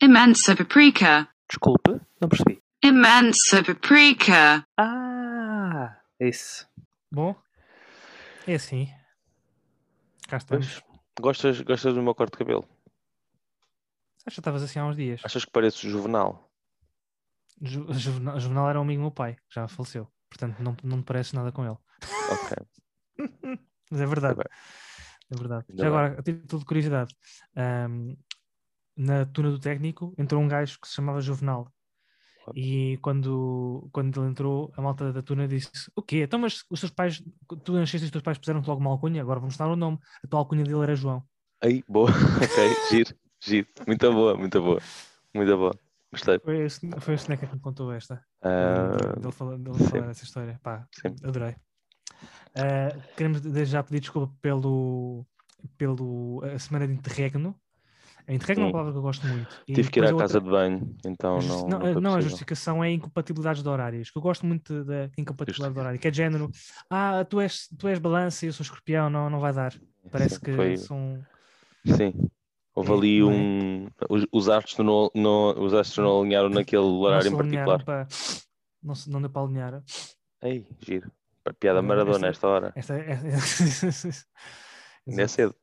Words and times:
Imensa 0.00 0.54
paprika. 0.56 1.28
Desculpe, 1.48 2.00
não 2.20 2.28
percebi. 2.28 2.62
Imensa 2.82 3.62
paprika. 3.64 4.66
Ah, 4.76 6.00
isso. 6.20 6.68
Bom, 7.10 7.34
é 8.46 8.54
assim. 8.54 8.88
Cá 10.28 10.36
estamos. 10.38 10.80
Pois. 10.80 10.96
Gostas, 11.18 11.60
gostas 11.62 11.94
do 11.94 12.02
meu 12.02 12.14
corte 12.14 12.32
de 12.32 12.38
cabelo? 12.38 12.68
Acho 14.26 14.34
que 14.34 14.40
estavas 14.40 14.62
assim 14.62 14.78
há 14.78 14.84
uns 14.86 14.96
dias. 14.96 15.22
Achas 15.24 15.44
que 15.44 15.50
pareço 15.50 15.88
juvenal? 15.88 16.50
Ju- 17.62 17.86
Juvenal, 17.94 18.38
Juvenal 18.38 18.68
era 18.68 18.78
um 18.78 18.82
amigo 18.82 19.00
do 19.00 19.04
meu 19.04 19.10
pai, 19.10 19.36
já 19.50 19.66
faleceu. 19.66 20.06
Portanto, 20.28 20.60
não, 20.60 20.76
não 20.82 20.98
me 20.98 21.02
parece 21.04 21.34
nada 21.34 21.50
com 21.52 21.64
ele. 21.64 21.76
Ok. 22.30 22.56
Mas 23.90 24.00
é 24.00 24.06
verdade. 24.06 24.36
bem. 24.36 24.46
É 25.32 25.36
verdade. 25.36 25.64
Ainda 25.70 25.82
Já 25.84 25.88
bem. 25.90 25.98
agora, 25.98 26.20
a 26.20 26.22
título 26.22 26.60
de 26.60 26.66
curiosidade, 26.66 27.14
ahm, 27.56 28.14
na 28.96 29.26
tuna 29.26 29.50
do 29.50 29.58
técnico 29.58 30.14
entrou 30.18 30.40
um 30.42 30.48
gajo 30.48 30.78
que 30.80 30.88
se 30.88 30.94
chamava 30.94 31.20
Juvenal. 31.20 31.70
E 32.54 32.96
quando, 33.02 33.88
quando 33.92 34.20
ele 34.22 34.30
entrou, 34.30 34.72
a 34.76 34.80
malta 34.80 35.12
da 35.12 35.20
tuna 35.20 35.48
disse: 35.48 35.90
O 35.96 36.02
quê? 36.02 36.22
Então, 36.22 36.38
mas 36.38 36.62
os 36.70 36.78
teus 36.80 36.92
pais, 36.92 37.22
tu 37.64 37.72
nasceste 37.72 38.04
e 38.04 38.06
os 38.06 38.10
teus 38.10 38.22
pais 38.22 38.38
puseram-te 38.38 38.68
logo 38.68 38.80
uma 38.80 38.90
alcunha, 38.90 39.20
agora 39.20 39.40
vamos 39.40 39.56
dar 39.56 39.66
o 39.68 39.74
nome. 39.76 39.98
A 40.24 40.28
tua 40.28 40.38
alcunha 40.40 40.62
dele 40.62 40.80
era 40.82 40.94
João. 40.94 41.22
Aí, 41.62 41.82
boa. 41.88 42.08
ok, 42.38 42.76
giro, 42.90 43.14
giro. 43.40 43.66
Muito 43.86 44.12
boa, 44.12 44.36
muito 44.36 44.62
boa. 44.62 44.80
Muito 45.34 45.56
boa. 45.56 45.78
Gostei. 46.12 46.38
Foi, 46.38 46.58
esse- 46.64 46.88
foi 47.00 47.14
o 47.14 47.18
Seneca 47.18 47.46
que 47.48 47.54
me 47.54 47.60
contou 47.60 47.92
esta. 47.92 48.24
Ah, 48.42 48.96
dele 49.18 49.32
falar, 49.32 49.58
dele 49.58 49.78
sim. 49.78 49.88
falar 49.88 50.10
essa 50.10 50.24
história. 50.24 50.60
Pá, 50.62 50.86
Sim. 50.92 51.14
adorei. 51.24 51.56
Ah, 52.54 52.96
queremos 53.16 53.42
já 53.68 53.82
pedir 53.82 54.00
desculpa 54.00 54.32
pelo, 54.40 55.26
pelo 55.76 56.42
a 56.44 56.58
semana 56.58 56.86
de 56.86 56.94
interregno. 56.94 57.58
A 58.28 58.32
interregno 58.34 58.64
é 58.64 58.66
uma 58.66 58.72
palavra 58.72 58.92
que 58.92 58.98
eu 58.98 59.02
gosto 59.02 59.26
muito. 59.26 59.62
E 59.68 59.72
tive 59.74 59.90
que 59.90 60.00
ir 60.00 60.04
à 60.04 60.08
a 60.10 60.16
casa 60.16 60.38
outra- 60.38 60.40
de 60.40 60.50
banho, 60.50 60.96
então 61.06 61.38
não. 61.38 61.68
não, 61.68 61.78
não, 61.78 62.00
não, 62.00 62.14
a 62.16 62.20
justificação 62.20 62.82
é 62.82 62.90
incompatibilidades 62.90 63.62
de 63.62 63.68
horários, 63.68 64.10
que 64.10 64.18
eu 64.18 64.22
gosto 64.22 64.44
muito 64.44 64.84
da 64.84 65.08
incompatibilidade 65.16 65.74
de 65.74 65.80
horário, 65.80 65.98
que 66.00 66.08
é 66.08 66.10
de 66.10 66.16
género, 66.16 66.50
ah, 66.90 67.24
tu 67.24 67.40
és, 67.40 67.68
tu 67.78 67.86
és 67.86 67.98
balança 68.00 68.44
e 68.44 68.48
eu 68.48 68.52
sou 68.52 68.64
escorpião, 68.64 69.08
não, 69.08 69.30
não 69.30 69.38
vai 69.38 69.52
dar. 69.52 69.72
Parece 70.10 70.40
que 70.40 70.52
foi- 70.52 70.76
são. 70.76 71.24
Sim. 71.86 72.14
Houve 72.74 72.90
É, 72.90 72.94
ali 72.94 73.20
é? 73.20 73.24
um. 73.24 73.88
Os, 74.10 74.26
os 74.32 74.48
astros 74.48 74.84
não, 74.84 75.10
não, 75.14 75.50
os 75.64 75.72
astros 75.72 76.04
não 76.04 76.20
alinharam 76.20 76.48
naquele 76.50 76.82
horário 76.82 77.28
em 77.32 77.36
particular. 77.36 77.84
para- 77.84 78.08
não, 78.82 78.94
não 79.06 79.20
deu 79.20 79.30
para 79.30 79.42
alinhar. 79.42 79.82
Ei, 80.42 80.66
giro. 80.80 81.10
Para 81.44 81.54
piada 81.54 81.80
maradona 81.80 82.26
esta- 82.26 82.28
esta 82.28 82.48
hora. 82.48 82.72
Esta, 82.74 82.94
é- 82.94 83.20
Ainda 85.08 85.22
é 85.22 85.28
cedo. 85.28 85.54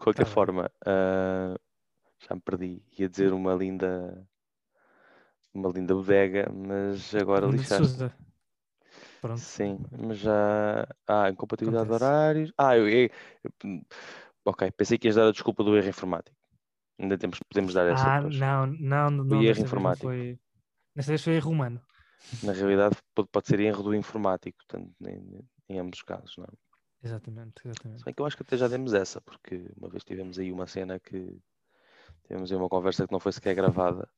De 0.00 0.04
qualquer 0.04 0.24
bem. 0.24 0.34
forma, 0.34 0.70
ah, 0.86 1.56
já 2.18 2.34
me 2.34 2.40
perdi. 2.40 2.82
Ia 2.98 3.08
dizer 3.08 3.32
uma 3.32 3.54
linda. 3.54 4.26
Uma 5.52 5.68
linda 5.70 5.94
bodega, 5.94 6.48
mas 6.52 7.14
agora 7.14 7.46
de 7.46 7.52
lixaste. 7.56 7.98
Sousa. 7.98 8.14
Pronto. 9.20 9.40
Sim, 9.40 9.78
mas 9.98 10.18
já. 10.18 10.86
Ah, 11.06 11.28
incompatibilidade 11.30 11.86
de 11.86 11.94
Acontece. 11.94 12.04
horários. 12.04 12.52
Ah, 12.56 12.76
eu, 12.76 12.88
eu- 12.88 13.10
eu- 13.64 13.82
Ok, 14.44 14.70
pensei 14.72 14.96
que 14.96 15.06
ias 15.06 15.16
dar 15.16 15.28
a 15.28 15.32
desculpa 15.32 15.62
do 15.62 15.76
erro 15.76 15.88
informático. 15.88 16.36
Ainda 16.98 17.18
temos, 17.18 17.38
podemos 17.48 17.74
dar 17.74 17.86
essa 17.86 18.04
Ah, 18.04 18.16
depois. 18.16 18.38
não, 18.38 18.66
não, 18.66 19.10
não. 19.10 19.28
Foi 19.28 19.44
erro 19.46 19.60
informático. 19.60 20.06
Foi... 20.06 20.38
Desta 20.94 21.12
vez 21.12 21.22
foi 21.22 21.34
erro 21.34 21.50
humano. 21.50 21.80
Na 22.42 22.52
realidade, 22.52 22.96
pode, 23.14 23.28
pode 23.28 23.48
ser 23.48 23.60
erro 23.60 23.82
do 23.82 23.94
informático, 23.94 24.56
portanto, 24.58 24.92
em, 25.02 25.48
em 25.68 25.78
ambos 25.78 25.98
os 25.98 26.02
casos, 26.02 26.36
não 26.36 26.44
é? 26.44 26.69
Exatamente, 27.02 27.62
exatamente. 27.66 27.98
Se 28.00 28.04
bem 28.04 28.14
que 28.14 28.20
eu 28.22 28.26
acho 28.26 28.36
que 28.36 28.42
até 28.42 28.56
já 28.56 28.68
demos 28.68 28.92
essa, 28.92 29.20
porque 29.20 29.70
uma 29.76 29.88
vez 29.88 30.04
tivemos 30.04 30.38
aí 30.38 30.52
uma 30.52 30.66
cena 30.66 30.98
que 31.00 31.40
tivemos 32.24 32.50
aí 32.52 32.58
uma 32.58 32.68
conversa 32.68 33.06
que 33.06 33.12
não 33.12 33.20
foi 33.20 33.32
sequer 33.32 33.54
gravada 33.54 34.08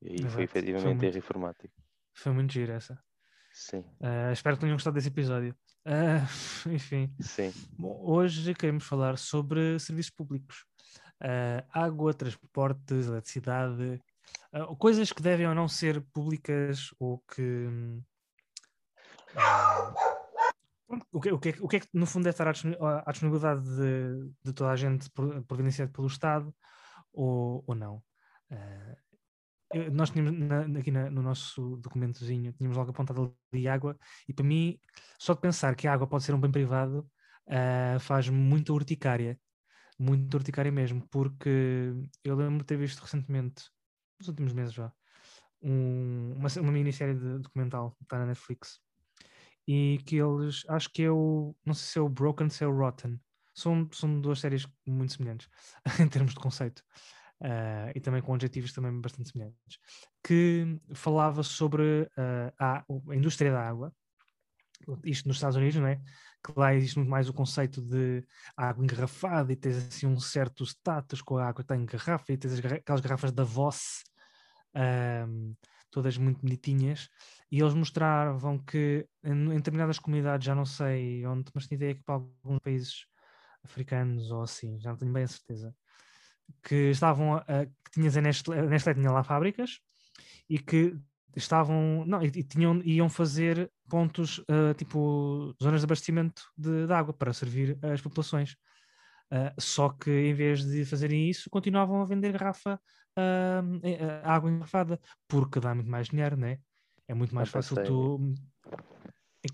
e 0.00 0.08
aí 0.08 0.14
Exato, 0.20 0.30
foi 0.32 0.46
foi 0.46 0.60
efetivamente 0.60 0.96
muito- 0.96 1.04
erro 1.04 1.18
informático. 1.18 1.74
Foi 2.14 2.32
muito 2.32 2.52
giro 2.52 2.72
essa. 2.72 2.98
Sim, 3.52 3.84
Ah, 4.00 4.32
espero 4.32 4.56
que 4.56 4.60
tenham 4.62 4.74
gostado 4.76 4.94
desse 4.94 5.08
episódio. 5.08 5.54
Ah, 5.84 6.26
enfim, 6.72 7.14
sim. 7.20 7.52
Bom, 7.78 8.00
hoje 8.02 8.54
queremos 8.54 8.84
falar 8.86 9.18
sobre 9.18 9.78
serviços 9.78 10.10
públicos. 10.10 10.64
Ah, 11.20 11.64
água, 11.70 12.14
transportes, 12.14 13.06
eletricidade, 13.06 14.00
coisas 14.78 15.12
que 15.12 15.22
devem 15.22 15.46
ou 15.46 15.54
não 15.54 15.68
ser 15.68 16.00
públicas 16.12 16.94
ou 16.98 17.18
que. 17.18 17.68
O, 21.12 21.20
que, 21.20 21.32
o, 21.32 21.38
que, 21.38 21.48
é 21.50 21.54
o 21.60 21.68
que 21.68 21.76
é 21.76 21.80
que 21.80 21.88
no 21.94 22.06
fundo 22.06 22.24
deve 22.24 22.34
estar 22.34 22.48
à 22.48 22.52
disponi- 22.52 22.76
à 22.80 23.04
à 23.06 23.12
disponibilidade 23.12 23.62
de, 23.64 24.32
de 24.44 24.52
toda 24.52 24.70
a 24.70 24.76
gente 24.76 25.10
pro- 25.10 25.42
providenciado 25.44 25.92
pelo 25.92 26.06
Estado 26.06 26.54
ou, 27.12 27.62
ou 27.66 27.74
não? 27.74 28.02
Eu- 29.72 29.90
nós 29.92 30.10
tínhamos 30.10 30.32
na- 30.36 30.80
aqui 30.80 30.90
na- 30.90 31.10
no 31.10 31.22
nosso 31.22 31.76
documentozinho, 31.76 32.52
tínhamos 32.52 32.76
logo 32.76 32.90
apontado 32.90 33.36
ali 33.52 33.68
água, 33.68 33.96
e 34.28 34.34
para 34.34 34.44
mim, 34.44 34.78
só 35.18 35.32
de 35.34 35.40
pensar 35.40 35.74
que 35.76 35.86
a 35.86 35.92
água 35.92 36.08
pode 36.08 36.24
ser 36.24 36.34
um 36.34 36.40
bem 36.40 36.50
privado 36.50 37.08
ah, 37.48 37.98
faz 38.00 38.28
muita 38.28 38.72
urticária, 38.72 39.38
muita 39.98 40.36
urticária 40.36 40.70
mesmo, 40.72 41.06
porque 41.10 41.92
eu 42.24 42.36
lembro 42.36 42.58
de 42.58 42.64
ter 42.64 42.76
visto 42.76 43.00
recentemente, 43.00 43.64
nos 44.18 44.28
últimos 44.28 44.52
meses 44.52 44.72
já, 44.74 44.92
um- 45.62 46.34
uma, 46.36 46.48
uma 46.60 46.72
minissérie 46.72 47.14
de 47.14 47.38
documental 47.38 47.92
que 47.96 48.04
está 48.04 48.18
na 48.18 48.26
Netflix 48.26 48.80
e 49.66 49.98
que 50.06 50.16
eles, 50.16 50.64
acho 50.68 50.90
que 50.92 51.02
é 51.02 51.10
o, 51.10 51.54
não 51.64 51.74
sei 51.74 51.92
se 51.92 51.98
é 51.98 52.02
o 52.02 52.08
Broken, 52.08 52.48
se 52.48 52.64
é 52.64 52.66
o 52.66 52.76
Rotten, 52.76 53.20
são, 53.54 53.88
são 53.92 54.20
duas 54.20 54.40
séries 54.40 54.66
muito 54.86 55.12
semelhantes 55.14 55.48
em 56.00 56.08
termos 56.08 56.34
de 56.34 56.40
conceito. 56.40 56.82
ah, 57.42 57.92
e 57.94 58.00
também 58.00 58.22
com 58.22 58.34
objetivos 58.34 58.72
também 58.72 59.00
bastante 59.00 59.30
semelhantes, 59.30 59.78
que 60.24 60.78
falava 60.94 61.42
sobre 61.42 62.08
ah, 62.16 62.52
a, 62.58 62.84
a 63.10 63.16
indústria 63.16 63.52
da 63.52 63.68
água, 63.68 63.92
isto 65.04 65.28
nos 65.28 65.36
Estados 65.36 65.56
Unidos, 65.56 65.76
não 65.76 65.86
é? 65.86 66.00
Que 66.42 66.52
lá 66.56 66.74
existe 66.74 66.96
muito 66.96 67.10
mais 67.10 67.28
o 67.28 67.34
conceito 67.34 67.82
de 67.82 68.24
água 68.56 68.82
engarrafada 68.82 69.52
e 69.52 69.56
tens 69.56 69.76
assim 69.76 70.06
um 70.06 70.18
certo 70.18 70.64
status 70.64 71.20
com 71.20 71.36
a 71.36 71.44
água 71.44 71.56
que 71.56 71.60
está 71.62 71.76
em 71.76 71.84
garrafa 71.84 72.32
e 72.32 72.36
tens 72.38 72.58
aquelas 72.58 73.00
garrafas 73.00 73.32
da 73.32 73.44
Voss, 73.44 74.02
ahm, 74.74 75.52
todas 75.90 76.16
muito 76.16 76.40
bonitinhas, 76.40 77.08
e 77.50 77.60
eles 77.60 77.74
mostravam 77.74 78.58
que 78.58 79.06
em, 79.24 79.32
em 79.32 79.56
determinadas 79.56 79.98
comunidades, 79.98 80.46
já 80.46 80.54
não 80.54 80.64
sei 80.64 81.26
onde, 81.26 81.50
mas 81.54 81.66
tinha 81.66 81.76
ideia 81.76 81.94
que 81.94 82.02
para 82.02 82.14
alguns 82.16 82.60
países 82.60 83.06
africanos 83.64 84.30
ou 84.30 84.42
assim, 84.42 84.78
já 84.80 84.90
não 84.90 84.96
tenho 84.96 85.12
bem 85.12 85.24
a 85.24 85.28
certeza, 85.28 85.74
que 86.62 86.90
estavam 86.90 87.36
a, 87.36 87.44
que 87.66 87.90
tinhas 87.92 88.16
a 88.16 88.20
Nestlé, 88.20 88.62
Nestlé 88.62 88.94
tinha 88.94 89.10
lá 89.10 89.22
fábricas 89.24 89.80
e 90.48 90.58
que 90.58 90.96
estavam, 91.36 92.04
não, 92.06 92.22
e, 92.22 92.26
e 92.26 92.42
tinham, 92.42 92.80
iam 92.82 93.08
fazer 93.08 93.70
pontos, 93.88 94.42
ah, 94.48 94.74
tipo 94.74 95.54
zonas 95.62 95.80
de 95.80 95.84
abastecimento 95.84 96.42
de, 96.56 96.86
de 96.86 96.92
água 96.92 97.12
para 97.14 97.32
servir 97.32 97.78
as 97.82 98.00
populações. 98.00 98.56
Ah, 99.30 99.54
só 99.58 99.90
que 99.90 100.10
em 100.10 100.34
vez 100.34 100.64
de 100.64 100.84
fazerem 100.84 101.28
isso, 101.28 101.50
continuavam 101.50 102.02
a 102.02 102.04
vender 102.04 102.32
garrafa, 102.32 102.80
ah, 103.16 103.62
água 104.24 104.50
engarrafada, 104.50 105.00
porque 105.28 105.60
dá 105.60 105.74
muito 105.74 105.90
mais 105.90 106.08
dinheiro, 106.08 106.36
né? 106.36 106.58
É 107.10 107.14
muito 107.14 107.34
mais 107.34 107.48
fácil 107.48 107.74
pensei. 107.76 107.92
tu. 107.92 108.34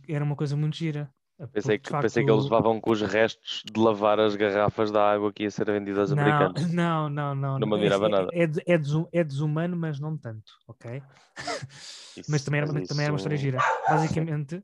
Era 0.09 0.23
uma 0.25 0.37
coisa 0.37 0.55
muito 0.57 0.77
gira. 0.77 1.11
Pensei 1.53 1.79
que, 1.79 1.91
de 1.93 2.01
pensei 2.01 2.25
que 2.25 2.31
eles 2.31 2.45
facto- 2.45 2.53
levavam 2.55 2.81
com 2.81 2.91
os 2.91 3.03
restos 3.03 3.63
de 3.71 3.79
lavar 3.81 4.19
as 4.19 4.35
garrafas 4.37 4.91
da 4.91 5.11
água 5.13 5.31
que 5.33 5.43
ia 5.43 5.51
ser 5.51 5.67
vendida 5.71 6.01
aos 6.01 6.11
Não, 6.11 6.23
americanos. 6.23 6.67
não, 6.73 7.09
não, 7.11 7.35
não. 7.35 7.59
Não 7.59 7.67
me 7.69 7.75
é- 7.75 7.77
admirava 7.77 8.07
é, 8.07 8.09
nada. 8.09 8.29
É, 8.33 8.47
des- 8.47 8.63
é 8.67 8.79
desu- 8.79 9.09
é 9.13 9.23
desumano, 9.25 9.77
mas 9.77 9.99
não 10.01 10.17
tanto, 10.17 10.53
ok? 10.67 11.03
mas 11.37 12.29
Isso- 12.29 12.45
também 12.45 12.61
era, 12.61 12.73
mas 12.73 12.89
também 12.89 13.05
era 13.05 13.13
uma 13.13 13.17
história 13.17 13.37
gira. 13.39 13.59
Basicamente, 13.89 14.61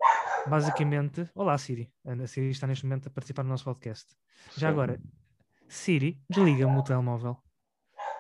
basicamente, 0.47 1.31
olá 1.34 1.56
Siri. 1.58 1.91
A 2.06 2.26
Siri 2.26 2.50
está 2.50 2.66
neste 2.66 2.84
momento 2.86 3.06
a 3.08 3.10
participar 3.10 3.42
no 3.42 3.50
nosso 3.50 3.64
podcast. 3.64 4.06
Já 4.56 4.69
Sim. 4.69 4.72
agora, 4.72 5.00
Siri, 5.69 6.20
desliga-me 6.28 6.78
o 6.78 6.82
telemóvel. 6.82 7.36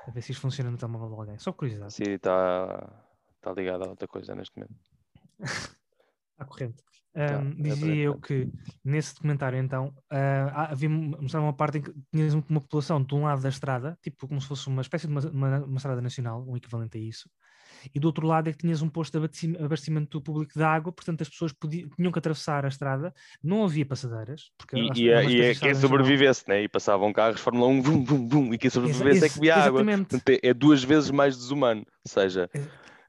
A 0.06 0.10
ver 0.10 0.20
se 0.22 0.32
isto 0.32 0.40
funciona 0.42 0.70
no 0.70 0.76
telemóvel 0.76 1.08
de 1.08 1.14
alguém. 1.14 1.38
Só 1.38 1.52
por 1.52 1.58
curiosidade. 1.60 1.92
Siri 1.94 2.14
está 2.14 3.02
tá 3.42 3.52
ligada 3.52 3.84
a 3.84 3.88
outra 3.88 4.08
coisa 4.08 4.34
neste 4.34 4.56
momento. 4.56 4.74
À 6.38 6.44
corrente. 6.44 6.82
Tá, 7.14 7.36
Ahm, 7.40 7.50
é 7.58 7.62
dizia 7.62 7.94
eu 8.04 8.18
que 8.18 8.48
nesse 8.82 9.14
documentário, 9.14 9.58
então, 9.58 9.94
há- 10.10 10.70
havia 10.72 10.88
mostrava 10.88 11.44
uma 11.44 11.52
parte 11.52 11.76
em 11.78 11.82
que 11.82 11.92
tinhas 12.10 12.32
uma 12.32 12.42
população 12.60 13.02
de 13.02 13.14
um 13.14 13.24
lado 13.24 13.42
da 13.42 13.50
estrada, 13.50 13.98
tipo 14.02 14.26
como 14.26 14.40
se 14.40 14.48
fosse 14.48 14.66
uma 14.68 14.80
espécie 14.80 15.06
de 15.06 15.12
uma, 15.12 15.20
uma, 15.28 15.58
uma 15.66 15.76
estrada 15.76 16.00
nacional, 16.00 16.42
um 16.48 16.56
equivalente 16.56 16.96
a 16.96 17.00
isso, 17.00 17.28
e 17.94 18.00
do 18.00 18.06
outro 18.06 18.26
lado 18.26 18.48
é 18.48 18.52
que 18.52 18.58
tinhas 18.58 18.80
um 18.80 18.88
posto 18.88 19.12
de 19.12 19.18
abasteci- 19.18 19.56
abastecimento 19.62 20.22
público 20.22 20.54
de 20.56 20.62
água, 20.64 20.90
portanto 20.90 21.20
as 21.20 21.28
pessoas 21.28 21.52
podiam, 21.52 21.90
tinham 21.90 22.10
que 22.10 22.18
atravessar 22.18 22.64
a 22.64 22.68
estrada, 22.68 23.12
não 23.42 23.62
havia 23.64 23.84
passadeiras, 23.84 24.50
porque 24.56 24.74
E, 24.76 24.80
e, 24.80 25.10
é- 25.10 25.24
e 25.26 25.40
é 25.42 25.54
quem 25.54 25.74
sobrevivesse, 25.74 26.48
né? 26.48 26.62
E 26.62 26.68
passavam 26.68 27.12
carros 27.12 27.40
Fórmula 27.42 27.66
1, 27.66 27.82
vum, 27.82 28.04
vum, 28.04 28.26
vum, 28.28 28.54
e 28.54 28.58
quem 28.58 28.70
sobrevivesse 28.70 29.22
é 29.22 29.26
ex- 29.26 29.34
que 29.34 29.40
via 29.40 29.54
água. 29.56 29.82
é, 29.82 30.48
é 30.48 30.54
duas 30.54 30.82
vezes 30.82 31.10
mais 31.10 31.36
desumano. 31.36 31.80
Ou 32.06 32.10
seja, 32.10 32.48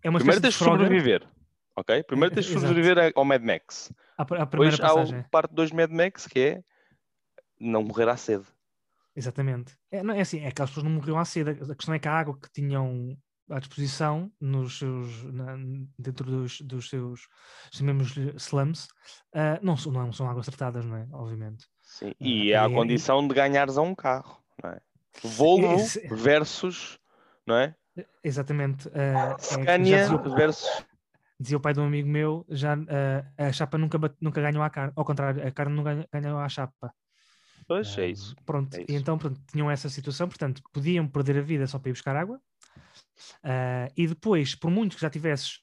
É 0.03 0.09
uma 0.09 0.19
primeiro 0.19 0.41
tens 0.41 0.53
de 0.53 0.59
sobreviver, 0.59 1.27
ok? 1.75 2.03
Primeiro 2.03 2.33
tens 2.35 2.45
de 2.45 2.53
sobreviver 2.53 3.11
ao 3.15 3.25
Mad 3.25 3.41
Max. 3.41 3.91
à, 4.17 4.23
Depois 4.23 4.79
há 4.79 4.93
o 4.93 5.23
parte 5.31 5.53
2 5.53 5.71
Mad 5.71 5.89
Max 5.91 6.27
que 6.27 6.39
é 6.39 6.63
não 7.59 7.83
morrer 7.83 8.09
à 8.09 8.17
sede. 8.17 8.45
Exatamente. 9.15 9.73
É, 9.91 10.01
não, 10.03 10.13
é 10.13 10.21
assim, 10.21 10.39
é 10.43 10.51
que 10.51 10.61
as 10.61 10.69
pessoas 10.69 10.83
não 10.83 10.91
morriam 10.91 11.17
à 11.19 11.25
sede. 11.25 11.51
A 11.51 11.75
questão 11.75 11.93
é 11.93 11.99
que 11.99 12.07
a 12.07 12.13
água 12.13 12.37
que 12.37 12.51
tinham 12.51 13.15
à 13.49 13.59
disposição 13.59 14.31
nos 14.41 14.79
seus, 14.79 15.23
na- 15.25 15.55
dentro 15.99 16.25
dos, 16.25 16.59
dos 16.61 16.89
seus, 16.89 17.27
chamemos-lhe 17.71 18.33
slums, 18.37 18.87
ah, 19.33 19.59
não, 19.61 19.77
são, 19.77 19.91
não 19.91 20.11
são 20.11 20.27
águas 20.29 20.47
tratadas, 20.47 20.85
não 20.85 20.97
é? 20.97 21.07
Obviamente. 21.11 21.65
Sim. 21.83 22.13
E 22.19 22.41
é 22.41 22.45
e 22.45 22.55
a 22.55 22.63
é- 22.63 22.69
condição 22.73 23.25
de 23.27 23.33
ganhares 23.35 23.77
a 23.77 23.81
um 23.81 23.93
carro, 23.93 24.41
não 24.63 24.71
é? 24.71 24.81
Volvo 25.21 25.73
Esse- 25.75 26.07
versus, 26.07 26.99
não 27.45 27.55
é? 27.55 27.75
Exatamente. 28.23 28.89
é 28.89 29.35
já 29.37 29.37
Scania 29.39 29.97
dizia, 30.03 30.15
o- 30.15 30.35
versus. 30.35 30.85
dizia 31.39 31.57
o 31.57 31.59
pai 31.59 31.73
de 31.73 31.79
um 31.79 31.85
amigo 31.85 32.09
meu, 32.09 32.45
já 32.49 32.73
ah, 32.73 33.47
a 33.47 33.51
chapa 33.51 33.77
nunca, 33.77 33.97
bate- 33.97 34.17
nunca 34.21 34.41
ganhou 34.41 34.63
à 34.63 34.69
carne. 34.69 34.93
Ao 34.95 35.05
contrário, 35.05 35.45
a 35.45 35.51
carne 35.51 35.83
ganha- 35.83 36.07
ganhou 36.11 36.39
à 36.39 36.49
chapa. 36.49 36.93
Pois 37.67 37.97
é 37.97 38.01
Ah, 38.03 38.07
isso. 38.09 38.35
Pronto, 38.45 38.75
é 38.75 38.81
e 38.81 38.85
isso. 38.89 38.97
então 38.97 39.17
pronto, 39.17 39.39
tinham 39.51 39.69
essa 39.69 39.89
situação, 39.89 40.27
portanto, 40.27 40.61
podiam 40.71 41.07
perder 41.07 41.37
a 41.37 41.41
vida 41.41 41.67
só 41.67 41.79
para 41.79 41.89
ir 41.89 41.93
buscar 41.93 42.15
água. 42.15 42.39
Ah, 43.43 43.89
e 43.95 44.07
depois, 44.07 44.55
por 44.55 44.69
muito 44.71 44.95
que 44.95 45.01
já 45.01 45.09
tivesses 45.09 45.59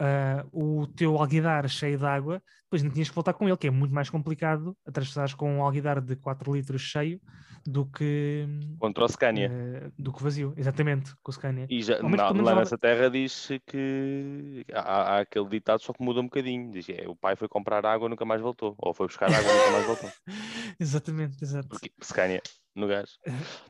ah, 0.00 0.46
o 0.50 0.86
teu 0.86 1.16
alguidar 1.18 1.68
cheio 1.68 1.98
de 1.98 2.06
água, 2.06 2.42
depois 2.64 2.82
não 2.82 2.90
tinhas 2.90 3.08
que 3.10 3.14
voltar 3.14 3.34
com 3.34 3.46
ele, 3.46 3.56
que 3.56 3.66
é 3.66 3.70
muito 3.70 3.94
mais 3.94 4.08
complicado 4.08 4.74
atravessares 4.86 5.34
com 5.34 5.58
um 5.58 5.62
alguidar 5.62 6.00
de 6.00 6.16
4 6.16 6.54
litros 6.54 6.80
cheio 6.80 7.20
do 7.66 7.84
que, 7.84 8.46
Contra 8.78 9.04
o 9.04 9.08
Scania. 9.08 9.50
ah, 9.52 9.90
do 9.98 10.10
que 10.12 10.22
vazio. 10.22 10.54
Exatamente, 10.56 11.14
com 11.22 11.30
o 11.30 11.34
Scania. 11.34 11.66
E 11.68 11.82
já, 11.82 12.02
menos 12.02 12.32
menos 12.32 12.46
lá 12.46 12.54
nessa 12.54 12.78
terra 12.78 13.10
diz-se 13.10 13.60
que 13.60 14.64
há, 14.72 15.16
há 15.16 15.20
aquele 15.20 15.48
ditado, 15.48 15.82
só 15.82 15.92
que 15.92 16.02
muda 16.02 16.20
um 16.20 16.24
bocadinho. 16.24 16.72
Diz, 16.72 16.88
é, 16.88 17.06
o 17.06 17.14
pai 17.14 17.36
foi 17.36 17.48
comprar 17.48 17.84
água 17.84 18.08
nunca 18.08 18.24
mais 18.24 18.40
voltou. 18.40 18.74
Ou 18.78 18.94
foi 18.94 19.06
buscar 19.06 19.26
água 19.26 19.52
nunca 19.52 19.70
mais 19.70 19.86
voltou. 19.86 20.10
exatamente, 20.80 21.44
exato. 21.44 21.68
Porque 21.68 21.92
Scania, 22.02 22.40
no 22.74 22.88
gás. 22.88 23.18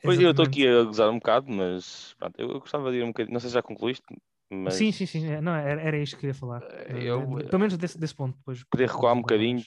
Pois 0.04 0.20
eu 0.20 0.30
estou 0.30 0.44
Exatamente. 0.44 0.46
aqui 0.46 0.68
a 0.68 0.84
gozar 0.84 1.10
um 1.10 1.18
bocado, 1.18 1.50
mas 1.50 2.14
pronto, 2.18 2.38
eu, 2.38 2.50
eu 2.50 2.60
gostava 2.60 2.90
de 2.92 2.98
ir 2.98 3.02
um 3.02 3.08
bocadinho. 3.08 3.32
Não 3.32 3.40
sei 3.40 3.48
se 3.50 3.54
já 3.54 3.62
concluíste, 3.62 4.04
mas 4.50 4.74
Sim, 4.74 4.92
sim, 4.92 5.06
sim. 5.06 5.26
é, 5.26 5.40
Não, 5.40 5.54
era, 5.54 5.80
era 5.80 5.98
isto 5.98 6.12
que 6.12 6.26
eu 6.26 6.32
queria 6.32 6.34
falar. 6.34 6.62
Eu, 6.88 7.26
de- 7.26 7.42
eh, 7.42 7.48
pelo 7.48 7.60
menos 7.60 7.76
desse, 7.76 7.98
desse 7.98 8.14
ponto. 8.14 8.36
Depois, 8.38 8.64
queria 8.64 8.86
recuar 8.86 9.14
um 9.14 9.20
bocadinho 9.20 9.62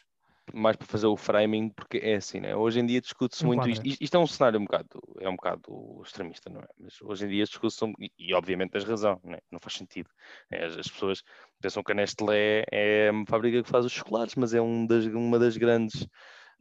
mais. 0.54 0.76
para 0.76 0.86
fazer 0.88 1.08
o 1.08 1.16
framing, 1.16 1.70
porque 1.70 1.98
é 1.98 2.16
assim, 2.16 2.40
né? 2.40 2.56
Hoje 2.56 2.80
em 2.80 2.86
dia 2.86 3.00
discute-se 3.02 3.46
muito 3.46 3.70
isto. 3.70 3.86
Isto 3.86 4.18
é 4.18 4.20
um 4.20 4.28
cenário 4.28 4.60
um 4.60 4.66
bocado, 4.66 5.00
é 5.20 5.30
um 5.30 5.36
bocado 5.36 6.02
extremista, 6.04 6.50
não 6.50 6.62
é? 6.62 6.68
Mas 6.78 7.02
hoje 7.02 7.26
em 7.26 7.30
dia 7.30 7.44
discute-se, 7.46 7.84
um- 7.86 7.94
e, 8.00 8.12
e 8.20 8.34
obviamente 8.34 8.72
tens 8.72 8.84
razão, 8.84 9.20
né? 9.24 9.40
não 9.52 9.60
faz 9.60 9.76
sentido. 9.76 10.10
né? 10.52 10.66
As, 10.66 10.78
as 10.78 10.88
pessoas 10.88 11.24
pensam 11.62 11.82
que 11.84 11.92
a 11.92 11.96
Nestlé 11.96 12.66
é 12.72 13.10
uma 13.12 13.26
fábrica 13.26 13.64
que 13.64 13.70
faz 13.70 13.86
os 13.86 13.92
chocolates, 13.92 14.36
mas 14.36 14.54
é 14.54 14.62
um 14.62 14.86
das, 14.86 15.06
uma 15.06 15.40
das 15.40 15.56
grandes, 15.58 16.06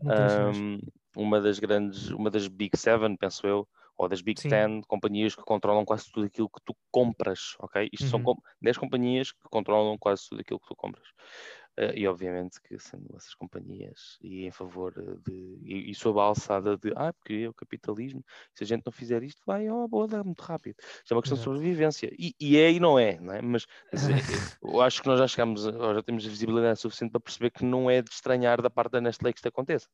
ahm, 0.07 0.79
uma 1.17 1.41
das 1.41 1.59
grandes, 1.59 2.11
uma 2.11 2.31
das 2.31 2.49
Big 2.49 2.77
Seven, 2.77 3.17
penso 3.17 3.47
eu, 3.47 3.69
ou 4.03 4.09
das 4.09 4.21
Big 4.23 4.41
Sim. 4.41 4.49
Ten, 4.49 4.83
companhias 4.83 5.35
que 5.35 5.43
controlam 5.43 5.85
quase 5.85 6.11
tudo 6.13 6.27
aquilo 6.27 6.49
que 6.51 6.61
tu 6.65 6.75
compras, 6.91 7.55
ok? 7.61 7.89
Isto 7.93 8.09
são 8.09 8.19
Uhum. 8.19 8.25
com- 8.25 8.43
10 8.61 8.77
companhias 8.79 9.33
que 9.33 9.49
controlam 9.51 9.97
quase 9.99 10.29
tudo 10.29 10.41
aquilo 10.41 10.61
que 10.61 10.67
tu 10.69 10.77
compras. 10.77 11.09
Eh, 11.77 12.01
e 12.01 12.07
obviamente 12.07 12.61
que 12.61 12.79
sendo 12.79 13.17
essas 13.17 13.35
companhias 13.35 14.19
e 14.21 14.45
em 14.45 14.51
favor 14.51 14.93
eh, 14.99 15.17
de 15.27 15.59
e, 15.65 15.91
e 15.91 15.95
sob 15.95 16.21
a 16.21 16.25
alçada 16.25 16.77
de 16.77 16.93
ah, 16.97 17.13
porque 17.15 17.33
é 17.45 17.49
o 17.49 17.55
capitalismo, 17.55 18.23
se 18.55 18.63
a 18.65 18.67
gente 18.67 18.83
não 18.85 18.93
fizer 18.93 19.23
isto, 19.23 19.41
vai 19.47 19.69
ó, 19.71 19.87
boa, 19.89 20.07
dá 20.07 20.23
muito 20.23 20.41
rápido. 20.43 20.77
Isto 20.81 21.13
é 21.13 21.15
uma 21.17 21.23
questão 21.23 21.37
de 21.37 21.43
Exato. 21.43 21.45
sobrevivência. 21.45 22.11
E, 22.19 22.35
e 22.39 22.59
é 22.59 22.71
e 22.73 22.79
não 22.81 22.99
é, 22.99 23.19
não 23.19 23.33
é? 23.33 23.41
Mas 23.41 23.67
eh, 23.93 23.97
eu 24.63 24.81
acho 24.83 25.01
que 25.03 25.09
nós 25.09 25.19
já 25.19 25.27
chegamos, 25.29 25.67
a- 25.67 25.95
já 25.95 26.03
temos 26.03 26.25
visibilidade 26.27 26.79
suficiente 26.81 27.13
para 27.13 27.21
perceber 27.21 27.51
que 27.51 27.65
não 27.65 27.91
é 27.91 28.03
de 28.03 28.11
estranhar 28.11 28.61
da 28.61 28.69
parte 28.71 28.93
da 28.93 29.01
Nestlé 29.01 29.33
que 29.33 29.39
isto 29.39 29.49
aconteça. 29.49 29.89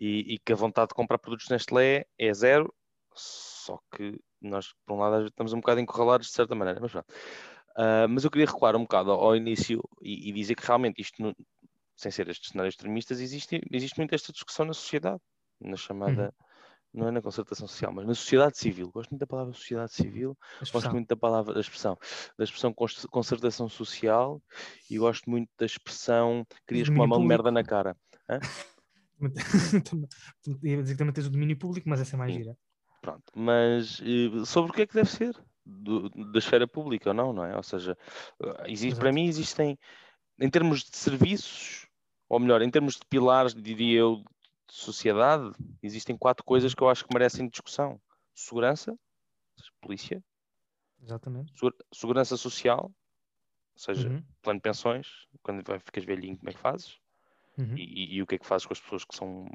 E, 0.00 0.34
e 0.34 0.38
que 0.38 0.52
a 0.52 0.56
vontade 0.56 0.88
de 0.88 0.94
comprar 0.94 1.18
produtos 1.18 1.48
Nestlé 1.48 2.04
é 2.18 2.32
zero, 2.34 2.72
só 3.14 3.78
que 3.94 4.18
nós, 4.40 4.72
por 4.86 4.94
um 4.94 4.98
lado, 4.98 5.26
estamos 5.26 5.52
um 5.52 5.60
bocado 5.60 5.80
encurralados 5.80 6.28
de 6.28 6.32
certa 6.32 6.54
maneira, 6.54 6.80
mas 6.80 6.92
pronto. 6.92 7.12
Ah, 7.76 8.06
mas 8.08 8.24
eu 8.24 8.30
queria 8.30 8.46
recuar 8.46 8.76
um 8.76 8.82
bocado 8.82 9.10
ao, 9.12 9.20
ao 9.20 9.36
início 9.36 9.80
e, 10.02 10.28
e 10.30 10.32
dizer 10.32 10.54
que 10.54 10.66
realmente 10.66 11.00
isto, 11.00 11.22
não- 11.22 11.34
sem 11.96 12.10
ser 12.10 12.28
estes 12.28 12.50
cenários 12.50 12.74
extremistas, 12.74 13.20
existe, 13.20 13.60
existe 13.72 13.98
muito 13.98 14.14
esta 14.14 14.32
discussão 14.32 14.66
na 14.66 14.72
sociedade, 14.74 15.20
na 15.60 15.76
chamada, 15.76 16.34
não 16.92 17.08
é 17.08 17.10
na 17.10 17.22
concertação 17.22 17.68
social, 17.68 17.92
mas 17.92 18.06
na 18.06 18.14
sociedade 18.14 18.58
civil. 18.58 18.90
Gosto 18.92 19.10
muito 19.10 19.20
da 19.20 19.26
palavra 19.26 19.52
sociedade 19.54 19.92
civil, 19.94 20.36
A 20.60 20.64
gosto 20.72 20.94
muito 20.94 21.08
da 21.08 21.16
palavra, 21.16 21.54
da 21.54 21.60
expressão, 21.60 21.96
da 22.38 22.44
expressão 22.44 22.74
concertação 23.10 23.68
social 23.68 24.42
e 24.90 24.98
gosto 24.98 25.30
muito 25.30 25.50
da 25.58 25.66
expressão 25.66 26.46
querias 26.66 26.88
com 26.88 27.00
uma 27.00 27.06
domínio 27.06 27.08
mão 27.08 27.20
de 27.20 27.26
merda 27.26 27.50
na 27.50 27.62
cara. 27.64 27.96
Ia 30.62 30.82
dizer 30.82 30.94
que 30.94 30.98
também 30.98 31.12
tens 31.12 31.26
o 31.26 31.30
domínio 31.30 31.58
público, 31.58 31.88
mas 31.88 32.00
essa 32.00 32.16
é 32.16 32.18
mais 32.18 32.32
Sim. 32.32 32.38
gira. 32.38 32.56
Pronto, 33.00 33.24
mas 33.34 34.00
eh, 34.00 34.44
sobre 34.44 34.70
o 34.70 34.74
que 34.74 34.82
é 34.82 34.86
que 34.86 34.94
deve 34.94 35.10
ser 35.10 35.34
do- 35.64 36.10
da 36.10 36.38
esfera 36.38 36.66
pública 36.68 37.10
ou 37.10 37.14
não, 37.14 37.32
não 37.32 37.44
é? 37.44 37.56
Ou 37.56 37.62
seja, 37.62 37.96
eh, 38.42 38.70
existe, 38.70 38.98
para 38.98 39.12
mim 39.12 39.26
existem, 39.26 39.78
em 40.40 40.50
termos 40.50 40.84
de 40.84 40.96
serviços, 40.96 41.86
ou 42.28 42.40
melhor, 42.40 42.62
em 42.62 42.70
termos 42.70 42.94
de 42.96 43.06
pilares, 43.08 43.54
diria 43.54 44.00
eu, 44.00 44.16
de 44.68 44.74
sociedade, 44.74 45.52
existem 45.82 46.16
quatro 46.16 46.44
coisas 46.44 46.74
que 46.74 46.82
eu 46.82 46.88
acho 46.90 47.06
que 47.06 47.14
merecem 47.14 47.48
discussão: 47.48 48.00
segurança, 48.34 48.92
seja, 49.58 49.72
polícia, 49.80 50.24
Exatamente. 51.02 51.52
segu- 51.58 51.76
segurança 51.92 52.36
social, 52.36 52.86
ou 53.74 53.80
seja, 53.80 54.08
Uhum, 54.08 54.24
plano 54.42 54.58
de 54.58 54.62
pensões, 54.62 55.26
quando 55.42 55.64
vai- 55.66 55.80
ficas 55.80 56.04
velhinho, 56.04 56.36
como 56.38 56.50
é 56.50 56.52
que 56.54 56.60
fazes? 56.60 56.98
Uhum. 57.60 57.74
E, 57.76 58.16
e- 58.16 58.22
o 58.22 58.26
que 58.26 58.34
é 58.34 58.38
que 58.38 58.46
fazes 58.46 58.66
com 58.66 58.72
as 58.72 58.80
pessoas 58.80 59.04
que 59.04 59.14
são 59.16 59.46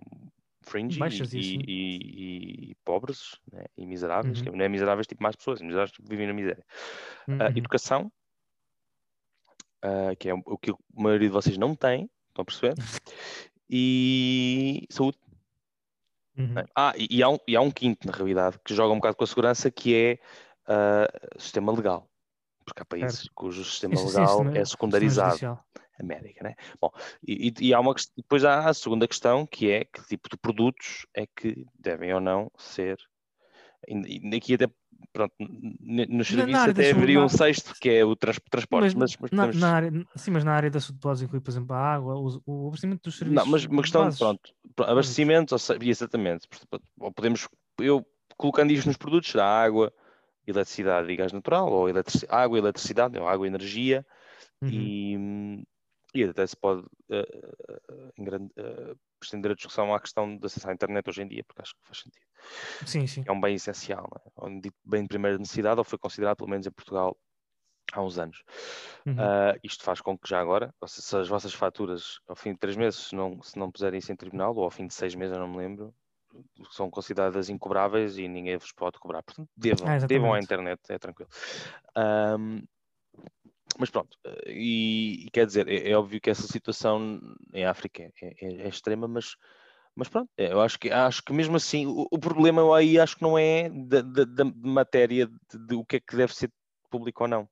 fringe 0.61 0.97
Baixas, 0.99 1.33
e, 1.33 1.39
isso, 1.39 1.57
né? 1.57 1.63
e- 1.67 2.71
e- 2.71 2.75
pobres 2.83 3.39
né? 3.51 3.65
e 3.77 3.85
miseráveis, 3.85 4.39
Uhum. 4.39 4.43
que 4.45 4.57
não 4.57 4.65
é 4.65 4.69
miseráveis 4.69 5.07
tipo 5.07 5.21
mais 5.21 5.35
pessoas, 5.35 5.61
é 5.61 5.63
miseráveis 5.63 5.91
tipo 5.91 6.07
vivem 6.09 6.27
na 6.27 6.33
miséria. 6.33 6.65
Uhum. 7.27 7.37
Ah, 7.39 7.51
educação, 7.55 8.11
ah, 9.81 10.15
que 10.19 10.29
é 10.29 10.33
o 10.33 10.57
que 10.57 10.71
a 10.71 10.75
maioria 10.93 11.27
de 11.27 11.33
vocês 11.33 11.57
não 11.57 11.75
tem, 11.75 12.09
estão 12.29 12.41
a 12.41 12.45
perceber? 12.45 12.75
E 13.67 14.85
saúde. 14.91 15.17
Uhum. 16.37 16.53
Ah, 16.75 16.93
e, 16.95 17.07
e 17.17 17.23
há 17.23 17.29
um, 17.29 17.37
e 17.47 17.55
há 17.55 17.61
um 17.61 17.71
quinto, 17.71 18.05
na 18.05 18.13
realidade, 18.13 18.59
que 18.63 18.75
joga 18.75 18.93
um 18.93 18.97
bocado 18.97 19.15
com 19.17 19.23
a 19.23 19.27
segurança, 19.27 19.71
que 19.71 19.95
é 19.95 20.19
ah, 20.67 21.07
sistema 21.39 21.71
legal. 21.71 22.07
Porque 22.63 22.81
há 22.81 22.85
países 22.85 23.27
cujo 23.33 23.63
sistema 23.65 23.95
legal 23.95 24.27
sistema- 24.27 24.49
é 24.51 24.53
sistema 24.53 24.65
secundarizado. 24.65 25.59
América, 26.00 26.44
né? 26.44 26.56
Bom, 26.81 26.92
e, 27.27 27.53
e- 27.59 27.74
há 27.74 27.80
uma 27.80 27.95
depois 28.18 28.44
há 28.44 28.68
a 28.69 28.74
segunda 28.74 29.07
questão 29.07 29.45
que 29.45 29.69
é 29.71 29.86
que 29.86 30.06
tipo 30.07 30.30
de 30.30 30.38
produtos 30.38 31.06
é 31.13 31.25
que 31.25 31.65
devem 31.80 32.13
ou 32.13 32.19
não 32.19 32.51
ser 32.57 32.97
e 33.88 34.36
aqui 34.36 34.56
até 34.56 34.68
pronto, 35.13 35.33
nos 35.39 36.27
serviços 36.27 36.68
até 36.68 36.89
haveria 36.89 37.19
um 37.22 37.29
sexto 37.29 37.74
que 37.79 37.89
é 37.89 38.03
o 38.03 38.15
trans, 38.15 38.39
transporte, 38.50 38.98
mas, 38.98 39.15
mas 39.17 39.31
na, 39.31 39.38
podemos- 39.46 39.62
na 39.62 39.72
área, 39.75 39.91
sim, 40.15 40.31
mas 40.31 40.43
na 40.43 40.53
área 40.53 40.72
da 40.72 40.79
saúde 40.79 41.00
podes 41.00 41.22
incluir, 41.22 41.41
por 41.41 41.51
exemplo, 41.51 41.75
a 41.75 41.79
água, 41.79 42.15
o, 42.15 42.41
o 42.46 42.67
abastecimento 42.67 43.03
dos 43.03 43.17
serviços. 43.17 43.46
não, 43.46 43.51
mas 43.51 43.65
uma 43.65 43.81
questão 43.81 44.05
bases. 44.05 44.19
pronto, 44.19 44.53
pro- 44.75 44.86
abastecimentos, 44.86 45.51
ou 45.51 45.60
seja, 45.60 45.79
exatamente, 45.84 46.48
ou 47.00 47.12
podemos 47.12 47.48
eu 47.79 48.05
colocando 48.38 48.72
isto 48.72 48.88
nos 48.88 48.98
produtos 48.98 49.29
será 49.29 49.46
água, 49.46 49.93
eletricidade 50.48 51.12
e 51.12 51.15
gás 51.15 51.31
natural, 51.31 51.72
ou 51.72 51.88
eletrici- 51.88 52.25
água, 52.29 52.58
eletricidade, 52.58 53.19
ou 53.19 53.27
água 53.27 53.46
e 53.46 53.50
energia, 53.50 54.05
Uhum. 54.62 54.69
e, 54.72 55.17
hum, 55.17 55.63
e 56.15 56.24
até 56.25 56.45
se 56.48 56.55
pode 56.57 56.86
eh, 57.12 58.12
engrande- 58.17 58.51
eh, 58.57 58.95
estender 59.24 59.51
a 59.51 59.55
discussão 59.55 59.93
à 59.93 60.00
questão 60.00 60.38
de 60.38 60.45
acesso 60.45 60.69
à 60.69 60.74
internet 60.74 61.10
hoje 61.10 61.22
em 61.24 61.27
dia, 61.27 61.43
porque 61.45 61.62
acho 61.62 61.74
que 61.75 61.86
faz 61.88 62.00
sentido. 62.00 62.25
Sim, 62.86 63.07
sim. 63.07 63.25
É 63.27 63.31
um 63.31 63.41
bem 63.41 63.55
essencial, 63.55 64.07
é? 64.25 64.45
Um 64.45 64.62
bem 64.86 65.01
de 65.03 65.07
primeira 65.07 65.38
necessidade, 65.38 65.79
ou 65.79 65.84
foi 65.84 65.98
considerado, 66.00 66.38
pelo 66.38 66.50
menos 66.50 66.67
em 66.67 66.72
Portugal, 66.72 67.17
há 67.93 68.01
uns 68.03 68.19
anos. 68.19 68.43
Uhum. 69.05 69.31
Isto 69.63 69.84
faz 69.84 70.01
com 70.01 70.17
que 70.17 70.29
já 70.29 70.39
agora, 70.39 70.74
se, 70.88 71.01
se 71.01 71.17
as 71.17 71.27
vossas 71.27 71.53
faturas 71.53 72.19
ao 72.27 72.36
fim 72.36 72.53
de 72.53 72.60
três 72.60 72.75
meses, 72.75 73.00
se 73.07 73.15
não, 73.15 73.41
se 73.41 73.57
não 73.57 73.72
puserem 73.72 73.98
isso 74.00 74.12
em 74.12 74.15
tribunal, 74.15 74.55
ou 74.55 74.63
ao 74.63 74.72
fim 74.72 74.88
de 74.88 74.93
seis 74.93 75.15
meses, 75.15 75.36
eu 75.36 75.41
não 75.41 75.48
me 75.50 75.57
lembro, 75.57 75.93
são 76.72 76.89
consideradas 76.89 77.50
incobráveis 77.50 78.17
e 78.17 78.27
ninguém 78.27 78.57
vos 78.57 78.72
pode 78.74 79.00
cobrar. 79.00 79.24
Portanto, 79.24 79.50
devam, 79.55 79.88
Ah, 79.88 80.00
devam 80.00 80.34
à 80.34 80.39
internet, 80.39 80.81
é 80.89 81.00
tranquilo. 81.00 81.29
Ahm, 81.95 82.63
mas 83.79 83.89
pronto, 83.89 84.17
e, 84.48 85.25
e 85.25 85.29
quer 85.32 85.46
dizer, 85.46 85.67
é, 85.67 85.89
é 85.91 85.98
óbvio 85.98 86.20
que 86.22 86.29
essa 86.29 86.48
situação 86.48 87.20
em 87.53 87.65
África 87.65 88.03
é, 88.03 88.12
é- 88.22 88.36
é 88.63 88.67
extrema, 88.67 89.08
mas, 89.08 89.36
mas 89.96 90.08
pronto, 90.10 90.29
é, 90.38 90.51
eu 90.51 90.62
acho 90.62 90.79
que, 90.79 90.91
acho 90.91 91.24
que 91.24 91.34
mesmo 91.34 91.55
assim 91.58 91.86
o, 91.86 92.08
o 92.12 92.20
problema 92.20 92.75
aí 92.77 93.00
acho 93.00 93.15
que 93.17 93.22
não 93.24 93.38
é 93.38 93.70
da, 93.70 94.01
da- 94.01 94.24
da 94.25 94.46
matéria 94.46 95.27
de, 95.27 95.60
de 95.67 95.75
o 95.75 95.86
que 95.86 95.98
é 95.98 96.00
que 96.00 96.15
deve 96.15 96.34
ser 96.36 96.51
público 96.89 97.24
ou 97.24 97.29
não. 97.29 97.48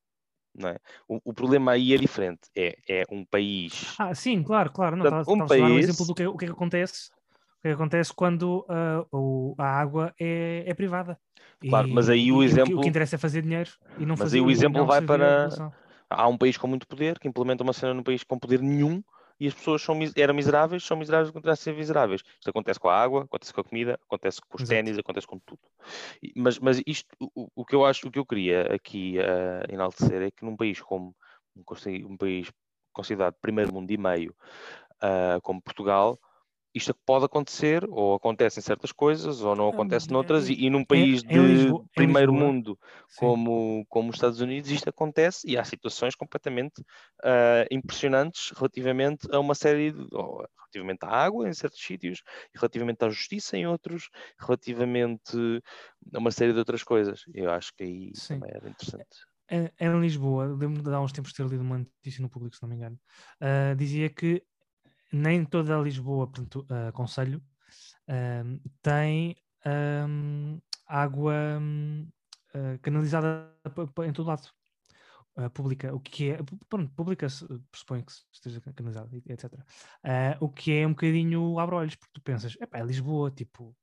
Não 0.55 0.69
é? 0.69 0.77
o, 1.07 1.19
o 1.25 1.33
problema 1.33 1.71
aí 1.71 1.95
é 1.95 1.97
diferente, 1.97 2.41
é, 2.55 2.77
é 2.87 3.03
um 3.09 3.25
país. 3.25 3.95
Ah, 3.97 4.13
sim, 4.13 4.43
claro, 4.43 4.71
claro. 4.71 4.95
Não, 4.95 5.03
Portanto, 5.03 5.29
um 5.31 5.47
estava 5.47 5.65
a 5.65 5.67
dar 5.67 5.73
um 5.73 5.75
país- 5.77 5.83
exemplo 5.89 6.05
do 6.05 6.13
que, 6.15 6.27
o 6.27 6.37
que 6.37 6.45
é 6.45 6.47
que 6.47 6.53
acontece. 6.53 7.09
O 7.09 7.61
que 7.63 7.67
é 7.67 7.71
que 7.71 7.75
acontece 7.75 8.13
quando 8.13 8.63
ah, 8.69 9.03
o- 9.11 9.55
a 9.57 9.65
água 9.65 10.13
é, 10.19 10.63
é 10.67 10.73
privada. 10.75 11.19
Claro, 11.67 11.87
mas 11.91 12.07
aí 12.07 12.31
o 12.31 12.39
que- 12.39 12.45
exemplo- 12.45 12.77
O 12.77 12.81
que, 12.81 12.89
interessa 12.89 13.15
é 13.15 13.17
fazer 13.17 13.41
dinheiro 13.41 13.71
e 13.97 14.05
não 14.05 14.09
Mas 14.15 14.19
fazer 14.19 14.37
aí 14.37 14.41
o 14.41 14.49
e 14.49 14.53
exemplo 14.53 14.85
vai 14.85 15.01
para-. 15.01 15.73
Há 16.13 16.27
um 16.27 16.37
país 16.37 16.57
com 16.57 16.67
muito 16.67 16.87
poder 16.87 17.19
que 17.19 17.27
implementa 17.27 17.63
uma 17.63 17.73
cena 17.73 17.93
num 17.93 18.03
país 18.03 18.23
com 18.23 18.37
poder 18.37 18.61
nenhum 18.61 19.03
e 19.39 19.47
as 19.47 19.53
pessoas 19.53 19.81
são, 19.81 19.97
eram 20.15 20.33
miseráveis, 20.33 20.83
são 20.85 20.95
miseráveis 20.95 21.29
e 21.29 21.33
continuam 21.33 21.53
a 21.53 21.57
ser 21.57 21.75
miseráveis. 21.75 22.21
Isto 22.37 22.49
acontece 22.49 22.79
com 22.79 22.87
a 22.89 22.97
água, 23.01 23.23
acontece 23.23 23.53
com 23.53 23.61
a 23.61 23.63
comida, 23.63 23.99
acontece 24.05 24.39
com 24.41 24.57
os 24.61 24.67
ténis, 24.67 24.97
acontece 24.97 25.27
com 25.27 25.39
tudo. 25.39 25.59
Mas, 26.35 26.59
mas 26.59 26.81
isto, 26.85 27.07
o- 27.35 27.49
o, 27.55 27.65
que 27.65 27.75
eu 27.75 27.85
acho, 27.85 28.07
o 28.07 28.11
que 28.11 28.19
eu 28.19 28.25
queria 28.25 28.73
aqui 28.73 29.17
uh, 29.19 29.73
enaltecer 29.73 30.21
é 30.21 30.31
que 30.31 30.45
num 30.45 30.55
país 30.55 30.79
como 30.81 31.15
um, 31.55 31.63
um 32.07 32.17
país 32.17 32.51
considerado 32.93 33.35
primeiro 33.41 33.73
mundo 33.73 33.89
e 33.91 33.97
meio, 33.97 34.35
uh, 35.03 35.41
como 35.41 35.61
Portugal, 35.61 36.19
isto 36.73 36.93
pode 37.05 37.25
acontecer, 37.25 37.85
ou 37.89 38.15
acontecem 38.15 38.61
certas 38.63 38.91
coisas, 38.91 39.41
ou 39.41 39.55
não 39.55 39.69
acontece 39.69 40.07
é- 40.09 40.13
noutras, 40.13 40.49
é- 40.49 40.53
e, 40.53 40.65
e 40.65 40.69
num 40.69 40.83
país 40.85 41.23
em 41.23 41.27
de 41.29 41.39
Lisboa- 41.39 41.83
em 41.83 41.87
primeiro 41.95 42.31
Lisboa, 42.31 42.33
mundo 42.33 42.79
Sim. 43.07 43.15
como, 43.15 43.85
como 43.89 44.09
os 44.09 44.15
Estados 44.15 44.41
Unidos, 44.41 44.69
isto 44.71 44.89
acontece 44.89 45.47
e 45.49 45.57
há 45.57 45.63
situações 45.63 46.15
completamente 46.15 46.83
ah, 47.23 47.65
impressionantes 47.71 48.51
relativamente 48.55 49.27
a 49.31 49.39
uma 49.39 49.55
série 49.55 49.91
de. 49.91 50.07
ou 50.11 50.45
relativamente 50.73 51.03
à 51.05 51.09
água 51.09 51.47
em 51.47 51.53
certos 51.53 51.79
sítios, 51.83 52.23
relativamente 52.55 53.05
à 53.05 53.09
justiça 53.09 53.55
em 53.55 53.67
outros, 53.67 54.09
relativamente 54.39 55.61
a 56.13 56.17
uma 56.19 56.31
série 56.31 56.53
de 56.53 56.59
outras 56.59 56.83
coisas. 56.83 57.21
Eu 57.33 57.51
acho 57.51 57.71
que 57.75 57.83
aí 57.83 58.11
Sim. 58.15 58.39
também 58.39 58.49
era 58.55 58.69
interessante. 58.69 59.07
em, 59.49 59.69
em 59.79 59.99
Lisboa, 60.01 60.45
lembro-me 60.45 60.81
de 60.81 60.89
há 60.89 60.99
uns 60.99 61.11
tempos 61.11 61.33
ter 61.33 61.45
lido 61.45 61.61
uma 61.61 61.77
notícia 61.79 62.21
no 62.21 62.29
público, 62.29 62.55
se 62.55 62.61
não 62.63 62.69
me 62.69 62.75
engano, 62.75 62.99
ah, 63.39 63.73
dizia 63.75 64.09
que 64.09 64.43
nem 65.13 65.45
toda 65.45 65.77
Lisboa, 65.79 66.27
portanto, 66.27 66.65
ah, 66.69 66.91
Conselho, 66.91 67.41
ahm, 68.07 68.57
tem 68.81 69.35
ahm, 69.65 70.59
água 70.87 71.33
ah, 72.53 72.77
canalizada 72.81 73.51
em 74.07 74.13
todo 74.13 74.27
lado. 74.27 74.49
ah, 75.37 75.49
pública, 75.49 75.93
o 75.95 75.99
que 75.99 76.31
é, 76.31 76.39
pronto, 76.69 76.91
pública 76.93 77.27
pressupõe 77.71 78.03
que 78.03 78.11
esteja 78.31 78.61
canalizada, 78.61 79.09
etc. 79.27 79.53
Ah, 80.03 80.37
o 80.39 80.49
que 80.49 80.73
é 80.73 80.87
um 80.87 80.91
bocadinho 80.91 81.59
abre-olhos, 81.59 81.95
porque 81.95 82.13
tu 82.13 82.21
pensas, 82.21 82.57
é 82.59 82.83
Lisboa, 82.83 83.31
tipo, 83.31 83.75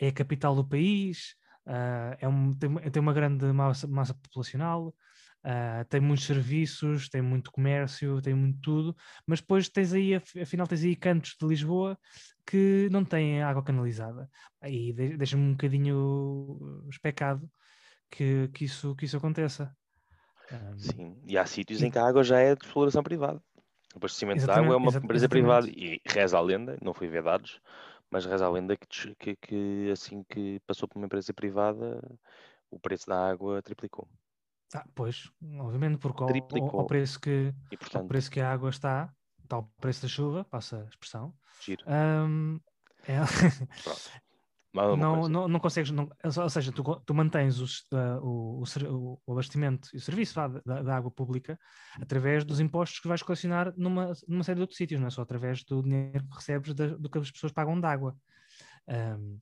é 0.00 0.08
a 0.08 0.12
capital 0.12 0.54
do 0.54 0.66
país, 0.66 1.36
é 2.20 2.28
um, 2.28 2.54
tem, 2.54 2.70
tem 2.90 3.00
uma 3.02 3.12
grande 3.12 3.46
massa, 3.52 3.86
massa 3.88 4.14
populacional, 4.14 4.94
ah, 5.44 5.84
tem 5.88 6.00
muitos 6.00 6.24
serviços, 6.26 7.08
tem 7.08 7.22
muito 7.22 7.52
comércio, 7.52 8.20
tem 8.22 8.34
muito 8.34 8.60
tudo, 8.60 8.96
mas 9.26 9.40
depois 9.40 9.68
tens 9.68 9.92
aí, 9.92 10.14
af- 10.14 10.36
afinal, 10.40 10.66
tens 10.66 10.84
aí 10.84 10.96
cantos 10.96 11.36
de 11.40 11.46
Lisboa 11.46 11.98
que 12.46 12.88
não 12.90 13.04
têm 13.04 13.42
água 13.42 13.62
canalizada. 13.64 14.28
Aí 14.60 14.92
de- 14.92 15.16
deixa-me 15.16 15.42
um 15.44 15.52
bocadinho 15.52 16.86
especado 16.90 17.48
que, 18.10 18.48
que, 18.48 18.64
isso, 18.66 18.94
que 18.96 19.04
isso 19.06 19.16
aconteça. 19.16 19.74
Ah, 20.50 20.74
Sim, 20.76 21.20
e 21.24 21.38
há 21.38 21.46
sítios 21.46 21.82
e- 21.82 21.86
em 21.86 21.90
que 21.90 21.98
a 21.98 22.06
água 22.06 22.22
já 22.22 22.38
é 22.40 22.54
de 22.54 22.64
exploração 22.66 23.02
privada. 23.02 23.42
O 23.94 23.98
abastecimento 23.98 24.44
de 24.44 24.50
água 24.50 24.74
é 24.74 24.76
uma 24.78 24.90
empresa 25.02 25.28
privada 25.28 25.68
e 25.70 26.00
reza 26.06 26.36
a 26.38 26.40
lenda, 26.40 26.78
não 26.82 26.94
fui 26.94 27.08
ver 27.08 27.22
dados, 27.22 27.60
mas 28.10 28.26
reza 28.26 28.46
a 28.46 28.50
lenda 28.50 28.76
que, 28.76 29.14
que- 29.16 29.36
que 29.36 29.90
assim 29.92 30.24
que 30.24 30.60
passou 30.66 30.88
por 30.88 30.98
uma 30.98 31.06
empresa 31.06 31.32
privada, 31.34 32.00
o 32.70 32.78
preço 32.80 33.06
da 33.08 33.28
água 33.30 33.62
triplicou. 33.62 34.08
Ah, 34.72 34.84
pois, 34.94 35.30
obviamente, 35.60 35.98
porque 35.98 36.22
ao, 36.22 36.28
ao- 36.28 36.34
ao 36.36 36.42
Triplicou. 36.42 36.86
preço 36.86 37.20
que, 37.20 37.30
E 37.70 37.74
ao 37.74 37.78
portanto, 37.78 38.08
preço 38.08 38.30
que 38.30 38.40
a 38.40 38.50
água 38.52 38.70
está, 38.70 39.12
está 39.42 39.58
o 39.58 39.64
preço 39.80 40.02
da 40.02 40.08
chuva, 40.08 40.44
passa 40.44 40.82
a 40.82 40.88
expressão, 40.88 41.34
giro. 41.60 41.84
hum, 41.86 42.60
é- 43.06 43.20
uma 44.74 44.96
não, 44.96 45.28
não, 45.28 45.48
não 45.48 45.60
consegues, 45.60 45.90
não, 45.92 46.08
ou 46.24 46.50
seja, 46.50 46.72
tu, 46.72 46.82
tu 47.06 47.14
mantens 47.14 47.60
o, 47.60 47.66
o, 48.22 48.62
o- 48.64 49.20
o 49.26 49.32
abastecimento 49.32 49.88
e 49.94 49.96
o 49.96 50.00
serviço 50.00 50.34
vá, 50.34 50.48
da, 50.48 50.82
da 50.82 50.96
água 50.96 51.10
pública 51.10 51.56
através 52.00 52.44
dos 52.44 52.58
impostos 52.58 52.98
que 53.00 53.06
vais 53.08 53.22
colecionar 53.22 53.72
numa, 53.76 54.12
numa 54.26 54.42
série 54.42 54.56
de 54.56 54.62
outros 54.62 54.76
sítios, 54.76 55.00
não 55.00 55.06
é 55.06 55.10
só 55.10 55.22
através 55.22 55.62
do 55.64 55.82
dinheiro 55.82 56.26
que 56.28 56.34
recebes 56.36 56.74
da- 56.74 56.96
do 56.96 57.08
que 57.08 57.18
as 57.18 57.30
pessoas 57.30 57.52
pagam 57.52 57.80
de 57.80 57.86
água. 57.86 58.16
Hum, 58.88 59.38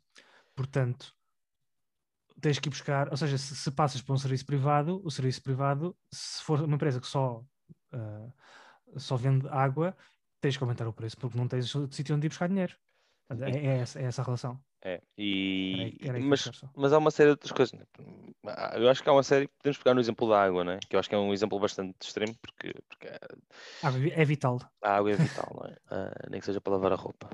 portanto, 0.54 1.12
tens 2.42 2.60
que 2.60 2.68
ir 2.68 2.72
buscar, 2.72 3.10
ou 3.10 3.16
seja, 3.18 3.38
se, 3.38 3.56
se 3.56 3.72
passas 3.72 4.02
para 4.02 4.14
um 4.14 4.18
serviço 4.18 4.46
privado, 4.46 5.02
o 5.04 5.10
serviço 5.12 5.42
privado, 5.42 5.96
se 6.12 6.42
for 6.44 6.60
uma 6.62 6.76
empresa 6.76 7.00
que 7.00 7.08
só, 7.08 7.44
ah, 7.92 8.28
só 8.98 9.16
vende 9.16 9.48
água, 9.48 9.96
tens 10.40 10.56
que 10.56 10.64
aumentar 10.64 10.88
o 10.88 10.92
preço, 10.94 11.16
porque 11.18 11.38
não 11.38 11.48
tens 11.48 11.74
outro 11.76 11.96
sítio 11.96 12.16
onde 12.16 12.26
ir 12.26 12.30
buscar 12.30 12.48
dinheiro. 12.48 12.76
É, 13.30 13.50
é 13.50 13.78
essa, 13.80 14.00
é 14.00 14.04
essa 14.04 14.22
a 14.22 14.24
relação. 14.26 14.62
É, 14.84 15.00
Era 15.72 15.84
e, 15.86 15.96
era 16.08 16.18
eu 16.20 16.24
mas, 16.24 16.50
mas 16.74 16.92
há 16.92 16.98
uma 16.98 17.10
série 17.12 17.28
de 17.28 17.32
outras 17.32 17.52
coisas. 17.52 17.78
né? 17.78 17.84
Ah, 18.46 18.72
Eu 18.76 18.88
acho 18.90 19.02
que 19.02 19.08
há 19.08 19.12
uma 19.12 19.22
série, 19.22 19.46
podemos 19.48 19.78
pegar 19.78 19.94
no 19.94 20.00
exemplo 20.00 20.28
da 20.28 20.42
água, 20.42 20.64
né? 20.64 20.78
que 20.88 20.96
eu 20.96 21.00
acho 21.00 21.08
que 21.08 21.14
é 21.14 21.18
um 21.18 21.32
exemplo 21.32 21.58
bastante 21.60 21.94
extremo, 22.02 22.34
porque, 22.42 22.74
porque 22.88 23.08
Ah, 23.82 23.90
é 24.22 24.24
vital. 24.24 24.58
a 24.82 24.96
água 24.96 25.12
é 25.12 25.16
vital, 25.16 25.50
não 25.54 25.66
é? 25.70 25.76
Ah, 25.90 26.28
nem 26.30 26.40
que 26.40 26.46
seja 26.46 26.60
para 26.60 26.72
lavar 26.74 26.92
a 26.92 26.96
roupa. 26.96 27.28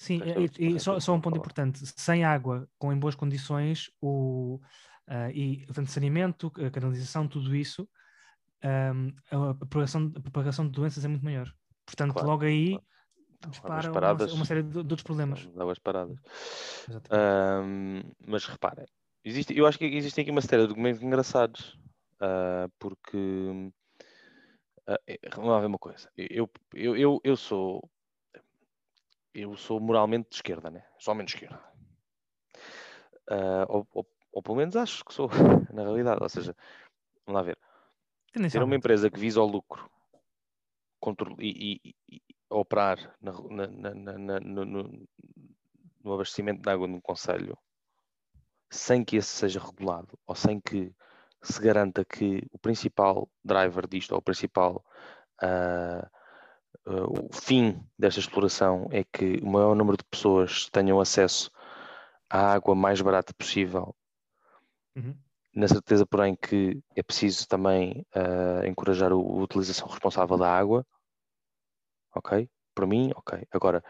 Sim, 0.00 0.22
e, 0.24 0.30
é- 0.30 0.50
e 0.58 0.74
o 0.76 0.80
só, 0.80 0.98
só 0.98 1.14
um 1.14 1.20
ponto 1.20 1.36
importante: 1.36 1.84
sem 1.84 2.24
água, 2.24 2.66
com 2.78 2.90
em 2.90 2.98
boas 2.98 3.14
condições, 3.14 3.90
o, 4.00 4.58
ah, 5.06 5.30
e 5.30 5.66
portanto, 5.66 5.90
saneamento, 5.90 6.50
a 6.56 6.70
canalização, 6.70 7.28
tudo 7.28 7.54
isso, 7.54 7.86
ahm, 8.62 9.10
a, 9.30 9.54
propagação, 9.54 10.10
a 10.16 10.20
propagação 10.20 10.64
de 10.64 10.72
doenças 10.72 11.04
é 11.04 11.08
muito 11.08 11.22
maior. 11.22 11.52
Portanto, 11.84 12.14
Claro, 12.14 12.28
logo 12.28 12.44
aí 12.44 12.70
claro. 12.70 12.84
Águas 13.42 13.50
dispara 13.50 13.88
uma, 13.88 13.92
paradas, 13.92 14.32
uma 14.32 14.44
série 14.46 14.62
de, 14.62 14.70
de 14.70 14.78
outros 14.78 15.02
problemas. 15.02 15.46
águas 15.58 15.78
paradas. 15.78 16.18
Ahm, 17.10 18.00
mas 18.26 18.46
reparem, 18.46 18.86
existe, 19.22 19.54
eu 19.56 19.66
acho 19.66 19.78
que 19.78 19.84
existem 19.84 20.22
aqui 20.22 20.30
uma 20.30 20.40
série 20.40 20.62
de 20.62 20.68
documentos 20.68 21.02
engraçados, 21.02 21.78
ah, 22.20 22.68
porque 22.78 23.18
eh, 25.06 25.18
vamos 25.34 25.50
lá 25.50 25.60
ver 25.60 25.66
uma 25.66 25.78
coisa. 25.78 26.10
Eu, 26.16 26.50
eu, 26.74 26.96
eu, 26.96 27.20
eu 27.22 27.36
sou 27.36 27.88
eu 29.34 29.56
sou 29.56 29.80
moralmente 29.80 30.30
de 30.30 30.36
esquerda, 30.36 30.70
né? 30.70 30.84
Homem 31.06 31.24
de 31.24 31.34
esquerda. 31.34 31.60
Ah, 33.28 33.66
ou, 33.68 33.86
ou, 33.92 34.06
ou 34.32 34.42
pelo 34.42 34.56
menos 34.56 34.76
acho 34.76 35.04
que 35.04 35.14
sou, 35.14 35.28
na 35.72 35.82
realidade. 35.82 36.22
Ou 36.22 36.28
seja, 36.28 36.56
vamos 37.26 37.40
lá 37.40 37.42
ver. 37.42 37.58
Ter 38.50 38.62
uma 38.62 38.76
empresa 38.76 39.10
que 39.10 39.18
visa 39.18 39.40
o 39.40 39.46
lucro 39.46 39.90
e, 41.38 41.80
e- 41.84 41.94
e- 42.08 42.22
operar 42.50 43.14
na- 43.20 43.32
na- 43.68 44.18
na- 44.18 44.40
no, 44.40 44.64
no- 44.64 45.08
no 46.02 46.12
abastecimento 46.14 46.62
de 46.62 46.70
água 46.70 46.86
num 46.86 47.00
conselho 47.00 47.56
sem 48.70 49.04
que 49.04 49.16
esse 49.16 49.28
seja 49.28 49.60
regulado 49.60 50.18
ou 50.26 50.34
sem 50.34 50.60
que 50.60 50.94
se 51.42 51.60
garanta 51.60 52.04
que 52.04 52.46
o 52.52 52.58
principal 52.58 53.28
driver 53.44 53.86
disto 53.88 54.12
ou 54.12 54.18
o 54.18 54.22
principal 54.22 54.84
ah, 55.42 56.08
ah, 56.86 57.04
o 57.08 57.28
fim 57.32 57.80
desta 57.98 58.20
exploração 58.20 58.88
é 58.90 59.04
que 59.04 59.38
o 59.42 59.46
maior 59.50 59.74
número 59.74 59.96
de 59.96 60.04
pessoas 60.04 60.68
tenham 60.70 61.00
acesso 61.00 61.50
à 62.28 62.52
água 62.52 62.74
mais 62.74 63.00
barata 63.00 63.32
possível 63.34 63.94
Uhum. 64.96 65.16
na 65.54 65.66
certeza, 65.68 66.04
porém, 66.06 66.36
que 66.36 66.80
é 66.96 67.02
preciso 67.02 67.46
também 67.48 68.04
ah, 68.14 68.66
encorajar 68.66 69.12
o- 69.12 69.40
a 69.40 69.42
utilização 69.42 69.88
responsável 69.88 70.36
da 70.38 70.48
água. 70.52 70.86
Ok? 72.14 72.48
Por 72.74 72.86
mim, 72.86 73.12
ok. 73.14 73.46
Agora, 73.52 73.82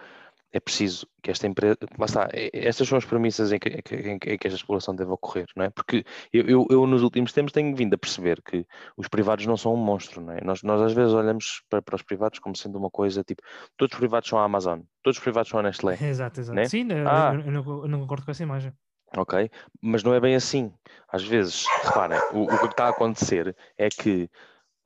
é 0.52 0.58
preciso 0.60 1.06
que 1.22 1.30
esta 1.30 1.46
empresa. 1.46 1.76
Lá 1.98 2.06
está, 2.06 2.28
é- 2.32 2.46
é- 2.52 2.66
estas 2.68 2.88
são 2.88 2.98
as 2.98 3.04
premissas 3.04 3.52
em 3.52 3.58
que, 3.58 3.68
em 3.68 3.82
que- 4.18 4.30
em 4.32 4.38
que- 4.38 4.46
esta 4.46 4.56
exploração 4.56 4.94
deve 4.94 5.10
ocorrer, 5.12 5.46
não 5.56 5.64
é? 5.64 5.70
Porque 5.70 6.04
eu, 6.32 6.44
eu, 6.46 6.66
eu, 6.70 6.86
nos 6.86 7.02
últimos 7.02 7.32
tempos, 7.32 7.52
tenho 7.52 7.74
vindo 7.76 7.94
a 7.94 7.98
perceber 7.98 8.42
que 8.42 8.66
os 8.96 9.06
privados 9.08 9.46
não 9.46 9.56
são 9.56 9.72
um 9.74 9.76
monstro, 9.76 10.20
não 10.20 10.32
é? 10.32 10.40
Nós, 10.42 10.62
nós 10.62 10.80
às 10.82 10.92
vezes 10.92 11.12
olhamos 11.12 11.62
para, 11.68 11.80
para 11.80 11.94
os 11.96 12.02
privados 12.02 12.38
como 12.38 12.56
sendo 12.56 12.78
uma 12.78 12.90
coisa 12.90 13.22
tipo: 13.22 13.42
todos 13.76 13.94
os 13.94 13.98
privados 13.98 14.28
são 14.28 14.38
a 14.38 14.44
Amazon, 14.44 14.80
todos 15.02 15.18
os 15.18 15.22
privados 15.22 15.48
são 15.50 15.60
a 15.60 15.62
Nestlé. 15.62 15.96
Exato, 16.02 16.40
exato. 16.40 16.56
né? 16.56 16.64
Sim, 16.66 16.88
eu- 16.90 17.08
Ah. 17.08 17.32
eu, 17.34 17.52
eu 17.82 17.88
não 17.88 18.00
concordo 18.00 18.24
com 18.24 18.30
essa 18.30 18.42
imagem. 18.42 18.72
Ok? 19.16 19.50
Mas 19.82 20.02
não 20.04 20.14
é 20.14 20.20
bem 20.20 20.36
assim. 20.36 20.72
Às 21.08 21.24
vezes, 21.24 21.64
reparem, 21.84 22.16
o, 22.32 22.42
o 22.44 22.58
que 22.60 22.66
está 22.66 22.86
a 22.86 22.90
acontecer 22.90 23.56
é 23.76 23.88
que 23.88 24.30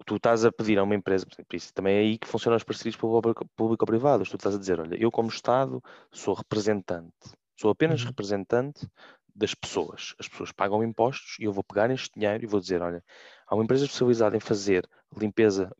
tu 0.07 0.17
estás 0.17 0.45
a 0.45 0.53
pedir 0.53 0.79
a 0.79 0.83
uma 0.83 0.95
empresa, 0.95 1.27
por 1.27 1.57
isso 1.57 1.73
também 1.73 1.95
é 1.97 1.99
aí 2.01 2.19
que 2.19 2.27
funcionam 2.29 2.57
as 2.57 2.65
parcerias 2.65 2.97
público- 2.97 3.47
público-privadas. 3.57 4.29
Tu 4.29 4.37
estás 4.37 4.55
a 4.55 4.59
dizer, 4.59 4.81
olha, 4.81 4.97
eu 4.97 5.11
como 5.11 5.29
Estado 5.29 5.83
sou 6.13 6.35
representante, 6.35 7.15
sou 7.59 7.71
apenas 7.71 8.01
Uhum. 8.03 8.09
representante 8.09 8.89
das 9.35 9.55
pessoas. 9.55 10.15
As 10.19 10.29
pessoas 10.29 10.53
pagam 10.53 10.83
impostos 10.85 11.37
e 11.41 11.45
eu 11.45 11.53
vou 11.53 11.65
pegar 11.65 11.91
este 11.91 12.11
dinheiro 12.19 12.45
e 12.45 12.47
vou 12.47 12.61
dizer, 12.61 12.83
olha, 12.83 13.03
há 13.47 13.55
uma 13.55 13.65
empresa 13.65 13.85
especializada 13.85 14.37
em 14.37 14.41
fazer 14.41 14.89
limpeza, 15.17 15.75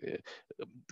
eh, 0.00 0.20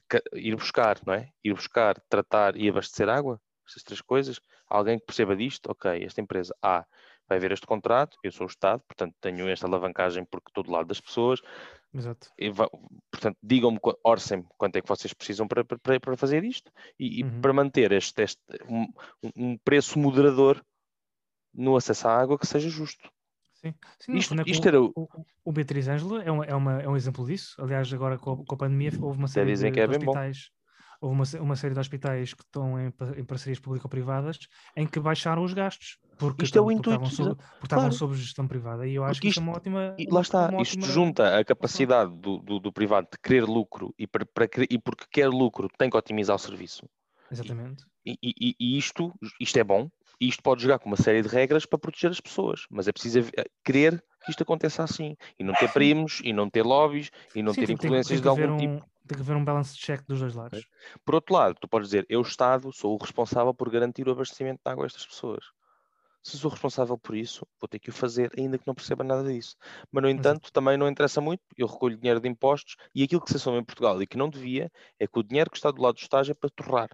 ca- 0.08 0.22
ir 0.34 0.54
buscar, 0.56 0.98
não 1.06 1.14
é? 1.14 1.30
Ir 1.44 1.54
buscar, 1.54 2.00
tratar 2.08 2.56
e 2.56 2.68
abastecer 2.68 3.08
água, 3.08 3.40
estas 3.66 3.82
três 3.82 4.00
coisas. 4.00 4.40
Alguém 4.68 4.98
que 4.98 5.06
perceba 5.06 5.36
disto, 5.36 5.70
ok, 5.70 6.02
esta 6.04 6.20
empresa 6.20 6.54
A 6.62 6.84
vai 7.28 7.38
ver 7.38 7.52
este 7.52 7.66
contrato, 7.66 8.18
eu 8.22 8.32
sou 8.32 8.46
o 8.46 8.50
Estado, 8.50 8.82
portanto 8.86 9.14
tenho 9.20 9.48
esta 9.48 9.66
alavancagem 9.66 10.24
porque 10.24 10.50
estou 10.50 10.64
do 10.64 10.70
lado 10.72 10.86
das 10.88 11.00
pessoas, 11.00 11.40
Exato. 11.94 12.30
e 12.38 12.50
portanto 13.10 13.36
digam-me, 13.42 13.78
orcem-me 14.02 14.44
quanto 14.56 14.76
é 14.76 14.80
que 14.82 14.88
vocês 14.88 15.12
precisam 15.12 15.46
para, 15.46 15.62
para, 15.64 16.00
para 16.00 16.16
fazer 16.16 16.42
isto 16.44 16.72
e, 16.98 17.20
e 17.20 17.24
Uhum. 17.24 17.40
para 17.42 17.52
manter 17.52 17.92
este, 17.92 18.22
este 18.22 18.40
um, 18.68 18.86
um 19.36 19.58
preço 19.58 19.98
moderador 19.98 20.64
no 21.54 21.76
acesso 21.76 22.08
à 22.08 22.16
água 22.18 22.38
que 22.38 22.46
seja 22.46 22.70
justo. 22.70 23.10
Sim. 23.54 23.74
Sim, 24.00 24.16
Isto- 24.16 24.30
fundo 24.30 24.40
é 24.42 24.50
isto 24.50 24.64
o, 24.64 24.68
era 24.68 24.82
o- 24.82 24.92
o, 24.96 25.08
o 25.44 25.52
Beatriz 25.52 25.86
Ângelo 25.86 26.20
é, 26.20 26.30
uma, 26.32 26.44
é, 26.46 26.54
uma, 26.54 26.82
é 26.82 26.88
um 26.88 26.96
exemplo 26.96 27.26
disso. 27.26 27.54
Aliás, 27.62 27.92
agora 27.92 28.18
com 28.18 28.32
a, 28.32 28.36
com 28.44 28.54
a 28.54 28.58
pandemia 28.58 28.90
houve 29.00 29.18
uma 29.18 29.28
série 29.28 29.54
de, 29.54 29.66
é 29.66 29.70
de 29.70 29.86
bem 29.98 29.98
bom. 30.00 30.14
Houve 31.02 31.14
uma, 31.16 31.42
uma 31.42 31.56
série 31.56 31.74
de 31.74 31.80
hospitais 31.80 32.32
que 32.32 32.42
estão 32.42 32.78
em, 32.80 32.92
em 33.18 33.24
parcerias 33.24 33.58
público-privadas 33.60 34.38
em 34.76 34.86
que 34.86 35.00
baixaram 35.00 35.42
os 35.44 35.52
gastos 35.52 35.98
porque, 36.18 36.44
Isto 36.44 36.58
é 36.58 36.60
o 36.60 36.64
porque 36.66 36.80
estavam 36.88 37.06
intuito, 37.06 37.16
sob, 37.16 37.34
exato. 37.34 37.42
porque 37.58 37.66
estavam 37.66 37.90
Claro. 37.90 37.94
sob 37.94 38.14
gestão 38.14 38.46
privada 38.48 38.86
e 38.86 38.94
eu 38.94 39.04
acho 39.04 39.14
Porque 39.20 39.28
que 39.28 39.30
isso 39.30 39.40
é 39.40 39.42
uma 39.42 39.52
ótima 39.52 39.96
lá 40.10 40.20
está, 40.20 40.48
uma 40.48 40.60
isto 40.62 40.80
ótima- 40.80 40.86
junta 40.86 41.38
a 41.38 41.44
capacidade 41.44 42.16
do, 42.16 42.38
do, 42.38 42.58
do 42.60 42.72
privado 42.72 43.08
de 43.12 43.18
querer 43.18 43.44
lucro 43.44 43.94
e, 43.98 44.06
para, 44.06 44.24
para 44.24 44.46
e 44.70 44.78
porque 44.78 45.04
quer 45.10 45.28
lucro 45.28 45.68
tem 45.76 45.90
que 45.90 45.96
otimizar 45.96 46.36
o 46.36 46.38
serviço. 46.38 46.88
exatamente 47.30 47.84
E, 48.04 48.16
e- 48.22 48.56
e 48.58 48.78
isto, 48.78 49.12
isto 49.40 49.58
é 49.58 49.64
bom, 49.64 49.88
e 50.20 50.28
isto 50.28 50.42
pode 50.42 50.62
jogar 50.62 50.78
com 50.80 50.88
uma 50.88 50.96
série 50.96 51.22
de 51.22 51.28
regras 51.28 51.66
para 51.66 51.78
proteger 51.78 52.10
as 52.10 52.20
pessoas, 52.20 52.66
mas 52.70 52.88
é 52.88 52.92
preciso 52.92 53.20
haver- 53.20 53.50
querer 53.64 54.04
que 54.24 54.30
isto 54.30 54.42
aconteça 54.42 54.82
assim, 54.82 55.16
e 55.38 55.44
não 55.44 55.54
ter 55.54 55.68
primos, 55.68 56.20
e 56.24 56.32
não 56.32 56.48
ter 56.50 56.62
lobbies, 56.64 57.10
e 57.34 57.42
não 57.42 57.54
Sim, 57.54 57.60
ter 57.60 57.70
influências 57.70 58.20
de 58.20 58.22
que 58.22 58.28
haver 58.28 58.48
algum 58.48 58.56
tipo. 58.56 58.84
Tem 59.12 59.14
que 59.14 59.20
haver 59.20 59.36
um 59.36 59.44
balance 59.44 59.76
check 59.76 60.02
dos 60.06 60.20
dois 60.20 60.34
lados 60.34 60.66
Por 61.04 61.14
outro 61.14 61.34
lado, 61.34 61.56
tu 61.60 61.68
podes 61.68 61.88
dizer, 61.88 62.06
eu, 62.08 62.20
Estado, 62.22 62.72
sou 62.72 62.94
o 62.94 62.96
responsável 62.96 63.52
por 63.54 63.70
garantir 63.70 64.08
o 64.08 64.12
abastecimento 64.12 64.60
de 64.64 64.72
água 64.72 64.84
a 64.84 64.86
estas 64.86 65.06
pessoas. 65.06 65.44
Se 66.22 66.38
sou 66.38 66.50
responsável 66.50 66.96
por 66.96 67.16
isso, 67.16 67.46
vou 67.60 67.68
ter 67.68 67.80
que 67.80 67.90
o 67.90 67.92
fazer, 67.92 68.30
ainda 68.38 68.56
que 68.56 68.66
não 68.66 68.74
perceba 68.74 69.02
nada 69.02 69.24
disso. 69.24 69.56
Mas, 69.90 70.02
no 70.02 70.08
Exato. 70.08 70.20
entanto, 70.20 70.52
também 70.52 70.76
não 70.76 70.88
interessa 70.88 71.20
muito, 71.20 71.42
eu 71.56 71.66
recolho 71.66 71.96
dinheiro 71.96 72.20
de 72.20 72.28
impostos 72.28 72.76
e 72.94 73.02
aquilo 73.02 73.20
que 73.20 73.30
se 73.30 73.36
assume 73.36 73.58
em 73.58 73.64
Portugal 73.64 74.00
e 74.00 74.06
que 74.06 74.16
não 74.16 74.30
devia 74.30 74.70
é 75.00 75.06
que 75.06 75.18
o 75.18 75.22
dinheiro 75.22 75.50
que 75.50 75.56
está 75.56 75.70
do 75.70 75.82
lado 75.82 75.94
do 75.94 76.00
estágio 76.00 76.32
é 76.32 76.34
para 76.34 76.50
torrar 76.50 76.88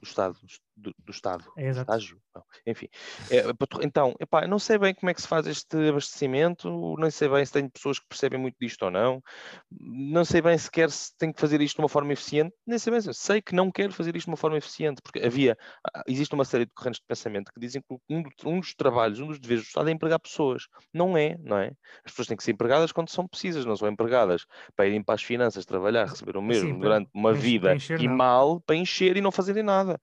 do 0.00 0.04
Estado. 0.04 0.36
Do, 0.74 0.94
do 0.98 1.10
Estado. 1.12 1.44
É 1.56 1.68
exato. 1.68 1.92
Estágio. 1.92 2.20
Não, 2.34 2.42
Enfim. 2.66 2.88
É, 3.30 3.42
então, 3.82 4.14
epá, 4.18 4.46
não 4.46 4.58
sei 4.58 4.78
bem 4.78 4.94
como 4.94 5.10
é 5.10 5.14
que 5.14 5.20
se 5.20 5.28
faz 5.28 5.46
este 5.46 5.76
abastecimento, 5.88 6.68
não 6.98 7.10
sei 7.10 7.28
bem 7.28 7.44
se 7.44 7.52
tenho 7.52 7.70
pessoas 7.70 7.98
que 7.98 8.06
percebem 8.08 8.40
muito 8.40 8.56
disto 8.58 8.82
ou 8.84 8.90
não, 8.90 9.22
não 9.70 10.24
sei 10.24 10.40
bem 10.40 10.56
sequer 10.56 10.90
se 10.90 11.16
tenho 11.18 11.32
que 11.34 11.40
fazer 11.40 11.60
isto 11.60 11.76
de 11.76 11.82
uma 11.82 11.88
forma 11.88 12.12
eficiente, 12.12 12.54
nem 12.66 12.78
sei 12.78 12.90
bem, 12.90 13.00
se- 13.00 13.12
sei 13.14 13.42
que 13.42 13.54
não 13.54 13.70
quero 13.70 13.92
fazer 13.92 14.16
isto 14.16 14.26
de 14.26 14.30
uma 14.30 14.36
forma 14.36 14.56
eficiente, 14.56 15.02
porque 15.02 15.20
havia, 15.20 15.56
ah, 15.94 16.02
existe 16.06 16.34
uma 16.34 16.44
série 16.44 16.64
de 16.64 16.72
correntes 16.74 17.00
de 17.00 17.06
pensamento 17.06 17.52
que 17.52 17.60
dizem 17.60 17.82
que 17.82 17.94
um, 18.08 18.22
do- 18.22 18.30
um 18.46 18.60
dos 18.60 18.74
trabalhos, 18.74 19.20
um 19.20 19.26
dos 19.26 19.38
deveres 19.38 19.64
do 19.64 19.66
Estado 19.68 19.88
é 19.88 19.92
empregar 19.92 20.18
pessoas. 20.20 20.66
Não 20.92 21.16
é, 21.16 21.36
não 21.38 21.58
é? 21.58 21.72
As 22.04 22.12
pessoas 22.12 22.28
têm 22.28 22.36
que 22.36 22.44
ser 22.44 22.52
empregadas 22.52 22.92
quando 22.92 23.10
são 23.10 23.26
precisas, 23.28 23.64
não 23.64 23.76
são 23.76 23.88
empregadas 23.88 24.46
para 24.76 24.86
irem 24.86 25.02
para 25.02 25.14
as 25.16 25.22
finanças, 25.22 25.66
trabalhar, 25.66 26.06
receber 26.06 26.36
o 26.36 26.42
mesmo 26.42 26.68
Sim, 26.70 26.78
durante 26.78 27.10
uma 27.12 27.32
vida 27.34 27.74
encher, 27.74 28.00
e 28.00 28.08
mal 28.08 28.60
para 28.60 28.76
encher 28.76 29.16
e 29.16 29.20
não 29.20 29.30
fazerem 29.32 29.62
nada. 29.62 30.00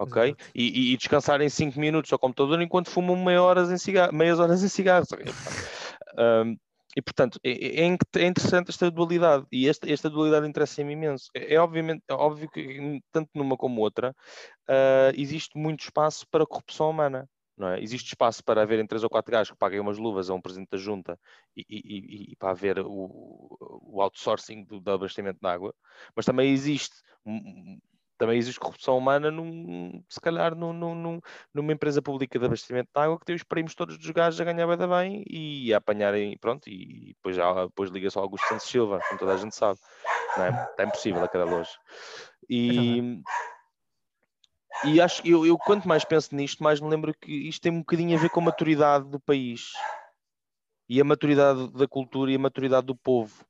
Ok? 0.00 0.34
E, 0.54 0.92
e, 0.92 0.96
descansarem 0.96 1.48
5 1.50 1.78
minutos 1.78 2.10
ao 2.10 2.18
computador 2.18 2.60
enquanto 2.62 2.88
fumam 2.90 3.22
meia 3.22 3.42
horas 3.42 3.70
em 3.70 3.76
cigarro, 3.76 4.14
meias 4.14 4.40
horas 4.40 4.64
em 4.64 4.68
cigarros. 4.68 5.08
Um, 5.12 6.56
e 6.96 7.02
portanto, 7.02 7.38
é, 7.44 7.50
é 7.82 7.84
in- 7.84 7.98
é 8.16 8.26
interessante 8.26 8.70
esta 8.70 8.90
dualidade 8.90 9.44
e 9.52 9.68
esta, 9.68 9.92
esta 9.92 10.08
dualidade 10.08 10.48
interessa-me 10.48 10.94
imenso. 10.94 11.28
É, 11.34 11.54
é 11.54 11.60
obviamente, 11.60 12.02
é 12.08 12.14
óbvio 12.14 12.50
que 12.50 12.98
tanto 13.12 13.28
numa 13.34 13.58
como 13.58 13.82
outra 13.82 14.16
ah, 14.66 15.12
existe 15.14 15.58
muito 15.58 15.80
espaço 15.80 16.26
para 16.30 16.46
corrupção 16.46 16.88
humana. 16.90 17.28
Não 17.56 17.68
é? 17.68 17.82
Existe 17.82 18.06
espaço 18.06 18.42
para 18.42 18.62
haverem 18.62 18.86
três 18.86 19.04
ou 19.04 19.10
quatro 19.10 19.30
gajos 19.30 19.50
que 19.50 19.58
paguem 19.58 19.80
umas 19.80 19.98
luvas 19.98 20.30
a 20.30 20.34
um 20.34 20.40
presidente 20.40 20.70
da 20.70 20.78
junta 20.78 21.18
e, 21.54 21.62
e- 21.68 22.32
e- 22.32 22.36
para 22.36 22.52
haver 22.52 22.78
o, 22.78 23.58
o 23.60 24.00
outsourcing 24.00 24.64
do, 24.64 24.80
do 24.80 24.90
abastecimento 24.90 25.38
de 25.38 25.46
água, 25.46 25.74
mas 26.16 26.24
também 26.24 26.50
existe 26.50 26.94
também 28.20 28.36
existe 28.36 28.60
corrupção 28.60 28.98
humana 28.98 29.30
num, 29.30 30.04
se 30.06 30.20
calhar 30.20 30.54
num, 30.54 30.74
num- 30.74 30.94
num- 30.94 31.20
numa 31.54 31.72
empresa 31.72 32.02
pública 32.02 32.38
de 32.38 32.44
abastecimento 32.44 32.90
de 32.94 33.02
água 33.02 33.18
que 33.18 33.24
tem 33.24 33.34
os 33.34 33.42
prémios 33.42 33.74
todos 33.74 33.96
dos 33.96 34.10
gajos 34.10 34.38
a 34.38 34.44
ganhar 34.44 34.66
bem, 34.66 34.88
bem 34.88 35.24
e 35.26 35.72
a 35.72 35.78
apanharem, 35.78 36.36
pronto, 36.36 36.68
e 36.68 37.14
depois, 37.14 37.34
já, 37.34 37.64
depois 37.64 37.90
liga-se 37.90 38.18
ao 38.18 38.24
Augusto 38.24 38.46
Santos 38.46 38.66
Silva, 38.66 39.00
como 39.08 39.18
toda 39.18 39.32
a 39.32 39.36
gente 39.38 39.56
sabe. 39.56 39.80
Não 40.36 40.44
é? 40.44 40.50
Está 40.70 40.84
impossível 40.84 41.24
a 41.24 41.28
cada 41.28 41.44
loja. 41.44 41.70
E, 42.46 43.22
e 44.84 45.00
acho 45.00 45.26
eu, 45.26 45.46
eu 45.46 45.56
quanto 45.56 45.88
mais 45.88 46.04
penso 46.04 46.34
nisto, 46.36 46.62
mais 46.62 46.78
me 46.78 46.90
lembro 46.90 47.14
que 47.14 47.32
isto 47.48 47.62
tem 47.62 47.72
um 47.72 47.78
bocadinho 47.78 48.18
a 48.18 48.20
ver 48.20 48.28
com 48.28 48.40
a 48.40 48.44
maturidade 48.44 49.08
do 49.08 49.18
país 49.18 49.72
e 50.90 51.00
a 51.00 51.04
maturidade 51.04 51.72
da 51.72 51.88
cultura 51.88 52.30
e 52.30 52.34
a 52.34 52.38
maturidade 52.38 52.86
do 52.86 52.94
povo. 52.94 53.46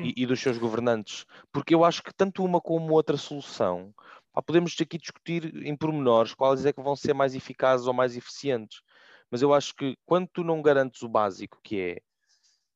E, 0.00 0.14
e 0.22 0.26
dos 0.26 0.40
seus 0.40 0.58
governantes, 0.58 1.24
porque 1.52 1.74
eu 1.74 1.84
acho 1.84 2.02
que 2.02 2.14
tanto 2.14 2.44
uma 2.44 2.60
como 2.60 2.92
outra 2.94 3.16
solução 3.16 3.94
pá, 4.32 4.42
podemos 4.42 4.74
aqui 4.80 4.98
discutir 4.98 5.54
em 5.66 5.76
pormenores 5.76 6.34
quais 6.34 6.64
é 6.66 6.72
que 6.72 6.82
vão 6.82 6.96
ser 6.96 7.14
mais 7.14 7.34
eficazes 7.34 7.86
ou 7.86 7.94
mais 7.94 8.16
eficientes, 8.16 8.82
mas 9.30 9.42
eu 9.42 9.52
acho 9.54 9.74
que 9.74 9.96
quando 10.06 10.28
tu 10.28 10.44
não 10.44 10.62
garantes 10.62 11.02
o 11.02 11.08
básico, 11.08 11.60
que 11.62 11.80
é 11.80 12.02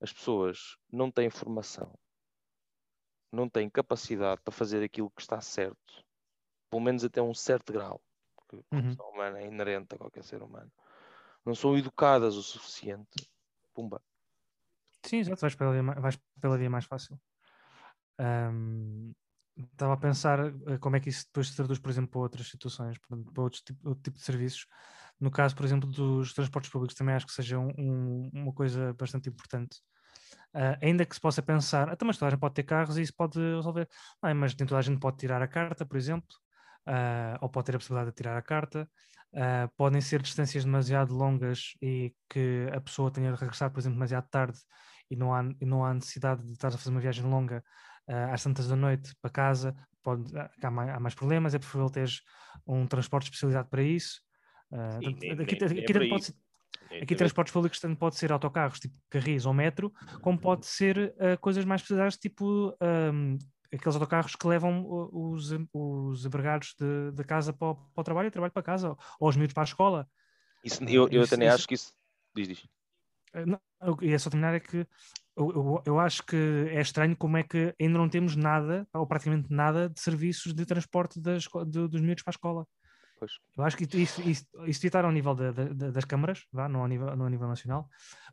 as 0.01 0.13
pessoas 0.13 0.77
não 0.93 1.11
têm 1.11 1.31
formação, 1.31 1.93
não 3.33 3.49
têm 3.49 3.69
capacidade 3.71 4.41
para 4.43 4.53
fazer 4.53 4.83
aquilo 4.83 5.11
que 5.11 5.21
está 5.21 5.41
certo, 5.41 6.05
pelo 6.71 6.83
menos 6.83 7.05
até 7.05 7.23
um 7.23 7.35
certo 7.35 7.73
grau, 7.73 8.03
porque 8.37 8.57
a 8.57 8.65
Uhum. 8.73 8.99
corrupção 8.99 9.11
humana 9.11 9.41
é 9.41 9.47
inerente 9.47 9.95
a 9.95 9.99
qualquer 9.99 10.25
ser 10.25 10.43
humano, 10.43 10.73
não 11.45 11.55
são 11.55 11.77
educadas 11.79 12.37
o 12.37 12.43
suficiente, 12.43 13.31
pumba. 13.75 14.03
Sim, 15.07 15.19
exato, 15.21 15.41
vais 15.41 15.55
pela 15.55 15.73
via, 15.73 15.83
vais 16.05 16.19
pela 16.41 16.59
via 16.59 16.71
mais 16.71 16.85
fácil. 16.85 17.19
Ahm, 18.19 19.13
Estava 19.73 19.95
a 19.95 19.97
pensar 19.97 20.39
eh, 20.69 20.79
como 20.79 20.97
é 20.97 21.01
que 21.01 21.09
isso 21.09 21.25
depois 21.27 21.49
se 21.49 21.57
traduz, 21.57 21.79
por 21.79 21.91
exemplo, 21.91 22.11
para 22.11 22.21
outras 22.21 22.47
situações, 22.49 22.99
para, 22.99 23.43
outros 23.43 23.63
tipo, 23.63 23.89
outro 23.89 24.03
tipo 24.05 24.19
de 24.19 24.23
serviços. 24.25 24.67
No 25.19 25.31
caso, 25.31 25.57
por 25.57 25.65
exemplo, 25.65 25.89
dos 25.91 26.35
transportes 26.35 26.71
públicos, 26.71 26.95
também 26.95 27.15
acho 27.15 27.27
que 27.27 27.33
seja 27.33 27.59
um- 27.59 27.73
um- 27.79 28.31
uma 28.35 28.53
coisa 28.53 28.93
bastante 28.95 29.31
importante. 29.31 29.79
Ah, 30.55 30.79
ainda 30.83 31.07
que 31.07 31.15
se 31.15 31.21
possa 31.21 31.43
pensar, 31.43 31.89
até 31.91 32.05
mas 32.05 32.19
toda 32.19 32.29
a 32.29 32.31
gente 32.33 32.41
pode 32.41 32.55
ter 32.55 32.65
carros 32.65 32.99
e 32.99 33.03
isso 33.03 33.15
pode 33.17 33.39
resolver. 33.41 33.89
Ah, 34.23 34.35
mas 34.35 34.55
nem 34.57 34.67
toda 34.67 34.79
a 34.81 34.83
gente 34.83 35.01
pode 35.01 35.19
tirar 35.19 35.43
a 35.43 35.49
carta, 35.49 35.87
por 35.87 35.97
exemplo, 35.97 36.29
ah, 36.87 37.39
ou 37.43 37.49
pode 37.51 37.67
ter 37.67 37.77
a 37.77 37.79
possibilidade 37.79 38.11
de 38.11 38.17
tirar 38.17 38.37
a 38.37 38.43
carta. 38.43 38.91
Ah, 39.35 39.69
podem 39.77 40.01
ser 40.01 40.23
distâncias 40.23 40.65
demasiado 40.65 41.15
longas 41.15 41.75
e 41.83 42.15
que 42.31 42.69
a 42.75 42.81
pessoa 42.81 43.11
tenha 43.13 43.33
de 43.33 43.39
regressar, 43.41 43.71
por 43.73 43.81
exemplo, 43.81 43.97
demasiado 43.97 44.29
tarde 44.31 44.59
e 45.11 45.17
não 45.17 45.35
há, 45.35 45.43
não 45.63 45.85
há 45.85 45.95
necessidade 45.95 46.43
de 46.45 46.53
estar 46.53 46.69
a 46.69 46.73
fazer 46.73 46.91
uma 46.91 47.01
viagem 47.01 47.25
longa 47.25 47.63
ah, 48.09 48.33
às 48.33 48.43
tantas 48.43 48.69
da 48.69 48.77
noite 48.77 49.15
para 49.21 49.31
casa, 49.31 49.77
pode, 50.03 50.37
ah, 50.39 50.51
há, 50.63 50.71
mais, 50.71 50.91
há 50.91 51.01
mais 51.01 51.15
problemas, 51.15 51.55
é 51.55 51.59
preferível 51.59 51.91
teres 51.91 52.23
um 52.67 52.87
transporte 52.87 53.25
especializado 53.25 53.69
para 53.69 53.83
isso. 53.83 54.21
Sim, 55.03 55.17
nem- 55.21 55.33
aqui 55.43 55.57
nem- 55.61 55.79
aqui 55.81 55.93
nem 55.93 56.03
é 56.07 56.09
pode 56.09 56.25
ser- 56.27 56.35
Aqui 57.01 57.15
transportes 57.15 57.53
públicos 57.53 57.79
tanto 57.81 57.99
pode 57.99 58.17
ser 58.17 58.33
autocarros, 58.33 58.79
tipo 58.81 58.95
carris 59.11 59.45
ou 59.47 59.53
metro, 59.53 59.93
como 60.21 60.39
pode 60.39 60.67
ser 60.67 61.15
ah, 61.19 61.37
coisas 61.37 61.65
mais 61.65 61.83
pesadas, 61.83 62.17
tipo 62.17 62.77
ahm, 62.81 63.37
aqueles 63.73 63.95
autocarros 63.97 64.35
que 64.37 64.47
levam 64.47 64.85
os, 65.13 65.53
os 65.73 66.25
empregados 66.25 66.75
de, 66.79 67.13
de 67.13 67.25
casa 67.25 67.53
para 67.53 67.69
o, 67.69 67.75
para 67.75 68.01
o 68.01 68.05
trabalho 68.05 68.29
e 68.29 68.31
trabalho 68.31 68.53
para 68.53 68.63
casa, 68.63 68.97
ou 69.21 69.29
os 69.29 69.37
miúdos 69.37 69.53
para 69.55 69.63
a 69.63 69.65
escola. 69.65 70.09
Isso, 70.65 70.83
eu, 70.85 71.09
eu 71.09 71.23
isso- 71.23 71.31
também 71.31 71.49
isso- 71.49 71.55
acho 71.57 71.69
que 71.69 71.75
isso. 71.75 71.93
Diz, 72.35 72.49
diz. 72.49 72.69
Não, 73.47 73.61
eu 73.81 73.97
ia 74.03 74.19
só 74.19 74.31
terminar 74.31 74.55
é 74.55 74.61
que 74.61 74.87
eu, 75.37 75.51
eu, 75.51 75.83
eu 75.85 76.01
acho 76.01 76.23
que 76.25 76.37
é 76.71 76.81
estranho 76.81 77.17
como 77.17 77.37
é 77.37 77.43
que 77.43 77.75
ainda 77.81 77.99
não 77.99 78.09
temos 78.09 78.35
nada, 78.35 78.87
ou 78.95 79.07
praticamente 79.07 79.53
nada, 79.53 79.89
de 79.89 80.01
serviços 80.01 80.55
de 80.55 80.65
transporte 80.65 81.21
das, 81.21 81.45
de- 81.67 81.89
dos 81.89 82.01
miúdos 82.01 82.23
para 82.23 82.31
a 82.31 82.37
escola. 82.37 82.67
Pois. 83.19 83.33
Eu 83.57 83.65
acho 83.65 83.77
que 83.77 83.85
isso, 83.99 84.21
isso, 84.23 84.47
isso 84.67 84.87
estar 84.87 85.05
ao 85.05 85.13
nível 85.13 85.35
da- 85.35 85.53
da- 85.53 85.91
das 85.91 86.05
câmaras, 86.05 86.45
vá, 86.53 86.69
não, 86.69 86.81
ao 86.81 86.89
nível, 86.89 87.15
não 87.17 87.25
ao 87.25 87.31
nível 87.31 87.49
nacional, 87.49 87.89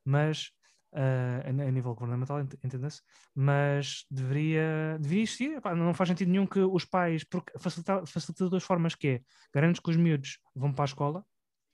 mas 0.05 0.51
ah, 0.93 1.41
a, 1.45 1.49
a 1.49 1.71
nível 1.71 1.93
governamental, 1.95 2.39
ent- 2.41 2.57
entenda-se, 2.63 3.01
mas 3.33 4.05
deveria, 4.11 4.97
deveria 4.99 5.23
existir. 5.23 5.57
Epá, 5.57 5.73
não 5.73 5.93
faz 5.93 6.09
sentido 6.09 6.29
nenhum 6.29 6.45
que 6.45 6.59
os 6.59 6.85
pais, 6.85 7.23
porque 7.23 7.51
facilita, 7.57 8.05
facilita 8.05 8.43
de 8.43 8.49
duas 8.49 8.63
formas, 8.63 8.93
que 8.95 9.07
é 9.07 9.21
garantes 9.53 9.81
que 9.81 9.89
os 9.89 9.97
miúdos 9.97 10.39
vão 10.55 10.71
para 10.71 10.83
a 10.83 10.85
escola, 10.85 11.25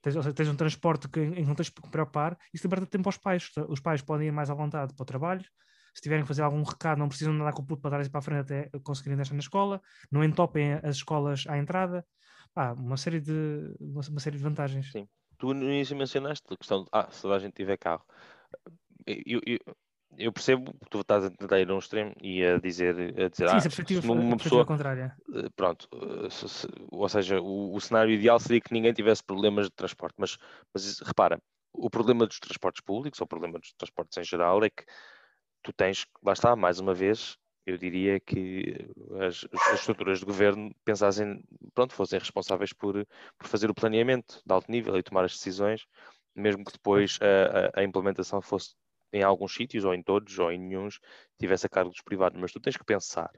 tens, 0.02 0.16
ou 0.16 0.24
seja, 0.24 0.34
tens 0.34 0.50
um 0.50 0.56
transporte 0.56 1.08
que, 1.10 1.20
em 1.20 1.34
que 1.34 1.42
não 1.42 1.56
tens 1.56 1.70
que 1.70 1.82
preocupar, 1.90 2.38
isso 2.54 2.66
liberta 2.66 2.86
tempo 2.86 3.08
aos 3.08 3.18
pais. 3.18 3.50
Os 3.68 3.80
pais 3.80 4.02
podem 4.02 4.28
ir 4.28 4.32
mais 4.32 4.50
à 4.50 4.54
vontade 4.54 4.94
para 4.94 5.04
o 5.04 5.06
trabalho, 5.06 5.46
se 5.94 6.02
tiverem 6.02 6.24
que 6.24 6.28
fazer 6.28 6.44
algum 6.44 6.64
recado, 6.64 6.98
não 6.98 7.08
precisam 7.08 7.34
andar 7.34 7.54
com 7.54 7.62
o 7.62 7.66
puto 7.66 7.82
para 7.82 7.98
dar 7.98 8.10
para 8.10 8.20
a 8.20 8.22
frente 8.22 8.40
até 8.40 8.70
conseguirem 8.84 9.18
deixar 9.18 9.34
na 9.34 9.40
escola, 9.40 9.82
não 10.12 10.24
entopem 10.24 10.74
as 10.74 10.98
escolas 10.98 11.46
à 11.48 11.58
entrada. 11.58 12.06
Pá, 12.54 12.74
uma 12.74 12.98
série 12.98 13.20
de 13.20 13.76
uma, 13.80 14.02
uma 14.10 14.20
série 14.20 14.38
de 14.38 14.44
vantagens. 14.44 14.92
Sim. 14.92 15.08
Tu 15.38 15.54
no 15.54 15.66
início 15.66 15.96
mencionaste 15.96 16.46
a 16.52 16.58
questão 16.58 16.84
de 16.84 16.90
ah, 16.92 17.10
se 17.12 17.28
a 17.28 17.40
gente 17.40 17.54
tiver 17.54 17.78
carro. 17.78 18.04
Eu, 19.06 19.42
eu, 19.46 19.60
eu 20.20 20.34
percebo 20.34 20.74
que 20.74 20.90
tu 20.90 21.02
estás 21.02 21.26
a 21.26 21.32
tentar 21.32 21.60
ir 21.60 21.70
a 21.70 21.76
um 21.76 21.80
extremo 21.80 22.14
e 22.22 22.44
a 22.44 22.60
dizer, 22.60 22.96
a 23.20 23.30
dizer 23.30 23.50
Sim, 23.50 23.60
ah, 23.60 23.62
se 23.62 24.12
uma 24.12 24.38
perspectiva 24.38 24.38
pessoa, 24.38 24.66
contrária. 24.66 25.20
eh, 25.36 25.50
pronto, 25.56 25.88
eh, 26.28 26.30
se- 26.32 26.50
se- 26.50 26.68
ou 26.92 27.10
seja, 27.10 27.42
o, 27.42 27.76
o 27.76 27.82
cenário 27.82 28.14
ideal 28.14 28.40
seria 28.40 28.62
que 28.62 28.74
ninguém 28.74 28.94
tivesse 28.94 29.24
problemas 29.24 29.68
de 29.68 29.72
transporte, 29.74 30.16
mas, 30.20 30.38
mas 30.74 31.00
repara, 31.02 31.42
o 31.74 31.90
problema 31.90 32.28
dos 32.28 32.40
transportes 32.40 32.82
públicos, 32.84 33.22
ou 33.22 33.26
o 33.26 33.28
problema 33.30 33.60
dos 33.60 33.74
transportes 33.74 34.18
em 34.18 34.24
geral, 34.24 34.64
é 34.64 34.70
que 34.70 34.86
tu 35.64 35.74
tens, 35.74 36.06
lá 36.24 36.34
está, 36.34 36.56
mais 36.56 36.80
uma 36.80 36.94
vez, 36.94 37.38
eu 37.66 37.78
diria 37.78 38.20
que 38.20 38.88
as, 39.28 39.46
as 39.72 39.80
estruturas 39.80 40.20
de 40.20 40.26
governo 40.26 40.74
pensassem, 40.84 41.44
pronto, 41.74 41.94
fossem 41.94 42.20
responsáveis 42.20 42.74
por, 42.74 43.06
por 43.38 43.48
fazer 43.48 43.70
o 43.70 43.76
planeamento 43.76 44.42
de 44.46 44.54
alto 44.54 44.72
nível 44.72 44.98
e 44.98 45.04
tomar 45.04 45.26
as 45.26 45.34
decisões, 45.34 45.86
mesmo 46.36 46.64
que 46.64 46.72
depois 46.74 47.20
a, 47.22 47.80
a- 47.80 47.82
a 47.82 47.84
implementação 47.84 48.42
fosse 48.42 48.76
em 49.12 49.24
alguns 49.24 49.54
sítios, 49.54 49.86
ou 49.86 49.94
em 49.94 50.02
todos, 50.02 50.38
ou 50.40 50.52
em 50.52 50.60
nenhum, 50.60 50.88
tivesse 51.40 51.66
a 51.66 51.70
cargo 51.70 51.90
dos 51.90 52.02
privados. 52.02 52.40
Mas 52.40 52.52
tu 52.52 52.60
tens 52.60 52.78
que 52.78 52.84
pensar, 52.84 53.32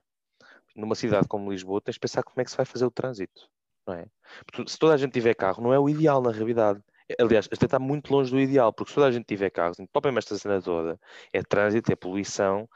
numa 0.75 0.95
cidade 0.95 1.27
como 1.27 1.51
Lisboa, 1.51 1.81
tens 1.81 1.95
de 1.95 1.99
pensar 1.99 2.23
como 2.23 2.41
é 2.41 2.43
que 2.43 2.51
se 2.51 2.57
vai 2.57 2.65
fazer 2.65 2.85
o 2.85 2.91
trânsito, 2.91 3.49
não 3.87 3.95
é? 3.95 4.05
Porque 4.45 4.69
se 4.69 4.77
toda 4.77 4.93
a 4.93 4.97
gente 4.97 5.11
tiver 5.13 5.33
carro, 5.35 5.63
não 5.63 5.73
é 5.73 5.79
o 5.79 5.89
ideal 5.89 6.21
na 6.21 6.31
realidade. 6.31 6.81
Aliás, 7.19 7.47
até 7.51 7.65
está 7.65 7.77
muito 7.77 8.13
longe 8.13 8.31
do 8.31 8.39
ideal, 8.39 8.71
porque 8.71 8.91
se 8.91 8.95
toda 8.95 9.07
a 9.07 9.11
gente 9.11 9.25
tiver 9.25 9.49
carros, 9.49 9.77
propriamente 9.91 10.25
esta 10.25 10.37
cena 10.37 10.61
toda, 10.61 10.99
é 11.33 11.41
trânsito, 11.41 11.91
é 11.91 11.95
poluição, 11.95 12.69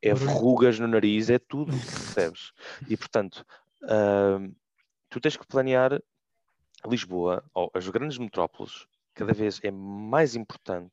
é 0.00 0.14
verrugas 0.14 0.78
no 0.78 0.86
nariz, 0.86 1.30
é 1.30 1.38
tudo, 1.38 1.72
percebes? 2.14 2.52
E 2.88 2.96
portanto, 2.96 3.44
hum, 3.82 4.54
tu 5.08 5.20
tens 5.20 5.36
que 5.36 5.46
planear 5.46 6.00
Lisboa, 6.86 7.42
ou 7.52 7.70
as 7.74 7.88
grandes 7.88 8.18
metrópoles, 8.18 8.86
cada 9.14 9.32
vez 9.32 9.58
é 9.64 9.70
mais 9.70 10.36
importante 10.36 10.92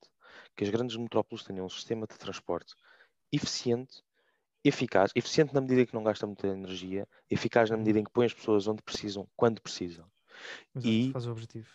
que 0.55 0.63
as 0.63 0.69
grandes 0.69 0.95
metrópoles 0.95 1.43
tenham 1.43 1.65
um 1.65 1.69
sistema 1.69 2.05
de 2.07 2.17
transporte 2.17 2.75
eficiente, 3.31 4.03
eficaz, 4.63 5.11
eficiente 5.15 5.53
na 5.53 5.61
medida 5.61 5.81
em 5.81 5.85
que 5.85 5.93
não 5.93 6.03
gasta 6.03 6.25
muita 6.27 6.47
energia, 6.47 7.07
eficaz 7.29 7.69
na 7.69 7.77
medida 7.77 7.99
em 7.99 8.03
que 8.03 8.11
põe 8.11 8.25
as 8.25 8.33
pessoas 8.33 8.67
onde 8.67 8.81
precisam, 8.81 9.27
quando 9.35 9.61
precisam, 9.61 10.09
Exato, 10.75 10.87
E- 10.87 11.11
faz 11.11 11.27
o 11.27 11.31
objetivo. 11.31 11.67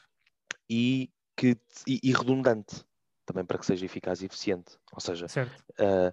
e, 0.68 1.10
que, 1.36 1.56
e, 1.86 2.00
e 2.02 2.12
redundante, 2.12 2.84
também 3.24 3.44
para 3.44 3.58
que 3.58 3.66
seja 3.66 3.84
eficaz 3.84 4.22
e 4.22 4.26
eficiente. 4.26 4.78
Ou 4.92 5.00
seja, 5.00 5.26
ah, 5.78 6.12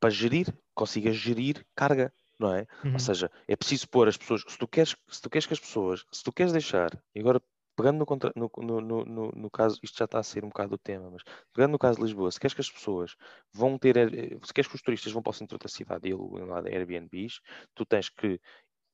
para 0.00 0.10
gerir, 0.10 0.52
consiga 0.74 1.12
gerir 1.12 1.66
carga, 1.74 2.12
não 2.38 2.54
é? 2.54 2.66
Uhum. 2.84 2.92
Ou 2.92 2.98
seja, 2.98 3.30
é 3.48 3.56
preciso 3.56 3.88
pôr 3.88 4.08
as 4.08 4.16
pessoas, 4.16 4.42
se 4.46 4.58
tu 4.58 4.68
queres, 4.68 4.94
se 5.08 5.20
tu 5.20 5.30
queres 5.30 5.46
que 5.46 5.54
as 5.54 5.60
pessoas, 5.60 6.04
se 6.12 6.22
tu 6.22 6.32
queres 6.32 6.52
deixar, 6.52 6.90
e 7.14 7.20
agora 7.20 7.40
pegando 7.76 7.98
no, 7.98 8.06
contra- 8.06 8.32
no, 8.36 8.50
no, 8.58 8.80
no, 9.04 9.30
no- 9.32 9.50
caso, 9.50 9.78
isto 9.82 9.98
já 9.98 10.04
está 10.06 10.18
a 10.18 10.22
ser 10.22 10.44
um 10.44 10.48
bocado 10.48 10.70
do 10.70 10.78
tema, 10.78 11.10
mas 11.10 11.22
pegando 11.54 11.72
no 11.72 11.78
caso 11.78 11.98
de 11.98 12.04
Lisboa, 12.04 12.30
se 12.30 12.40
queres 12.40 12.54
que 12.54 12.60
as 12.60 12.70
pessoas 12.70 13.16
vão 13.52 13.78
ter, 13.78 13.96
eh, 13.96 14.38
se 14.44 14.52
queres 14.54 14.68
que 14.68 14.76
os 14.76 14.82
turistas 14.82 15.12
vão 15.12 15.22
para 15.22 15.30
o 15.30 15.34
centro 15.34 15.58
da 15.58 15.68
cidade 15.68 16.08
e 16.08 16.12
aluguem 16.12 16.46
lá 16.46 16.60
de 16.62 16.70
Airbnbs, 16.70 17.40
tu 17.74 17.84
tens 17.86 18.08
que 18.08 18.40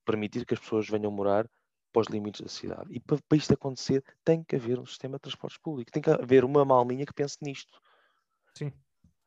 permitir 0.05 0.47
que 0.47 0.55
as 0.55 0.61
pessoas 0.61 0.89
venham 0.89 1.11
morar 1.13 1.49
para 1.93 2.03
os 2.03 2.09
limites 2.09 2.41
da 2.43 2.49
cidade. 2.49 2.87
E 2.95 3.01
para, 3.01 3.19
para 3.29 3.39
isto 3.39 3.55
acontecer, 3.55 4.05
tem 4.25 4.45
que 4.45 4.57
haver 4.57 4.79
um 4.81 4.87
sistema 4.87 5.17
de 5.17 5.23
transportes 5.23 5.59
públicos, 5.61 5.93
tem 5.93 6.03
que 6.03 6.11
haver 6.11 6.45
uma 6.45 6.65
malminha 6.65 7.07
que 7.07 7.15
pense 7.15 7.39
nisto 7.43 7.81
Sim. 8.57 8.73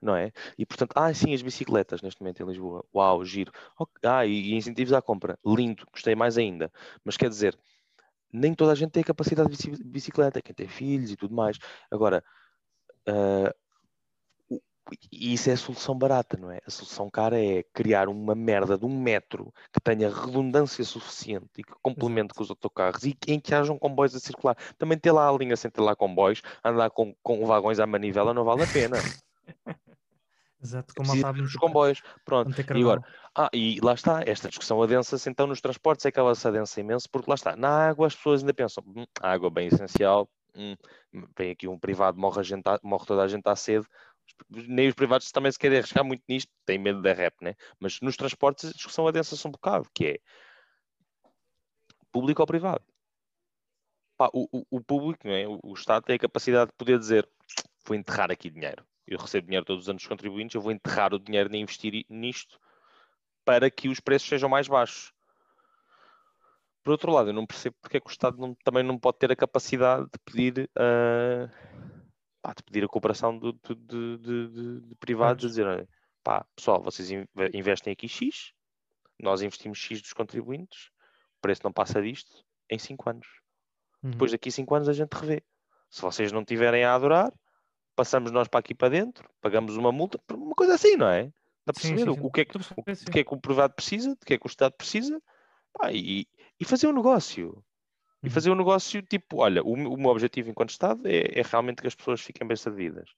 não 0.01 0.15
é? 0.15 0.31
E 0.57 0.65
portanto, 0.65 0.91
ah, 0.95 1.13
sim, 1.13 1.33
as 1.33 1.41
bicicletas 1.41 2.01
neste 2.01 2.21
momento 2.21 2.41
em 2.43 2.45
Lisboa, 2.45 2.85
uau, 2.93 3.23
giro. 3.25 3.51
Ah, 4.03 4.25
e 4.25 4.53
incentivos 4.53 4.93
à 4.93 5.01
compra, 5.01 5.37
lindo, 5.45 5.85
gostei 5.91 6.15
mais 6.15 6.37
ainda. 6.37 6.71
Mas 7.03 7.17
quer 7.17 7.29
dizer, 7.29 7.57
nem 8.35 8.53
toda 8.53 8.71
a 8.71 8.75
gente 8.75 8.91
tem 8.91 9.01
a 9.01 9.05
capacidade 9.05 9.49
de 9.49 9.55
bici- 9.55 9.83
bicicleta, 9.83 10.41
quem 10.41 10.53
tem 10.53 10.67
filhos 10.67 11.11
e 11.11 11.15
tudo 11.15 11.33
mais. 11.35 11.57
Agora, 11.89 12.23
e 15.11 15.33
isso 15.33 15.49
é 15.49 15.53
a 15.53 15.57
solução 15.57 15.97
barata, 15.97 16.37
não 16.37 16.51
é? 16.51 16.59
A 16.65 16.69
solução 16.69 17.09
cara 17.09 17.43
é 17.43 17.63
criar 17.73 18.07
uma 18.07 18.35
merda 18.35 18.77
de 18.77 18.85
um 18.85 19.01
metro 19.01 19.51
que 19.73 19.79
tenha 19.81 20.09
redundância 20.09 20.83
suficiente 20.83 21.47
e 21.57 21.63
que 21.63 21.73
complemente 21.81 22.33
com 22.33 22.43
os 22.43 22.49
autocarros 22.49 23.03
e 23.03 23.17
em 23.27 23.39
que 23.39 23.55
hajam 23.55 23.79
comboios 23.79 24.15
a 24.15 24.19
circular. 24.19 24.55
Também 24.77 24.97
ter 24.97 25.11
lá 25.11 25.27
a 25.27 25.31
linha 25.31 25.55
sem 25.55 25.71
ter 25.71 25.81
lá 25.81 25.95
comboios, 25.95 26.41
andar 26.63 26.89
com, 26.91 27.15
com 27.23 27.45
vagões 27.45 27.79
à 27.79 27.87
manivela 27.87 28.33
não 28.33 28.43
vale 28.43 28.63
a 28.63 28.67
pena. 28.67 28.97
Exato, 30.65 30.93
como 30.95 31.07
sabe 31.21 31.39
ter 31.39 31.43
os 31.45 31.55
comboios. 31.55 32.01
Pronto. 32.23 32.49
E 32.59 32.81
agora, 32.81 33.01
ah, 33.35 33.49
e 33.53 33.79
lá 33.81 33.93
está, 33.93 34.21
esta 34.25 34.49
discussão 34.49 34.81
adensa-se 34.81 35.29
então 35.29 35.47
nos 35.47 35.61
transportes 35.61 36.05
é 36.05 36.11
que 36.11 36.19
ela 36.19 36.33
se 36.35 36.47
adensa 36.47 36.79
imenso, 36.81 37.09
porque 37.09 37.29
lá 37.29 37.35
está, 37.35 37.55
na 37.55 37.69
água 37.89 38.07
as 38.07 38.15
pessoas 38.15 38.41
ainda 38.41 38.53
pensam, 38.53 38.83
"Hum, 38.87 39.05
água 39.21 39.47
é 39.47 39.51
bem 39.51 39.67
essencial, 39.67 40.29
hum, 40.55 40.75
vem 41.37 41.51
aqui 41.51 41.67
um 41.67 41.77
privado, 41.79 42.17
morre, 42.19 42.39
a 42.39 42.43
gente 42.43 42.63
morre 42.83 43.05
toda 43.05 43.23
a 43.23 43.27
gente 43.27 43.47
à 43.47 43.55
sede, 43.55 43.85
nem 44.49 44.87
os 44.87 44.95
privados 44.95 45.31
também 45.31 45.51
se 45.51 45.59
querem 45.59 45.77
arriscar 45.77 46.03
muito 46.03 46.23
nisto, 46.27 46.51
têm 46.65 46.77
medo 46.79 47.01
da 47.01 47.13
rap, 47.13 47.35
né? 47.41 47.53
Mas 47.79 47.99
nos 48.01 48.17
transportes 48.17 48.69
a 48.69 48.73
discussão 48.73 49.07
adensa-se 49.07 49.47
um 49.47 49.51
bocado, 49.51 49.87
que 49.93 50.05
é 50.07 50.19
público 52.11 52.41
ou 52.41 52.47
privado? 52.47 52.83
Pá, 54.17 54.29
o, 54.33 54.47
o- 54.51 54.65
o 54.77 54.81
público, 54.81 55.27
não 55.27 55.33
é? 55.35 55.47
o, 55.47 55.59
o 55.63 55.73
Estado 55.73 56.03
tem 56.05 56.15
a 56.15 56.19
capacidade 56.19 56.71
de 56.71 56.77
poder 56.77 56.97
dizer, 56.97 57.29
vou 57.85 57.95
enterrar 57.97 58.31
aqui 58.31 58.49
dinheiro, 58.49 58.85
eu 59.07 59.17
recebo 59.19 59.47
dinheiro 59.47 59.65
todos 59.65 59.83
os 59.83 59.89
anos 59.89 60.01
dos 60.01 60.07
contribuintes, 60.09 60.55
eu 60.55 60.61
vou 60.61 60.71
enterrar 60.71 61.13
o 61.13 61.19
dinheiro 61.19 61.49
nem 61.49 61.61
investir 61.61 62.05
nisto 62.09 62.59
para 63.43 63.69
que 63.69 63.87
os 63.89 63.99
preços 63.99 64.27
sejam 64.27 64.49
mais 64.49 64.67
baixos. 64.67 65.13
Por 66.83 66.91
outro 66.91 67.11
lado, 67.11 67.29
eu 67.29 67.33
não 67.33 67.45
percebo 67.45 67.75
porque 67.81 67.97
é 67.97 67.99
que 67.99 68.07
o 68.07 68.11
Estado 68.11 68.37
não- 68.37 68.55
também 68.63 68.83
não 68.83 68.97
pode 68.97 69.17
ter 69.17 69.31
a 69.31 69.35
capacidade 69.35 70.05
de 70.05 70.19
pedir, 70.23 70.69
ah, 70.75 71.49
pá, 72.41 72.53
de 72.53 72.63
pedir 72.63 72.83
a 72.83 72.87
cooperação 72.87 73.37
de, 73.39 73.51
de- 73.53 74.17
de- 74.17 74.81
de- 74.81 74.95
privados, 74.95 75.45
a 75.45 75.47
dizer, 75.47 75.87
pá, 76.23 76.45
pessoal, 76.55 76.81
vocês 76.83 77.09
in- 77.09 77.25
investem 77.53 77.91
aqui 77.91 78.07
X, 78.07 78.53
nós 79.19 79.41
investimos 79.41 79.79
X 79.79 80.01
dos 80.01 80.13
contribuintes, 80.13 80.89
o 81.37 81.41
preço 81.41 81.61
não 81.63 81.71
passa 81.73 82.01
disto 82.01 82.43
em 82.69 82.77
5 82.77 83.09
anos. 83.09 83.27
Uhum. 84.03 84.11
Depois 84.11 84.31
daqui 84.31 84.49
a 84.49 84.51
5 84.51 84.75
anos 84.75 84.87
a 84.89 84.93
gente 84.93 85.13
revê. 85.13 85.43
Se 85.89 86.01
vocês 86.01 86.31
não 86.31 86.45
tiverem 86.45 86.83
a 86.83 86.93
adorar, 86.93 87.31
passamos 87.95 88.31
nós 88.31 88.47
para 88.47 88.59
aqui 88.59 88.73
para 88.73 88.89
dentro, 88.89 89.29
pagamos 89.41 89.75
uma 89.77 89.91
multa, 89.91 90.19
uma 90.33 90.55
coisa 90.55 90.75
assim, 90.75 90.95
não 90.95 91.07
é? 91.07 91.31
Dá 91.65 91.73
para 91.73 91.81
perceber 91.81 92.09
o, 92.09 92.25
o 92.25 92.31
que 92.31 92.41
é 92.41 92.45
que, 92.45 92.57
o, 92.57 92.59
de 92.59 93.05
que 93.11 93.19
é 93.19 93.23
que 93.23 93.33
o 93.33 93.39
privado 93.39 93.73
precisa, 93.73 94.09
de 94.11 94.25
que 94.25 94.33
é 94.33 94.37
que 94.37 94.45
o 94.45 94.49
Estado 94.49 94.73
precisa, 94.73 95.21
pá, 95.73 95.91
e, 95.91 96.27
e 96.59 96.65
fazer 96.65 96.87
um 96.87 96.93
negócio. 96.93 97.63
E 98.23 98.27
Uhum. 98.27 98.33
fazer 98.33 98.49
um 98.49 98.55
negócio 98.55 99.01
tipo, 99.03 99.37
olha, 99.37 99.61
o, 99.63 99.75
meu- 99.75 99.91
o 99.93 99.97
meu 99.97 100.09
objetivo 100.09 100.49
enquanto 100.49 100.71
Estado 100.71 101.07
é, 101.07 101.39
é 101.39 101.43
realmente 101.43 101.81
que 101.81 101.87
as 101.87 101.93
pessoas 101.93 102.21
fiquem 102.21 102.47
bem 102.47 102.57
servidas. 102.57 103.09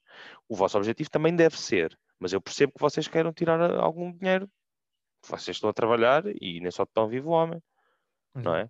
O 0.49 0.55
vosso 0.55 0.77
objetivo 0.77 1.09
também 1.09 1.33
deve 1.33 1.57
ser, 1.57 1.97
mas 2.19 2.33
eu 2.33 2.41
percebo 2.41 2.73
que 2.73 2.81
vocês 2.81 3.07
queiram 3.07 3.31
tirar 3.31 3.61
a- 3.61 3.79
algum 3.81 4.11
dinheiro. 4.11 4.49
Vocês 5.25 5.55
estão 5.55 5.69
a 5.69 5.73
trabalhar 5.73 6.23
e 6.41 6.59
nem 6.59 6.71
só 6.71 6.83
de 6.83 6.91
pão 6.93 7.07
vive 7.07 7.25
o 7.25 7.31
homem, 7.31 7.61
não 8.35 8.55
Exato. 8.55 8.57
é? 8.57 8.69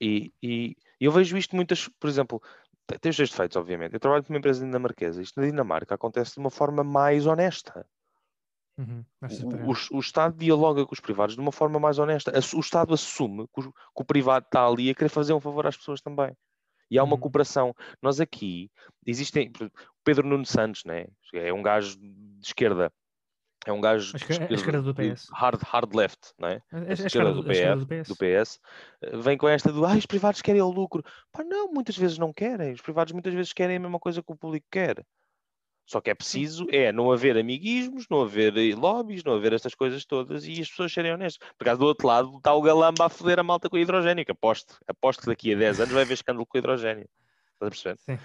E, 0.00 0.32
e 0.42 0.76
eu 1.00 1.12
vejo 1.12 1.36
isto 1.36 1.54
muitas, 1.54 1.86
por 1.88 2.08
exemplo, 2.08 2.42
tem 2.98 3.10
os 3.10 3.16
seus 3.16 3.30
defeitos, 3.30 3.56
obviamente. 3.56 3.94
Eu 3.94 4.00
trabalho 4.00 4.22
para 4.22 4.32
uma 4.32 4.38
empresa 4.38 4.64
dinamarquesa. 4.64 5.22
Isto 5.22 5.40
na 5.40 5.46
Dinamarca 5.46 5.94
acontece 5.94 6.34
de 6.34 6.40
uma 6.40 6.50
forma 6.50 6.82
mais 6.84 7.26
honesta. 7.26 7.86
Uhum. 8.78 9.04
O, 9.66 9.72
o- 9.72 9.96
o 9.98 10.00
Estado 10.00 10.36
dialoga 10.36 10.86
com 10.86 10.94
os 10.94 11.00
privados 11.00 11.34
de 11.34 11.40
uma 11.40 11.52
forma 11.52 11.78
mais 11.78 11.98
honesta. 11.98 12.32
O 12.56 12.60
Estado 12.60 12.94
assume 12.94 13.46
que, 13.54 13.60
o- 13.60 13.72
que 13.72 14.02
o 14.02 14.04
privado 14.04 14.46
está 14.46 14.66
ali 14.66 14.90
a 14.90 14.94
querer 14.94 15.10
fazer 15.10 15.32
um 15.34 15.40
favor 15.40 15.66
às 15.66 15.76
pessoas 15.76 16.00
também. 16.00 16.34
E 16.90 16.98
há 16.98 17.04
uma 17.04 17.14
Uhum. 17.14 17.20
cooperação. 17.20 17.74
Nós 18.02 18.20
aqui, 18.20 18.70
existem. 19.06 19.50
Pedro 20.04 20.26
Nuno 20.26 20.44
Santos, 20.44 20.84
né? 20.84 21.06
é 21.34 21.52
um 21.52 21.62
gajo 21.62 21.96
de 21.98 22.46
esquerda. 22.46 22.92
É 23.64 23.72
um 23.72 23.80
gajo 23.80 24.10
de 24.10 24.16
esquerda- 24.16 24.54
esquerda 24.54 24.82
do 24.82 24.94
PS. 24.94 25.28
hard, 25.32 25.62
hard 25.62 25.94
left, 25.94 26.32
não 26.38 26.48
é? 26.48 26.62
A 26.72 26.78
a 26.78 26.92
esquerda 26.92 27.32
do 27.32 27.42
do- 27.42 27.48
a 27.50 27.52
esquerda 27.52 27.76
do 27.76 27.86
PF, 27.86 28.02
PS. 28.02 28.08
do 28.08 28.16
PS, 28.16 28.60
eh, 29.02 29.16
vem 29.18 29.38
com 29.38 29.48
esta 29.48 29.72
do 29.72 29.84
ah, 29.86 29.94
os 29.96 30.06
privados 30.06 30.42
querem 30.42 30.60
o 30.62 30.68
lucro. 30.70 31.04
Pá, 31.30 31.44
não, 31.44 31.72
muitas 31.72 31.96
vezes 31.96 32.18
não 32.18 32.32
querem. 32.32 32.72
Os 32.72 32.80
privados 32.80 33.12
muitas 33.12 33.32
vezes 33.32 33.52
querem 33.52 33.76
a 33.76 33.80
mesma 33.80 34.00
coisa 34.00 34.22
que 34.22 34.32
o 34.32 34.36
público 34.36 34.66
quer. 34.70 35.04
Só 35.84 36.00
que 36.00 36.10
é 36.10 36.14
preciso 36.14 36.66
é 36.70 36.90
não 36.92 37.10
haver 37.12 37.36
amiguismos, 37.36 38.06
não 38.08 38.22
haver 38.22 38.56
eh, 38.56 38.74
lobbies, 38.74 39.22
não 39.24 39.34
haver 39.34 39.52
estas 39.52 39.74
coisas 39.74 40.04
todas 40.04 40.44
e 40.46 40.60
as 40.60 40.68
pessoas 40.68 40.92
serem 40.92 41.12
honestas. 41.12 41.48
Por 41.56 41.64
causa 41.64 41.78
do 41.78 41.86
outro 41.86 42.06
lado 42.06 42.36
está 42.38 42.52
o 42.54 42.62
galamba 42.62 43.06
a 43.06 43.08
foder 43.08 43.38
a 43.38 43.42
malta 43.44 43.68
com 43.70 43.76
a 43.76 43.80
hidrogénica. 43.80 44.32
Aposto, 44.32 44.76
aposto 44.88 45.20
que 45.20 45.26
daqui 45.26 45.54
a 45.54 45.56
10 45.56 45.78
anos 45.80 45.92
vai 45.92 46.02
haver 46.02 46.14
escândalo 46.14 46.46
com 46.46 46.56
a 46.56 46.60
hidrogénio. 46.60 47.08
Estás 47.54 47.66
a 47.66 47.70
perceber? 47.70 47.98
Sim. 47.98 48.18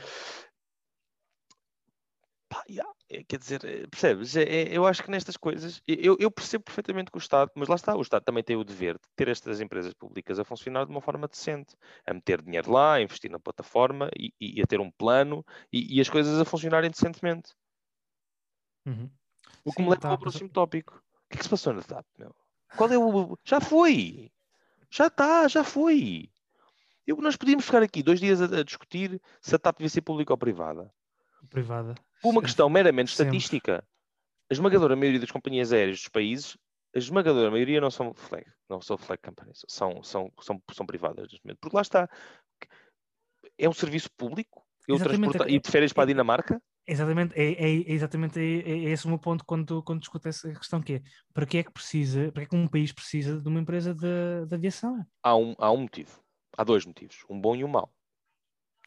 Pá, 2.50 2.64
yeah, 2.70 2.90
é, 3.10 3.24
quer 3.24 3.40
dizer, 3.40 3.64
é, 3.64 3.88
percebes? 3.88 4.36
É, 4.36 4.44
é, 4.44 4.78
eu 4.78 4.86
acho 4.86 5.02
que 5.02 5.10
nestas 5.10 5.38
coisas, 5.38 5.82
eu, 5.88 6.18
eu 6.20 6.30
percebo 6.30 6.66
perfeitamente 6.66 7.10
que 7.10 7.18
o 7.18 7.20
Estado, 7.20 7.52
mas 7.56 7.70
lá 7.70 7.76
está, 7.76 7.96
o 7.96 8.02
Estado 8.02 8.24
também 8.24 8.44
tem 8.44 8.58
o 8.58 8.64
dever 8.64 8.96
de 8.96 9.08
ter 9.16 9.30
estas 9.30 9.62
empresas 9.62 9.94
públicas 9.94 10.40
a 10.40 10.44
funcionar 10.44 10.86
de 10.86 10.92
uma 10.92 11.00
forma 11.00 11.28
decente, 11.28 11.76
a 12.06 12.14
meter 12.14 12.42
dinheiro 12.42 12.72
lá, 12.72 12.96
a 12.96 13.02
investir 13.02 13.32
na 13.32 13.40
plataforma 13.40 14.10
e, 14.18 14.34
e 14.40 14.62
a 14.62 14.68
ter 14.68 14.82
um 14.82 14.92
plano 14.92 15.46
e, 15.72 15.98
e 15.98 16.02
as 16.02 16.10
coisas 16.10 16.40
a 16.40 16.46
funcionarem 16.46 16.92
decentemente. 16.92 17.54
Uhum. 18.86 19.10
O 19.64 19.72
que 19.72 19.78
Sim, 19.78 19.84
me 19.84 19.90
leva 19.90 19.96
estava 19.96 20.14
ao 20.14 20.20
próximo 20.20 20.50
tópico. 20.50 20.96
O 20.96 21.30
que 21.30 21.36
é 21.36 21.38
que 21.38 21.44
se 21.44 21.50
passou 21.50 21.74
na 21.74 21.82
TAP, 21.82 22.06
meu? 22.18 22.36
Qual 22.76 22.92
é 22.92 22.98
o. 22.98 23.38
Já 23.44 23.62
foi! 23.62 24.32
Já 24.90 25.08
está, 25.08 25.48
já 25.48 25.64
foi! 25.64 26.30
Eu, 27.06 27.16
nós 27.18 27.38
podíamos 27.38 27.66
ficar 27.66 27.82
aqui 27.82 28.04
dois 28.04 28.20
dias 28.20 28.42
a, 28.42 28.46
a 28.46 28.64
discutir 28.64 29.22
se 29.42 29.56
a 29.56 29.60
TAP 29.60 29.78
devia 29.78 29.90
ser 29.90 30.02
pública 30.02 30.34
ou 30.34 30.38
privada. 30.38 30.94
Privada. 31.50 31.96
Por 32.22 32.30
uma 32.30 32.42
questão 32.42 32.70
meramente 32.70 33.12
estatística. 33.12 33.84
A 34.50 34.54
esmagadora 34.54 34.96
maioria 34.96 35.20
das 35.20 35.32
companhias 35.32 35.74
aéreas 35.74 36.00
dos 36.00 36.08
países, 36.10 36.58
a 36.96 36.98
esmagadora 36.98 37.52
maioria 37.52 37.82
não 37.82 37.92
são 37.92 38.14
flag, 38.14 38.46
não 38.70 38.82
são 38.82 38.98
flag 38.98 39.22
companies, 39.22 39.66
são, 39.68 40.02
são, 40.04 40.32
são, 40.40 40.62
são 40.72 40.86
privadas 40.86 41.24
neste 41.24 41.44
momento. 41.46 41.60
Porque 41.60 41.76
lá 41.76 41.82
está. 41.82 42.10
É 43.58 43.68
um 43.68 43.74
serviço 43.74 44.10
público. 44.16 44.66
Eu 44.88 44.98
transporta- 44.98 45.46
é- 45.46 45.52
E 45.52 45.60
de 45.60 45.70
férias 45.70 45.92
para 45.92 46.04
a 46.04 46.06
é- 46.06 46.08
Dinamarca? 46.08 46.62
Exatamente, 46.90 47.34
é, 47.38 47.52
é- 47.52 47.82
é 47.82 47.92
exatamente 47.92 48.40
é, 48.40 48.70
é 48.70 48.78
esse 48.92 49.06
o 49.06 49.10
meu 49.10 49.20
ponto 49.20 49.44
quando, 49.44 49.84
quando 49.84 50.00
discuto 50.00 50.30
essa 50.30 50.50
questão 50.54 50.82
que 50.82 50.94
é 50.94 51.02
para 51.34 51.46
que 51.46 51.58
é 51.58 51.64
que 51.64 51.72
precisa, 51.72 52.32
para 52.32 52.44
que 52.44 52.48
é 52.48 52.50
que 52.50 52.56
um 52.56 52.66
país 52.66 52.94
precisa 52.94 53.42
de 53.42 53.50
uma 53.50 53.60
empresa 53.60 53.94
de, 53.94 54.46
de 54.48 54.56
aviação? 54.56 55.06
Há 55.22 55.36
um, 55.36 55.54
há 55.58 55.70
um 55.70 55.78
motivo. 55.82 56.24
Há 56.58 56.64
dois 56.64 56.86
motivos. 56.86 57.26
Um 57.30 57.42
bom 57.42 57.58
e 57.58 57.64
um 57.66 57.68
mau. 57.68 57.94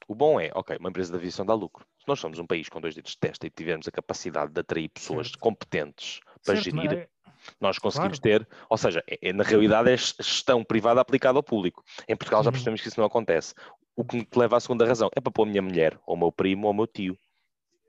O 0.09 0.15
bom 0.15 0.41
é, 0.41 0.51
ok, 0.55 0.79
uma 0.79 0.89
empresa 0.89 1.13
de 1.13 1.19
aviação 1.19 1.45
dá 1.45 1.53
lucro. 1.53 1.87
Nós 2.11 2.19
somos 2.19 2.41
um 2.41 2.47
país 2.47 2.69
com 2.69 2.81
dois 2.81 2.93
dedos 2.97 3.13
de 3.13 3.19
testa 3.19 3.47
e 3.47 3.51
tivermos 3.51 3.87
a 3.87 3.93
capacidade 3.93 4.53
de 4.53 4.59
atrair 4.61 4.89
pessoas 4.89 5.29
Certo. 5.29 5.39
competentes 5.39 6.19
para 6.45 6.57
Certo, 6.57 6.65
gerir, 6.77 6.97
mas- 6.99 7.21
Nós 7.61 7.79
conseguimos 7.79 8.19
ter, 8.19 8.47
ou 8.69 8.77
seja, 8.77 9.03
é- 9.09 9.29
é- 9.29 9.33
na 9.33 9.45
realidade 9.45 9.89
é 9.91 9.97
ges- 9.97 10.15
gestão 10.21 10.63
privada 10.65 11.01
aplicada 11.01 11.39
ao 11.39 11.43
público. 11.43 11.83
Em 12.09 12.15
Portugal 12.17 12.43
já 12.43 12.49
Uhum. 12.49 12.53
percebemos 12.53 12.81
que 12.83 12.89
isso 12.89 12.99
não 13.01 13.07
acontece. 13.07 13.55
O 13.97 14.05
que 14.05 14.17
me 14.17 14.29
leva 14.37 14.57
à 14.57 14.61
segunda 14.61 14.85
razão 14.85 15.09
é 15.17 15.21
para 15.23 15.31
pôr 15.33 15.45
a 15.45 15.47
minha 15.47 15.63
mulher, 15.63 15.99
ou 16.05 16.17
o 16.17 16.19
meu 16.19 16.31
primo, 16.33 16.67
ou 16.67 16.73
o 16.73 16.77
meu 16.77 16.87
tio. 16.87 17.17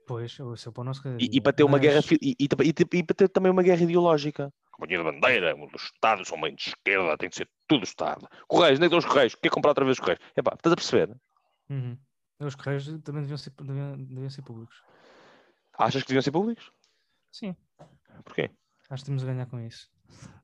Pois, 0.06 0.38
o 0.40 0.56
seu 0.56 0.72
pão 0.72 0.84
não 0.84 0.94
se 0.94 1.02
E, 1.18 1.36
e 1.36 1.40
para 1.40 1.52
ter 1.52 1.64
uma 1.64 1.72
mas- 1.72 1.80
guerra 1.82 2.00
e, 2.22 2.34
e, 2.38 2.48
e- 2.94 3.02
para 3.02 3.14
ter 3.16 3.28
também 3.28 3.50
uma 3.52 3.62
guerra 3.62 3.82
ideológica. 3.82 4.50
Companhia 4.70 4.98
de 4.98 5.04
bandeira, 5.04 5.54
o 5.56 5.66
Estado, 5.76 6.24
são 6.24 6.38
mãe 6.38 6.54
de 6.54 6.68
esquerda, 6.70 7.18
tem 7.18 7.28
que 7.28 7.36
ser 7.36 7.48
tudo 7.68 7.82
Estado. 7.84 8.26
Correios, 8.48 8.78
nem 8.78 8.88
os 8.94 9.04
Correios, 9.04 9.34
quer 9.34 9.50
comprar 9.50 9.72
outra 9.72 9.84
vez 9.84 9.96
os 9.98 10.00
Correios. 10.00 10.20
Epá, 10.36 10.54
estás 10.54 10.72
a 10.72 10.76
perceber? 10.76 11.14
Uhum. 11.68 11.98
Os 12.46 12.54
correios 12.54 12.86
também 13.02 13.22
deviam 13.22 13.38
ser, 13.38 13.50
deviam, 13.50 13.96
deviam 14.04 14.30
ser 14.30 14.42
públicos. 14.42 14.82
Achas 15.78 16.02
que 16.02 16.08
deviam 16.08 16.22
ser 16.22 16.32
públicos? 16.32 16.72
Sim, 17.30 17.56
Porquê? 18.24 18.50
acho 18.90 19.04
que 19.04 19.06
temos 19.06 19.22
a 19.22 19.26
ganhar 19.26 19.46
com 19.46 19.58
isso. 19.60 19.88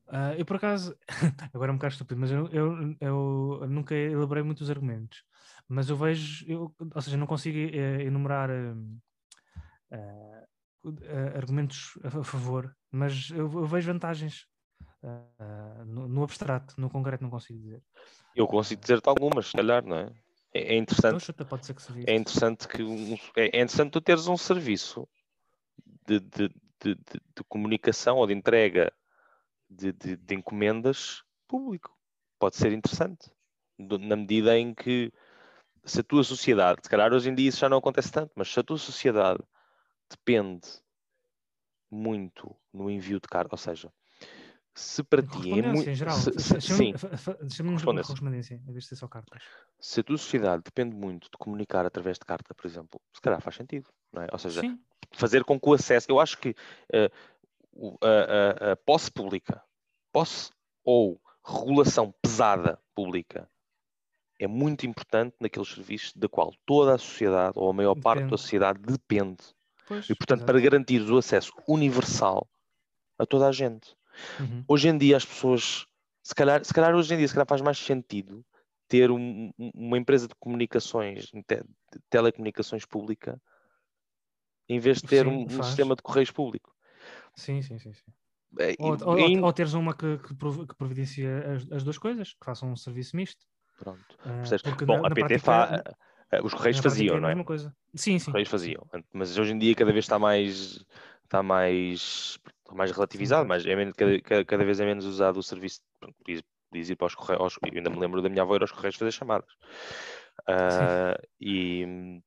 Ah, 0.07 0.33
eu, 0.35 0.45
por 0.45 0.55
acaso, 0.55 0.97
agora 1.53 1.71
é 1.71 1.73
um 1.73 1.77
bocado 1.77 1.93
estúpido, 1.93 2.19
mas 2.19 2.31
eu, 2.31 2.47
eu, 2.47 2.95
eu 2.99 3.67
nunca 3.69 3.93
elaborei 3.93 4.43
muitos 4.43 4.69
argumentos. 4.69 5.23
Mas 5.67 5.89
eu 5.89 5.95
vejo, 5.95 6.45
eu, 6.47 6.75
ou 6.95 7.01
seja, 7.01 7.15
não 7.15 7.27
consigo 7.27 7.57
eh, 7.57 8.03
enumerar 8.03 8.49
ah, 8.49 8.75
ah, 9.91 11.37
argumentos 11.37 11.97
a, 12.03 12.07
a 12.19 12.23
favor, 12.23 12.75
mas 12.91 13.29
eu, 13.29 13.51
eu 13.51 13.65
vejo 13.65 13.91
vantagens 13.93 14.47
ah, 15.03 15.83
no, 15.85 16.07
no 16.07 16.23
abstrato, 16.23 16.73
no 16.81 16.89
concreto 16.89 17.23
não 17.23 17.29
consigo 17.29 17.59
dizer. 17.59 17.83
Eu 18.35 18.47
consigo 18.47 18.81
dizer-te 18.81 19.07
algumas, 19.07 19.47
se 19.47 19.53
calhar, 19.53 19.85
não 19.85 19.97
é? 19.97 20.11
É, 20.53 20.75
é 20.75 20.77
interessante. 20.77 21.07
Então, 21.07 21.19
chuta, 21.19 21.45
pode 21.45 21.65
ser 21.65 21.73
que 21.73 21.81
é 22.07 22.15
interessante 22.15 22.67
que 22.67 22.83
um- 22.83 23.15
é, 23.35 23.45
é 23.45 23.61
interessante 23.61 23.91
tu 23.91 24.01
teres 24.01 24.27
um 24.27 24.37
serviço 24.37 25.07
de, 26.07 26.19
de, 26.19 26.49
de, 26.81 26.95
de- 26.95 27.43
comunicação 27.47 28.17
ou 28.17 28.27
de 28.27 28.33
entrega 28.33 28.91
de, 29.69 29.91
de, 29.91 30.35
encomendas 30.35 31.23
público. 31.47 31.95
Pode 32.39 32.55
ser 32.55 32.71
interessante. 32.71 33.31
Na 33.77 34.15
medida 34.15 34.57
em 34.57 34.73
que 34.73 35.11
se 35.85 36.01
a 36.01 36.03
tua 36.03 36.23
sociedade, 36.23 36.81
se 36.83 36.89
calhar 36.89 37.13
hoje 37.13 37.29
em 37.29 37.35
dia 37.35 37.49
isso 37.49 37.59
já 37.59 37.69
não 37.69 37.77
acontece 37.77 38.11
tanto, 38.11 38.31
mas 38.35 38.51
se 38.51 38.59
a 38.59 38.63
tua 38.63 38.77
sociedade 38.77 39.41
depende 40.09 40.67
muito 41.91 42.55
no 42.73 42.89
envio 42.89 43.19
de 43.19 43.27
carta, 43.27 43.53
ou 43.53 43.57
seja, 43.57 43.91
se 44.75 45.03
para 45.03 45.21
ti 45.21 45.59
é 45.59 45.61
muito. 45.61 45.89
em 45.89 45.95
geral. 45.95 46.15
se- 46.15 46.31
se- 46.39 46.61
Chama- 46.61 46.77
sim, 46.77 46.93
Chamamos 47.49 47.81
de 47.81 47.85
Correspondência. 47.85 48.55
em 48.55 48.71
vez 48.71 48.83
de 48.83 48.89
ser 48.89 48.95
só 48.95 49.07
cartas. 49.07 49.41
se 49.79 49.99
a 49.99 50.03
tua 50.03 50.17
sociedade 50.17 50.63
depende 50.63 50.95
muito 50.95 51.25
de 51.25 51.37
comunicar 51.37 51.85
através 51.85 52.17
de 52.17 52.25
carta, 52.25 52.53
por 52.53 52.65
exemplo, 52.67 52.99
se 53.13 53.21
calhar 53.21 53.41
faz 53.41 53.55
sentido, 53.55 53.89
não 54.11 54.21
é? 54.23 54.27
Ou 54.31 54.37
seja, 54.39 54.61
Sim, 54.61 54.79
fazer 55.11 55.43
com 55.43 55.59
que 55.59 55.69
o 55.69 55.73
acesso. 55.73 56.07
Eu 56.09 56.19
acho 56.19 56.37
que 56.37 56.55
o- 57.73 57.97
a, 58.01 58.67
a- 58.69 58.71
a 58.73 58.75
posse 58.75 59.11
pública, 59.11 59.61
posse 60.11 60.51
ou 60.83 61.21
regulação 61.45 62.13
pesada 62.21 62.79
pública 62.93 63.49
é 64.39 64.47
muito 64.47 64.85
importante 64.85 65.35
naqueles 65.39 65.67
serviços 65.69 66.13
da 66.15 66.29
qual 66.29 66.53
toda 66.65 66.95
a 66.95 66.97
sociedade, 66.97 67.53
ou 67.57 67.69
a 67.69 67.73
maior 67.73 67.95
parte 67.95 68.19
da 68.19 68.25
Depende. 68.25 68.41
sociedade, 68.41 68.79
depende. 68.81 69.37
pois. 69.87 70.09
E, 70.09 70.15
portanto, 70.15 70.45
para 70.45 70.57
exato. 70.57 70.71
garantir 70.71 71.01
o 71.01 71.17
acesso 71.17 71.51
universal 71.67 72.47
a 73.17 73.25
toda 73.25 73.47
a 73.47 73.51
gente. 73.51 73.97
Uhum. 74.39 74.63
Hoje 74.67 74.89
em 74.89 74.97
dia 74.97 75.17
as 75.17 75.25
pessoas, 75.25 75.85
se 76.23 76.35
calhar, 76.35 76.63
se 76.63 76.73
calhar 76.73 76.93
hoje 76.95 77.13
em 77.13 77.17
dia 77.17 77.27
se 77.27 77.33
calhar 77.33 77.47
faz 77.47 77.61
mais 77.61 77.77
sentido 77.77 78.45
ter 78.87 79.11
um- 79.11 79.51
um- 79.57 79.71
uma 79.73 79.97
empresa 79.97 80.27
de 80.27 80.33
comunicações, 80.39 81.25
de 81.25 81.45
telecomunicações 82.09 82.85
pública, 82.85 83.39
em 84.67 84.79
vez 84.79 84.97
de 84.97 85.07
ter 85.07 85.25
Sim, 85.25 85.31
um, 85.31 85.43
um 85.43 85.49
faz. 85.49 85.65
sistema 85.67 85.95
de 85.95 86.01
correios 86.01 86.31
público. 86.31 86.75
Sim, 87.35 87.61
sim, 87.61 87.77
sim. 87.79 87.93
sim. 87.93 88.03
É, 88.59 88.75
Ou, 88.79 88.95
e- 88.95 89.03
ou, 89.03 89.17
em- 89.19 89.41
ou 89.41 89.53
teres 89.53 89.73
uma 89.73 89.93
que, 89.93 90.17
que, 90.17 90.33
prov- 90.35 90.65
que 90.67 90.75
providencia 90.75 91.53
as, 91.53 91.71
as 91.71 91.83
duas 91.83 91.97
coisas, 91.97 92.33
que 92.33 92.43
façam 92.45 92.71
um 92.71 92.75
serviço 92.75 93.15
misto. 93.15 93.45
Pronto. 93.77 94.17
porque 94.63 94.85
Bom, 94.85 95.01
na- 95.01 95.07
a 95.07 95.11
PT 95.11 95.19
prática- 95.19 95.39
fa... 95.39 95.83
eh, 96.31 96.41
os 96.43 96.53
Correios 96.53 96.79
faziam, 96.79 97.17
é 97.17 97.19
não 97.19 97.29
é? 97.29 97.43
coisa. 97.43 97.75
Sim, 97.95 98.15
Os 98.17 98.23
sim. 98.23 98.31
Correios 98.31 98.49
faziam. 98.49 98.85
Mas 99.13 99.37
hoje 99.37 99.53
em 99.53 99.57
dia 99.57 99.73
cada 99.75 99.91
vez 99.91 100.05
está 100.05 100.19
mais 100.19 100.83
está 101.23 101.43
mais, 101.43 102.39
mais 102.75 102.91
relativizado, 102.91 103.43
Sim, 103.43 103.47
mas 103.47 103.65
é 103.65 103.75
menos, 103.75 103.93
cada, 103.95 104.43
cada- 104.45 104.63
vez 104.65 104.79
é 104.79 104.85
menos 104.85 105.05
usado 105.05 105.37
o 105.37 105.43
serviço. 105.43 105.81
Podias, 105.99 106.41
podias 106.69 106.89
ir 106.89 106.95
para 106.95 107.07
os 107.07 107.15
Correios, 107.15 107.41
aos- 107.41 107.57
eu 107.61 107.77
ainda 107.77 107.89
me 107.89 107.99
lembro 107.99 108.21
da 108.21 108.29
minha 108.29 108.41
avó 108.43 108.55
ir 108.55 108.61
aos 108.61 108.71
Correios 108.71 108.95
fazer 108.95 109.11
chamadas. 109.11 109.49
Ah, 110.47 111.17
e, 111.39 112.21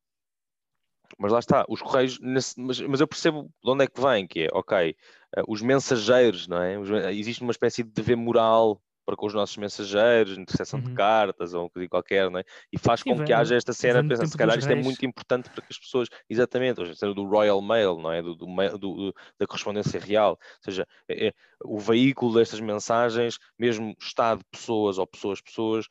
mas 1.18 1.32
lá 1.32 1.38
está, 1.38 1.64
os 1.68 1.80
Correios, 1.82 2.18
nesse- 2.20 2.58
mas, 2.60 2.80
mas 2.80 3.00
eu 3.00 3.06
percebo 3.08 3.42
de 3.62 3.70
onde 3.70 3.84
é 3.84 3.86
que 3.86 4.00
vem, 4.00 4.26
que 4.26 4.42
é, 4.44 4.48
ok, 4.52 4.96
ah, 5.36 5.42
os 5.46 5.62
mensageiros, 5.62 6.46
não 6.48 6.62
é? 6.62 6.78
Os 6.78 6.88
existe 6.90 7.42
uma 7.42 7.52
espécie 7.52 7.82
de 7.82 7.90
dever 7.90 8.16
moral 8.16 8.80
para 9.12 9.16
com 9.18 9.26
os 9.26 9.34
nossos 9.34 9.56
mensageiros, 9.58 10.38
interseção 10.38 10.80
de 10.80 10.88
Uhum. 10.88 10.94
cartas 10.94 11.52
ou 11.52 11.68
coisa 11.70 11.86
qualquer, 11.88 12.30
não 12.30 12.40
é? 12.40 12.44
E 12.72 12.78
faz 12.78 13.02
Sim, 13.02 13.02
com 13.02 13.20
que 13.20 13.32
haja 13.32 13.54
esta 13.54 13.72
cena, 13.74 14.02
vem 14.02 14.06
do 14.06 14.12
pensa, 14.12 14.24
tempo 14.24 14.26
se 14.26 14.36
calhar 14.36 14.58
isto 14.58 14.72
é 14.72 14.74
reis. 14.74 14.76
muito 14.76 15.04
importante 15.04 15.50
para 15.50 15.62
que 15.62 15.68
as 15.70 15.78
pessoas, 15.78 16.08
exatamente, 16.30 16.80
hoje 16.80 16.92
a 16.92 16.94
cena 16.96 17.14
do 17.14 17.24
Royal 17.24 17.60
Mail, 17.60 17.98
não 17.98 18.10
é? 18.10 18.22
Do, 18.22 18.34
do 18.34 18.46
do- 18.46 18.78
do- 18.78 19.14
da 19.38 19.46
correspondência 19.46 20.00
real, 20.00 20.32
ou 20.32 20.38
seja, 20.64 20.86
é- 21.08 21.28
é 21.28 21.32
o 21.64 21.78
veículo 21.78 22.34
destas 22.34 22.60
mensagens, 22.60 23.38
mesmo 23.58 23.94
Estado, 24.00 24.42
pessoas 24.50 24.96
ou 24.98 25.06
pessoas, 25.06 25.40
pessoas, 25.42 25.86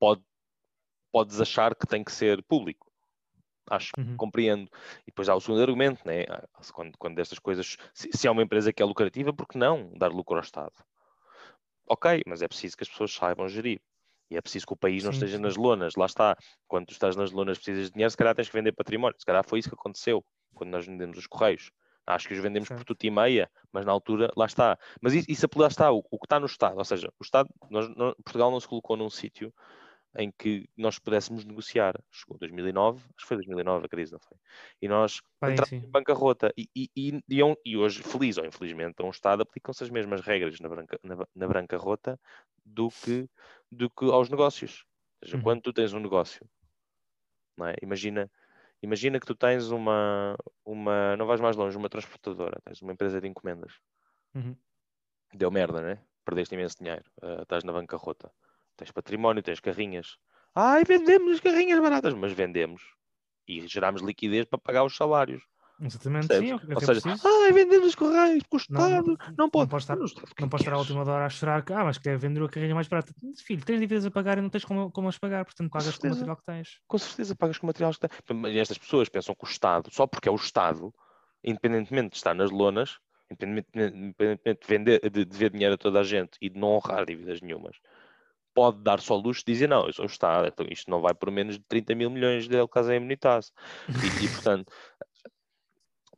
pode, 0.00 0.22
podes 1.12 1.40
achar 1.40 1.74
que 1.74 1.86
tem 1.86 2.04
que 2.04 2.12
ser 2.12 2.42
público. 2.44 2.90
Acho, 3.70 3.94
Uhum. 3.98 4.16
compreendo. 4.16 4.70
E 5.02 5.06
depois 5.06 5.28
há 5.28 5.34
o 5.36 5.40
segundo 5.40 5.62
argumento, 5.62 6.02
né? 6.06 6.24
Ah, 6.28 6.46
quando, 6.72 6.98
quando 6.98 7.18
estas 7.20 7.38
coisas, 7.40 7.76
se, 7.94 8.10
se 8.12 8.28
há 8.28 8.32
uma 8.32 8.42
empresa 8.42 8.72
que 8.72 8.82
é 8.82 8.86
lucrativa, 8.86 9.32
por 9.34 9.48
que 9.48 9.58
não 9.58 9.92
dar 9.98 10.12
lucro 10.12 10.36
ao 10.36 10.42
Estado? 10.42 10.74
Ok, 11.86 12.22
mas 12.26 12.42
é 12.42 12.48
preciso 12.48 12.76
que 12.76 12.82
as 12.82 12.88
pessoas 12.88 13.12
saibam 13.12 13.48
gerir. 13.48 13.80
E 14.30 14.36
é 14.36 14.40
preciso 14.40 14.66
que 14.66 14.72
o 14.72 14.76
país 14.76 15.04
não 15.04 15.12
Sim, 15.12 15.18
esteja 15.18 15.36
sim. 15.36 15.42
nas 15.42 15.56
lonas. 15.56 15.94
Lá 15.96 16.06
está. 16.06 16.36
Quando 16.66 16.86
tu 16.86 16.92
estás 16.92 17.14
nas 17.14 17.30
lonas 17.30 17.58
precisas 17.58 17.86
de 17.86 17.92
dinheiro, 17.92 18.10
se 18.10 18.16
calhar 18.16 18.34
tens 18.34 18.48
que 18.48 18.56
vender 18.56 18.72
património. 18.72 19.16
Se 19.18 19.24
calhar 19.24 19.44
foi 19.46 19.60
isso 19.60 19.68
que 19.68 19.74
aconteceu 19.74 20.24
quando 20.54 20.70
nós 20.70 20.84
vendemos 20.84 21.16
os 21.16 21.26
Correios. 21.26 21.70
Acho 22.06 22.28
que 22.28 22.34
os 22.34 22.40
vendemos 22.40 22.68
por 22.68 22.76
Certo. 22.78 22.94
tudo 22.94 23.04
e 23.04 23.10
meia, 23.10 23.50
mas 23.72 23.84
na 23.84 23.92
altura, 23.92 24.30
lá 24.36 24.46
está. 24.46 24.78
Mas 25.00 25.12
isso, 25.12 25.26
isso 25.28 25.46
lá 25.56 25.66
está, 25.66 25.90
o, 25.90 25.98
o 26.08 26.18
que 26.18 26.26
está 26.26 26.38
no 26.38 26.46
Estado, 26.46 26.78
ou 26.78 26.84
seja, 26.84 27.12
o 27.18 27.22
Estado, 27.22 27.48
nós, 27.68 27.88
não- 27.96 28.14
Portugal 28.24 28.50
não 28.50 28.60
se 28.60 28.68
colocou 28.68 28.96
num 28.96 29.10
sítio 29.10 29.52
em 30.18 30.32
que 30.32 30.68
nós 30.76 30.98
pudéssemos 30.98 31.44
negociar. 31.44 31.94
Chegou 32.10 32.38
2009, 32.38 32.98
acho 32.98 33.14
que 33.16 33.26
foi 33.26 33.36
2009 33.36 33.86
a 33.86 33.88
crise, 33.88 34.12
não 34.12 34.20
foi? 34.20 34.38
E 34.80 34.88
nós 34.88 35.20
Bem, 35.40 35.52
entramos 35.52 35.68
sim. 35.68 35.76
em 35.76 35.90
bancarrota. 35.90 36.52
E, 36.56 36.68
e, 36.74 36.90
e, 36.96 37.22
e, 37.28 37.42
é 37.42 37.56
e 37.64 37.76
hoje, 37.76 38.02
feliz 38.02 38.38
ou 38.38 38.44
infelizmente, 38.46 38.96
a 39.00 39.04
um 39.04 39.10
Estado 39.10 39.42
aplicam-se 39.42 39.84
as 39.84 39.90
mesmas 39.90 40.20
regras 40.20 40.58
na, 40.60 40.68
branca, 40.68 40.98
na, 41.02 41.16
na 41.34 41.48
bancarrota 41.48 42.18
do 42.64 42.88
que, 42.90 43.28
do 43.70 43.90
que 43.90 44.04
aos 44.06 44.28
negócios. 44.28 44.84
Ou 45.22 45.28
seja, 45.28 45.36
Uhum. 45.36 45.42
quando 45.42 45.62
tu 45.62 45.72
tens 45.72 45.92
um 45.92 46.00
negócio, 46.00 46.46
é? 47.64 47.74
imagina, 47.82 48.30
imagina 48.82 49.18
que 49.18 49.26
tu 49.26 49.34
tens 49.34 49.70
uma, 49.70 50.36
uma, 50.64 51.16
não 51.16 51.26
vais 51.26 51.40
mais 51.40 51.56
longe, 51.56 51.76
uma 51.76 51.88
transportadora, 51.88 52.60
tens 52.64 52.82
uma 52.82 52.92
empresa 52.92 53.20
de 53.20 53.28
encomendas. 53.28 53.74
Uhum. 54.34 54.56
Deu 55.32 55.50
merda, 55.50 55.80
né? 55.80 56.02
Perdeste 56.24 56.54
imenso 56.54 56.78
dinheiro, 56.78 57.04
ah, 57.22 57.42
estás 57.42 57.64
na 57.64 57.72
bancarrota. 57.72 58.30
Tens 58.76 58.90
património, 58.90 59.42
tens 59.42 59.60
carrinhas. 59.60 60.16
Ai, 60.54 60.84
vendemos 60.84 61.34
as 61.34 61.40
carrinhas 61.40 61.80
baratas, 61.80 62.14
mas 62.14 62.32
vendemos. 62.32 62.82
E 63.48 63.66
geramos 63.66 64.02
liquidez 64.02 64.44
para 64.46 64.58
pagar 64.58 64.84
os 64.84 64.96
salários. 64.96 65.42
Exatamente, 65.78 66.28
Percebes? 66.28 66.48
sim, 66.48 66.54
é 66.68 66.72
é 66.72 66.74
Ou 66.74 66.82
é 66.82 66.86
seja, 66.86 67.00
preciso. 67.02 67.28
ai, 67.28 67.52
vendemos 67.52 67.86
os 67.88 67.94
correios, 67.94 68.42
porque 68.48 68.72
o 68.72 68.74
Não, 68.74 68.88
não- 68.88 68.96
não, 68.96 69.04
pode. 69.04 69.28
não 69.36 69.68
pode 69.68 69.82
estar- 69.82 69.96
Não 69.96 70.48
podes 70.48 70.62
estar 70.64 70.72
à 70.74 70.78
última 70.78 71.00
hora 71.02 71.26
a 71.26 71.28
chorar 71.28 71.62
que, 71.62 71.72
ah, 71.74 71.84
mas 71.84 71.98
quer 71.98 72.16
vender 72.16 72.42
a 72.42 72.48
carrinha 72.48 72.74
mais 72.74 72.88
barata. 72.88 73.12
Filho, 73.44 73.62
tens 73.64 73.78
dívidas 73.78 74.06
a 74.06 74.10
pagar 74.10 74.38
e 74.38 74.40
não 74.40 74.48
tens 74.48 74.64
como, 74.64 74.90
como 74.90 75.08
as 75.08 75.18
pagar, 75.18 75.44
portanto 75.44 75.70
pagas 75.70 75.98
com 75.98 76.06
o 76.06 76.10
material 76.10 76.36
que 76.36 76.44
tens. 76.44 76.80
Com 76.86 76.98
certeza 76.98 77.36
pagas 77.36 77.58
com 77.58 77.66
o 77.66 77.68
material 77.68 77.92
que 77.92 78.00
tem. 78.00 78.10
Mas 78.36 78.56
estas 78.56 78.78
pessoas 78.78 79.08
pensam 79.10 79.34
que 79.34 79.44
o 79.44 79.48
Estado, 79.48 79.90
só 79.92 80.06
porque 80.06 80.28
é 80.30 80.32
o 80.32 80.36
Estado, 80.36 80.94
independentemente 81.44 82.10
de 82.12 82.16
estar 82.16 82.34
nas 82.34 82.50
lonas, 82.50 82.98
independentemente, 83.30 83.96
independentemente 83.98 84.60
de, 84.62 84.66
vender, 84.66 85.10
de 85.10 85.24
dever 85.26 85.50
dinheiro 85.50 85.74
a 85.74 85.78
toda 85.78 86.00
a 86.00 86.04
gente 86.04 86.38
e 86.40 86.48
de 86.48 86.58
não 86.58 86.68
honrar 86.68 87.04
dívidas 87.04 87.42
nenhumas, 87.42 87.76
pode 88.56 88.82
dar 88.82 89.00
só 89.00 89.14
luxo 89.14 89.44
de 89.46 89.52
dizer 89.52 89.68
não, 89.68 89.86
eu 89.86 89.92
sou 89.92 90.06
o 90.06 90.08
Estado, 90.08 90.48
então 90.48 90.66
isto 90.70 90.90
não 90.90 91.02
vai 91.02 91.14
por 91.14 91.30
menos 91.30 91.58
de 91.58 91.64
30 91.68 91.94
mil 91.94 92.10
milhões 92.10 92.48
de 92.48 92.56
El 92.56 92.66
Casa 92.66 92.96
Imunitas. 92.96 93.52
E, 94.02 94.24
e, 94.24 94.28
portanto, 94.28 94.72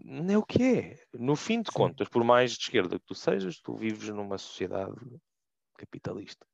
não 0.01 0.35
é 0.35 0.38
o 0.38 0.42
que 0.44 0.62
é. 0.62 0.96
No 1.12 1.35
fim 1.35 1.61
de 1.61 1.70
contas, 1.72 2.09
por 2.09 2.22
mais 2.22 2.53
de 2.53 2.61
esquerda 2.61 2.98
que 2.98 3.05
tu 3.05 3.14
sejas, 3.14 3.61
tu 3.61 3.74
vives 3.74 4.09
numa 4.11 4.38
sociedade 4.38 4.94
capitalista. 5.77 6.46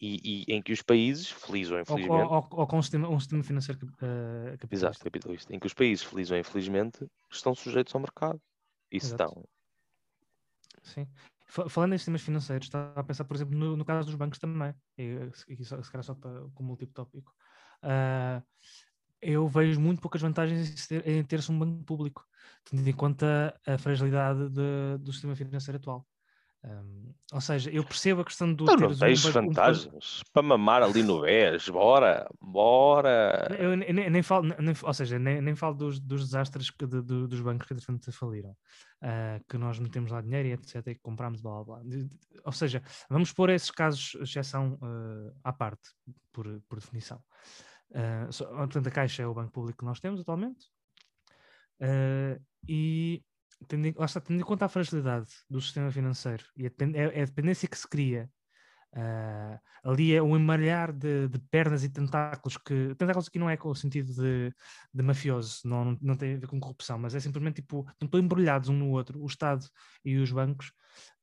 E, 0.00 0.44
e 0.48 0.54
em 0.54 0.62
que 0.62 0.72
os 0.72 0.80
países, 0.80 1.30
felizes 1.30 1.70
ou 1.70 1.78
infelizmente, 1.78 2.26
ou, 2.26 2.36
ou- 2.36 2.48
ou 2.52 2.66
com 2.66 2.78
um 2.78 2.82
sistema, 2.82 3.08
um 3.08 3.20
sistema 3.20 3.44
financeiro 3.44 3.86
eh, 4.00 4.56
capitalista. 4.56 4.74
Exato, 4.74 5.04
capitalista. 5.04 5.54
Em 5.54 5.58
que 5.58 5.66
os 5.66 5.74
países, 5.74 6.04
felizes 6.04 6.30
ou 6.30 6.38
infelizmente, 6.38 7.06
estão 7.30 7.54
sujeitos 7.54 7.94
ao 7.94 8.00
mercado. 8.00 8.40
E 8.90 8.96
Exato. 8.96 9.24
estão. 9.24 9.44
Sim. 10.82 11.06
Fa- 11.50 11.68
Falando 11.68 11.94
em 11.94 11.98
sistemas 11.98 12.22
financeiros, 12.22 12.66
estava 12.66 13.00
a 13.00 13.04
pensar, 13.04 13.24
por 13.24 13.34
exemplo, 13.36 13.56
no, 13.56 13.76
no 13.76 13.84
caso 13.84 14.06
dos 14.06 14.14
bancos 14.16 14.38
também, 14.38 14.74
e 14.98 15.16
aqui 15.50 15.64
só, 15.64 15.82
se 15.82 15.90
calhar 15.90 16.04
só 16.04 16.14
para, 16.14 16.48
como 16.54 16.70
último 16.72 16.92
tópico. 16.92 17.32
Ah, 17.82 18.42
eu 19.20 19.48
vejo 19.48 19.80
muito 19.80 20.00
poucas 20.00 20.20
vantagens 20.22 20.90
em 21.06 21.24
ter-se 21.24 21.50
um 21.52 21.58
banco 21.58 21.84
público, 21.84 22.24
tendo 22.64 22.86
em 22.88 22.92
conta 22.94 23.58
a 23.66 23.78
fragilidade 23.78 24.48
de- 24.50 24.98
do 25.00 25.12
sistema 25.12 25.34
financeiro 25.36 25.78
atual. 25.78 26.06
Um, 26.64 27.14
ou 27.32 27.40
seja, 27.40 27.70
eu 27.70 27.84
percebo 27.84 28.22
a 28.22 28.24
questão 28.24 28.52
do 28.52 28.64
Então 28.64 28.76
não 28.76 28.88
teres 28.96 29.22
tens 29.22 29.24
um 29.24 29.32
banco- 29.32 29.38
um- 29.38 29.52
vantagens 29.54 30.22
para 30.32 30.42
mamar 30.42 30.82
ali 30.82 31.02
no 31.04 31.20
BES. 31.20 31.68
Bora, 31.68 32.28
bora. 32.40 33.46
Eu 33.58 33.76
ne- 33.76 33.92
nem, 33.92 34.10
nem 34.10 34.22
falo, 34.22 34.48
nem- 34.58 34.74
ou 34.82 34.92
seja, 34.94 35.18
nem, 35.20 35.40
nem 35.40 35.54
falo 35.54 35.74
dos, 35.76 36.00
dos 36.00 36.24
desastres 36.24 36.68
que 36.70 36.84
de- 36.84 37.00
do- 37.00 37.28
dos 37.28 37.40
bancos 37.40 37.66
que 37.68 37.74
entretanto 37.74 38.10
faliram, 38.12 38.56
ah, 39.00 39.40
que 39.48 39.56
nós 39.56 39.78
metemos 39.78 40.10
lá 40.10 40.20
dinheiro 40.20 40.48
e 40.48 40.52
etc, 40.52 40.76
e 40.88 40.94
que 40.96 41.00
comprámos, 41.00 41.40
blá 41.40 41.62
blá 41.62 41.76
blá. 41.76 41.82
De- 41.84 42.04
de- 42.04 42.18
Ou 42.44 42.52
seja, 42.52 42.82
vamos 43.08 43.32
pôr 43.32 43.50
esses 43.50 43.70
casos, 43.70 44.16
exceção 44.20 44.76
ah, 44.82 45.32
à 45.44 45.52
parte, 45.52 45.90
por, 46.32 46.44
por 46.68 46.80
definição. 46.80 47.22
Ah, 47.94 48.26
só- 48.32 48.46
portanto, 48.46 48.88
a 48.88 48.90
Caixa 48.90 49.22
é 49.22 49.26
o 49.26 49.32
banco 49.34 49.52
público 49.52 49.78
que 49.78 49.84
nós 49.84 50.00
temos 50.00 50.20
atualmente. 50.20 50.66
Ah, 51.80 52.36
e 52.68 53.22
tendo 53.66 53.98
lá 53.98 54.06
está, 54.06 54.20
tendo 54.20 54.40
em 54.40 54.44
conta 54.44 54.66
a 54.66 54.68
fragilidade 54.68 55.28
do 55.48 55.60
sistema 55.60 55.90
financeiro 55.90 56.44
e 56.56 56.66
a, 56.66 56.68
depen- 56.68 56.94
é- 56.94 57.18
é 57.18 57.22
a 57.22 57.26
dependência 57.26 57.68
que 57.68 57.78
se 57.78 57.88
cria 57.88 58.30
ah, 58.94 59.60
ali 59.84 60.14
é 60.14 60.22
um 60.22 60.34
emalhar 60.34 60.92
de, 60.92 61.28
de 61.28 61.38
pernas 61.50 61.84
e 61.84 61.90
tentáculos 61.90 62.56
que 62.56 62.94
tentáculos 62.96 63.28
aqui 63.28 63.38
não 63.38 63.50
é 63.50 63.56
com 63.56 63.68
o 63.68 63.74
sentido 63.74 64.12
de, 64.14 64.52
de 64.92 65.02
mafioso, 65.02 65.60
não, 65.64 65.96
não, 66.00 66.16
tem 66.16 66.34
a 66.34 66.38
ver 66.38 66.46
com 66.46 66.58
corrupção, 66.58 66.98
mas 66.98 67.14
é 67.14 67.20
simplesmente 67.20 67.56
tipo, 67.56 67.86
estão 68.00 68.20
embrulhados 68.20 68.68
um 68.68 68.76
no 68.76 68.90
outro, 68.90 69.22
o 69.22 69.26
Estado 69.26 69.66
e 70.04 70.16
os 70.16 70.32
bancos, 70.32 70.72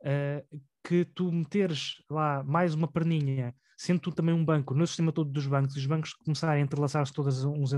ah, 0.06 0.43
que 0.84 1.06
tu 1.06 1.32
meteres 1.32 1.95
lá 2.10 2.43
mais 2.43 2.76
uma 2.76 2.88
perninha, 2.88 3.56
sendo 3.76 4.00
tu 4.00 4.12
também 4.12 4.34
um 4.34 4.45
banco, 4.45 4.76
no 4.76 4.86
sistema 4.86 5.12
todo 5.12 5.32
dos 5.32 5.48
bancos, 5.48 5.76
os 5.76 5.86
bancos 5.86 6.13
começarem 6.13 6.62
a 6.62 6.65
entrelaçar-se 6.65 7.12
todas 7.12 7.43
uns, 7.43 7.71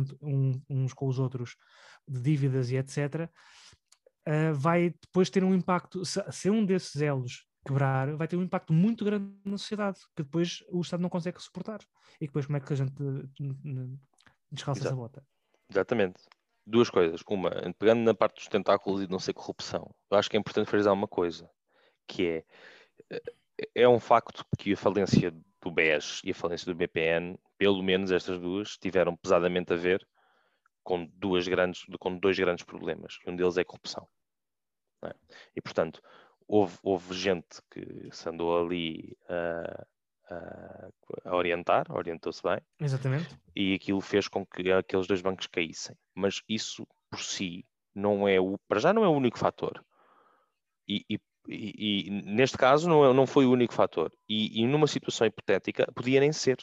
uns 0.69 0.93
com 0.93 1.07
os 1.07 1.17
outros 1.17 1.55
de 2.07 2.21
dívidas 2.21 2.71
e 2.71 2.75
etc., 2.75 3.29
ah, 4.27 4.51
vai 4.51 4.89
depois 4.89 5.29
ter 5.29 5.41
um 5.41 5.55
impacto, 5.55 6.03
se, 6.03 6.21
se 6.31 6.49
um 6.49 6.65
desses 6.65 7.01
elos 7.01 7.45
quebrar, 7.65 8.13
vai 8.17 8.27
ter 8.27 8.35
um 8.35 8.43
impacto 8.43 8.73
muito 8.73 9.05
grande 9.05 9.31
na 9.45 9.57
sociedade, 9.57 9.99
que 10.15 10.23
depois 10.23 10.63
o 10.69 10.81
Estado 10.81 11.01
não 11.01 11.09
consegue 11.09 11.41
suportar. 11.41 11.79
E 12.19 12.27
depois 12.27 12.45
como 12.45 12.57
é 12.57 12.59
que 12.59 12.73
a 12.73 12.75
gente 12.75 12.93
descalça 14.51 14.85
essa 14.85 14.95
bota? 14.95 15.25
Exatamente. 15.69 16.21
Duas 16.65 16.89
coisas. 16.89 17.21
Uma, 17.29 17.51
pegando 17.79 18.01
na 18.01 18.13
parte 18.13 18.35
dos 18.35 18.47
tentáculos 18.49 19.01
e 19.01 19.05
de 19.05 19.11
não 19.11 19.19
ser 19.19 19.33
corrupção, 19.33 19.95
eu 20.11 20.17
acho 20.17 20.29
que 20.29 20.35
é 20.35 20.39
importante 20.39 20.69
frisar 20.69 20.93
uma 20.93 21.07
coisa, 21.07 21.49
que 22.05 22.27
é, 22.27 22.45
eh, 23.09 23.21
é 23.75 23.87
um 23.87 23.99
facto 23.99 24.45
que 24.57 24.73
a 24.73 24.77
falência 24.77 25.31
do 25.61 25.71
BES 25.71 26.21
e 26.25 26.31
a 26.31 26.35
falência 26.35 26.65
do 26.65 26.75
BPN, 26.75 27.39
pelo 27.57 27.81
menos 27.81 28.11
estas 28.11 28.37
duas, 28.39 28.77
tiveram 28.77 29.15
pesadamente 29.15 29.71
a 29.71 29.77
ver 29.77 30.05
com, 30.83 31.05
duas 31.13 31.47
grandes, 31.47 31.85
com 31.97 32.17
dois 32.17 32.37
grandes 32.37 32.65
problemas. 32.65 33.19
Um 33.25 33.35
deles 33.35 33.57
é 33.57 33.61
a 33.61 33.65
corrupção. 33.65 34.07
É? 35.03 35.13
E, 35.55 35.61
portanto, 35.61 36.01
houve, 36.47 36.77
houve 36.83 37.13
gente 37.13 37.61
que 37.69 38.09
se 38.11 38.27
andou 38.29 38.57
ali 38.65 39.15
a, 39.29 39.85
orientar, 41.35 41.85
orientou-se 41.91 42.41
bem, 42.43 42.59
Exatamente. 42.79 43.37
e 43.55 43.73
aquilo 43.75 44.01
fez 44.01 44.27
com 44.27 44.45
que 44.45 44.71
aqueles 44.71 45.07
dois 45.07 45.21
bancos 45.21 45.47
caíssem. 45.47 45.95
Mas 46.15 46.41
isso 46.49 46.85
por 47.09 47.19
si 47.21 47.65
não 47.95 48.27
é 48.27 48.39
o, 48.39 48.57
para 48.67 48.79
já 48.79 48.91
não 48.93 49.03
é 49.03 49.07
o 49.07 49.11
único 49.11 49.37
fator. 49.39 49.83
E, 50.87 51.05
e- 51.09 51.19
e- 51.47 52.07
e 52.07 52.09
neste 52.09 52.57
caso 52.57 52.89
não, 52.89 53.05
é- 53.05 53.13
não 53.13 53.25
foi 53.25 53.45
o 53.45 53.51
único 53.51 53.73
fator. 53.73 54.11
E, 54.27 54.65
numa 54.67 54.87
situação 54.87 55.25
hipotética 55.27 55.89
podia 55.93 56.19
nem 56.19 56.31
ser. 56.33 56.57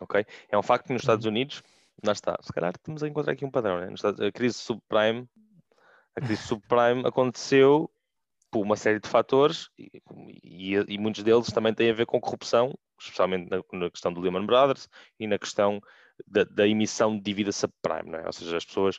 Ok? 0.00 0.24
É 0.48 0.58
um 0.58 0.62
facto 0.62 0.86
que 0.86 0.92
nos 0.92 1.02
Estados 1.02 1.26
Unidos, 1.26 1.62
lá 2.04 2.12
está, 2.12 2.36
se 2.40 2.52
calhar 2.52 2.72
estamos 2.76 3.02
a 3.02 3.08
encontrar 3.08 3.32
aqui 3.32 3.44
um 3.44 3.50
padrão, 3.50 3.80
né? 3.80 3.92
Estados- 3.92 4.20
a 4.20 4.30
crise 4.32 4.54
subprime, 4.58 5.28
a 6.18 6.20
crise 6.20 6.42
subprime 6.42 7.06
aconteceu 7.06 7.90
por 8.50 8.62
uma 8.62 8.76
série 8.76 9.00
de 9.00 9.08
fatores 9.08 9.68
e, 9.78 9.90
e- 10.42 10.84
e 10.88 10.98
muitos 10.98 11.22
deles 11.22 11.46
também 11.52 11.74
têm 11.74 11.90
a 11.90 11.94
ver 11.94 12.06
com 12.06 12.20
corrupção, 12.20 12.74
especialmente 12.98 13.48
na, 13.50 13.62
na 13.78 13.90
questão 13.90 14.12
do 14.12 14.20
Lehman 14.20 14.46
Brothers 14.46 14.88
e 15.18 15.26
na 15.26 15.38
questão 15.38 15.80
da, 16.26 16.44
da 16.44 16.66
emissão 16.66 17.16
de 17.16 17.22
dívida 17.22 17.52
subprime, 17.52 18.16
é? 18.16 18.26
ou 18.26 18.32
seja, 18.32 18.56
as 18.56 18.64
pessoas 18.64 18.98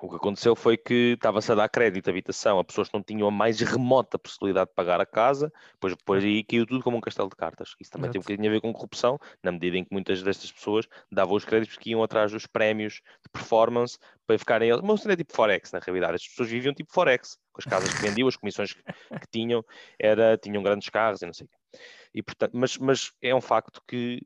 o 0.00 0.08
que 0.08 0.16
aconteceu 0.16 0.56
foi 0.56 0.76
que 0.76 1.14
estava-se 1.14 1.50
a 1.52 1.54
dar 1.54 1.68
crédito 1.68 2.08
à 2.08 2.10
habitação 2.10 2.58
a 2.58 2.64
pessoas 2.64 2.88
que 2.88 2.94
não 2.94 3.02
tinham 3.02 3.28
a 3.28 3.30
mais 3.30 3.60
remota 3.60 4.18
possibilidade 4.18 4.70
de 4.70 4.74
pagar 4.74 5.00
a 5.00 5.06
casa, 5.06 5.52
depois, 5.74 5.94
depois 5.94 6.24
aí 6.24 6.42
caiu 6.42 6.66
tudo 6.66 6.82
como 6.82 6.96
um 6.96 7.00
castelo 7.00 7.28
de 7.28 7.36
cartas. 7.36 7.74
Isso 7.80 7.90
também 7.90 8.10
tem 8.10 8.18
um 8.18 8.20
Exato. 8.20 8.32
bocadinho 8.32 8.50
a 8.50 8.54
ver 8.54 8.60
com 8.60 8.72
corrupção, 8.72 9.18
na 9.42 9.52
medida 9.52 9.76
em 9.76 9.84
que 9.84 9.92
muitas 9.92 10.22
destas 10.22 10.50
pessoas 10.50 10.86
davam 11.10 11.34
os 11.34 11.44
créditos 11.44 11.76
que 11.76 11.90
iam 11.90 12.02
atrás 12.02 12.32
dos 12.32 12.46
prémios 12.46 12.94
de 12.94 13.30
performance 13.32 13.98
para 14.26 14.38
ficarem. 14.38 14.70
Mas 14.82 15.04
não 15.04 15.12
é 15.12 15.16
tipo 15.16 15.34
Forex, 15.34 15.72
na 15.72 15.78
realidade. 15.78 16.14
As 16.14 16.28
pessoas 16.28 16.48
viviam 16.48 16.74
tipo 16.74 16.92
Forex, 16.92 17.38
com 17.52 17.60
as 17.60 17.64
casas 17.64 17.92
que 17.92 18.00
vendiam, 18.00 18.28
as 18.28 18.36
comissões 18.36 18.72
que, 18.72 18.82
que 18.82 19.26
tinham, 19.30 19.64
era, 19.98 20.38
tinham 20.38 20.62
grandes 20.62 20.88
carros 20.88 21.22
e 21.22 21.26
não 21.26 21.34
sei 21.34 21.46
o 21.46 21.48
quê. 21.48 21.80
E, 22.14 22.22
portanto, 22.22 22.52
mas, 22.54 22.76
mas 22.78 23.12
é 23.22 23.34
um 23.34 23.40
facto 23.40 23.82
que 23.86 24.20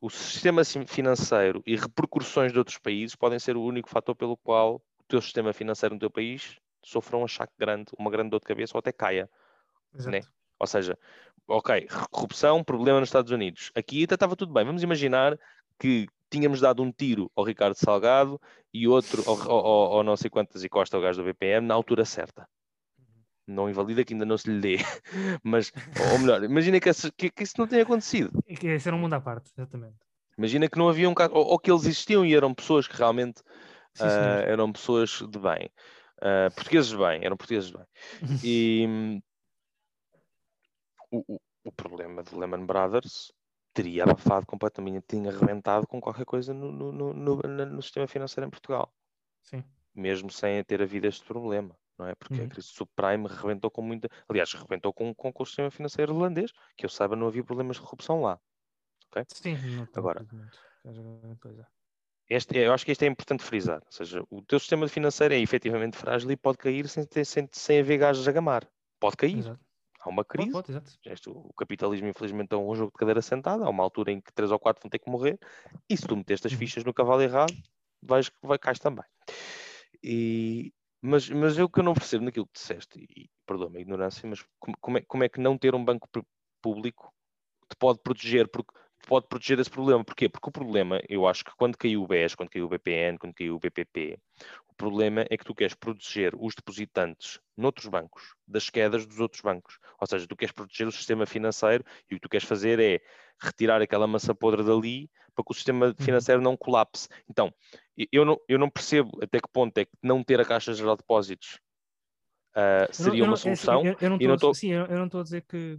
o 0.00 0.08
sistema 0.08 0.62
financeiro 0.64 1.62
e 1.66 1.74
repercussões 1.76 2.52
de 2.52 2.58
outros 2.58 2.78
países 2.78 3.16
podem 3.16 3.38
ser 3.38 3.56
o 3.56 3.62
único 3.62 3.88
fator 3.88 4.14
pelo 4.14 4.36
qual 4.36 4.76
o 4.76 5.04
teu 5.08 5.20
sistema 5.20 5.52
financeiro 5.52 5.94
no 5.94 5.98
teu 6.00 6.10
país 6.10 6.58
sofra 6.84 7.16
um 7.16 7.24
achaque 7.24 7.52
grande, 7.58 7.86
uma 7.98 8.10
grande 8.10 8.30
dor 8.30 8.40
de 8.40 8.46
cabeça 8.46 8.76
ou 8.76 8.78
até 8.78 8.92
caia. 8.92 9.28
Exato. 9.94 10.10
Né? 10.10 10.20
Ou 10.58 10.66
seja, 10.66 10.98
ok, 11.46 11.88
corrupção, 12.10 12.62
problema 12.62 13.00
nos 13.00 13.08
Estados 13.08 13.30
Unidos. 13.32 13.70
Aqui 13.74 14.04
até 14.04 14.14
estava 14.14 14.36
tudo 14.36 14.52
bem. 14.52 14.64
Vamos 14.64 14.82
imaginar 14.82 15.38
que 15.78 16.06
tínhamos 16.30 16.60
dado 16.60 16.82
um 16.82 16.92
tiro 16.92 17.30
ao 17.34 17.44
Ricardo 17.44 17.74
Salgado 17.74 18.40
e 18.72 18.86
outro 18.86 19.22
ao, 19.26 19.40
ao, 19.50 19.66
ao- 19.66 19.92
ao 19.94 20.02
não 20.04 20.16
sei 20.16 20.30
quantas 20.30 20.62
e 20.62 20.68
Costa, 20.68 20.96
ao 20.96 21.02
gajo 21.02 21.22
do 21.22 21.24
BPM, 21.24 21.66
na 21.66 21.74
altura 21.74 22.04
certa. 22.04 22.48
Não 23.48 23.68
invalida 23.68 24.04
que 24.04 24.12
ainda 24.12 24.26
não 24.26 24.36
se 24.36 24.50
lhe 24.50 24.60
dê. 24.60 24.76
Mas, 25.42 25.72
ou 25.98 26.18
melhor, 26.18 26.44
imagina 26.44 26.78
que, 26.78 26.90
que- 27.16 27.30
que 27.30 27.42
isso 27.42 27.54
não 27.58 27.66
tenha 27.66 27.82
acontecido. 27.82 28.30
E 28.46 28.54
que 28.56 28.66
esse 28.68 28.86
era 28.88 28.96
um 28.96 29.00
mundo 29.00 29.14
à 29.14 29.20
parte, 29.20 29.50
exatamente. 29.56 29.96
Imagina 30.36 30.68
que 30.68 30.78
não 30.78 30.88
havia 30.88 31.08
um 31.08 31.14
caso, 31.14 31.34
ou, 31.34 31.44
ou 31.46 31.58
que 31.58 31.70
eles 31.70 31.84
existiam 31.84 32.24
e 32.24 32.34
eram 32.34 32.54
pessoas 32.54 32.86
que 32.86 32.96
realmente 32.96 33.42
Sim, 33.94 34.08
senhor. 34.10 34.44
eram 34.48 34.72
pessoas 34.72 35.10
de 35.10 35.38
bem. 35.38 35.70
Ah, 36.20 36.50
portugueses 36.54 36.90
de 36.90 36.96
bem, 36.96 37.24
eram 37.24 37.36
portugueses 37.36 37.70
de 37.70 37.76
bem. 37.76 37.86
E 38.44 38.86
hum, 38.86 39.20
o, 41.10 41.24
o- 41.64 41.72
problema 41.72 42.22
de 42.22 42.34
Lehman 42.34 42.64
Brothers 42.64 43.32
teria 43.74 44.04
abafado 44.04 44.46
completamente, 44.46 45.04
tinha 45.06 45.30
arrebentado 45.30 45.86
com 45.86 46.00
qualquer 46.00 46.24
coisa 46.24 46.54
no, 46.54 46.72
no, 46.72 47.12
no, 47.12 47.36
no 47.36 47.82
sistema 47.82 48.06
financeiro 48.06 48.46
em 48.46 48.50
Portugal, 48.50 48.90
Sim. 49.42 49.62
mesmo 49.94 50.30
sem 50.30 50.64
ter 50.64 50.80
havido 50.82 51.06
este 51.06 51.24
problema, 51.24 51.76
não 51.98 52.06
é? 52.06 52.14
Porque 52.14 52.40
a 52.40 52.42
Uhum. 52.44 52.48
crise 52.48 52.68
subprime 52.68 53.26
arrebentou 53.26 53.70
com 53.70 53.82
muita. 53.82 54.08
Aliás, 54.28 54.54
arrebentou 54.54 54.92
com, 54.92 55.14
com, 55.14 55.32
com 55.32 55.42
o 55.42 55.46
sistema 55.46 55.70
financeiro 55.70 56.12
irlandês, 56.12 56.52
que 56.76 56.84
eu 56.84 56.90
saiba, 56.90 57.16
não 57.16 57.26
havia 57.26 57.42
problemas 57.44 57.76
de 57.76 57.82
corrupção 57.82 58.22
lá. 58.22 58.38
Sim, 59.28 59.56
não 59.76 59.86
tem 59.86 59.98
Agora. 59.98 60.26
Este, 62.30 62.58
eu 62.58 62.72
acho 62.74 62.84
que 62.84 62.92
isto 62.92 63.02
é 63.02 63.06
importante 63.06 63.42
frisar. 63.42 63.80
Ou 63.84 63.92
seja, 63.92 64.22
o 64.30 64.42
teu 64.42 64.58
sistema 64.58 64.86
financeiro 64.86 65.32
é 65.32 65.38
efetivamente 65.38 65.96
frágil 65.96 66.30
e 66.30 66.36
pode 66.36 66.58
cair 66.58 66.86
sem, 66.88 67.06
ter, 67.06 67.24
sem, 67.24 67.48
sem 67.50 67.80
haver 67.80 67.98
gajos 67.98 68.28
a 68.28 68.32
gamar. 68.32 68.68
Pode 69.00 69.16
cair. 69.16 69.38
Exato. 69.38 69.60
Há 70.00 70.08
uma 70.10 70.24
Pode, 70.24 70.28
crise. 70.38 70.52
pode, 70.52 70.70
exato. 70.70 70.92
Este- 71.06 71.30
o 71.30 71.52
capitalismo, 71.54 72.06
infelizmente, 72.06 72.52
é 72.52 72.56
um 72.56 72.74
jogo 72.74 72.92
de 72.92 72.98
cadeira 72.98 73.22
sentada. 73.22 73.64
Há 73.64 73.70
uma 73.70 73.82
altura 73.82 74.12
em 74.12 74.20
que 74.20 74.32
três 74.32 74.50
ou 74.50 74.58
quatro 74.58 74.82
vão 74.82 74.90
ter 74.90 74.98
que 74.98 75.10
morrer. 75.10 75.38
E 75.88 75.96
se 75.96 76.06
tu 76.06 76.14
meteste 76.16 76.46
as 76.46 76.52
Uhum. 76.52 76.58
fichas 76.58 76.84
no 76.84 76.92
cavalo 76.92 77.22
errado, 77.22 77.54
vais, 78.02 78.30
vai, 78.42 78.58
cais 78.58 78.78
também. 78.78 79.04
E, 80.02 80.72
mas, 81.00 81.28
mas 81.28 81.58
eu 81.58 81.68
que 81.68 81.80
eu 81.80 81.84
não 81.84 81.94
percebo 81.94 82.24
naquilo 82.24 82.46
que 82.46 82.58
disseste, 82.58 82.98
e 82.98 83.30
perdoa-me 83.46 83.78
a 83.78 83.80
ignorância, 83.80 84.28
mas 84.28 84.44
como, 84.58 84.98
é, 84.98 85.02
como 85.02 85.24
é 85.24 85.28
que 85.28 85.40
não 85.40 85.56
ter 85.56 85.74
um 85.74 85.84
banco 85.84 86.08
público 86.60 87.12
te 87.68 87.76
pode 87.76 88.00
proteger? 88.02 88.48
Porque 88.48 88.72
pode 89.06 89.26
proteger 89.28 89.58
esse 89.60 89.70
problema. 89.70 90.04
Porquê? 90.04 90.28
Porque 90.28 90.48
o 90.48 90.52
problema, 90.52 91.00
eu 91.08 91.26
acho 91.26 91.44
que 91.44 91.52
quando 91.56 91.76
caiu 91.76 92.02
o 92.02 92.06
BES, 92.06 92.34
quando 92.34 92.50
caiu 92.50 92.66
o 92.66 92.68
BPN, 92.68 93.18
quando 93.18 93.34
caiu 93.34 93.54
o 93.56 93.58
BPP, 93.58 94.18
o 94.68 94.74
problema 94.74 95.24
é 95.30 95.36
que 95.36 95.44
tu 95.44 95.54
queres 95.54 95.74
proteger 95.74 96.34
os 96.38 96.54
depositantes 96.54 97.40
noutros 97.56 97.88
bancos 97.88 98.34
das 98.46 98.70
quedas 98.70 99.06
dos 99.06 99.20
outros 99.20 99.40
bancos. 99.42 99.78
Ou 100.00 100.06
seja, 100.06 100.26
tu 100.26 100.36
queres 100.36 100.52
proteger 100.52 100.86
o 100.86 100.92
sistema 100.92 101.26
financeiro 101.26 101.84
e 102.10 102.14
o 102.14 102.16
que 102.16 102.22
tu 102.22 102.28
queres 102.28 102.46
fazer 102.46 102.78
é 102.80 103.00
retirar 103.40 103.80
aquela 103.82 104.06
massa 104.06 104.34
podre 104.34 104.62
dali 104.64 105.10
para 105.34 105.44
que 105.44 105.52
o 105.52 105.54
sistema 105.54 105.94
financeiro 105.98 106.40
não 106.42 106.56
colapse. 106.56 107.08
Então, 107.28 107.52
eu 108.10 108.24
não, 108.24 108.36
eu 108.48 108.58
não 108.58 108.68
percebo 108.68 109.18
até 109.22 109.40
que 109.40 109.48
ponto 109.52 109.76
é 109.78 109.84
que 109.84 109.92
não 110.02 110.22
ter 110.24 110.40
a 110.40 110.44
Caixa 110.44 110.72
Geral 110.74 110.96
de 110.96 111.02
Depósitos 111.02 111.58
não- 112.54 112.92
seria 112.92 113.20
não- 113.20 113.26
uma 113.28 113.32
é 113.32 113.34
assim, 113.34 113.54
solução. 113.56 113.84
eu- 113.86 113.96
eu 114.00 114.08
não 114.10 114.16
estou 114.34 114.50
tô- 114.50 114.54
Sim, 114.54 114.72
eu 114.72 114.88
não 114.98 115.04
estou 115.06 115.20
a 115.20 115.24
dizer 115.24 115.42
que, 115.42 115.78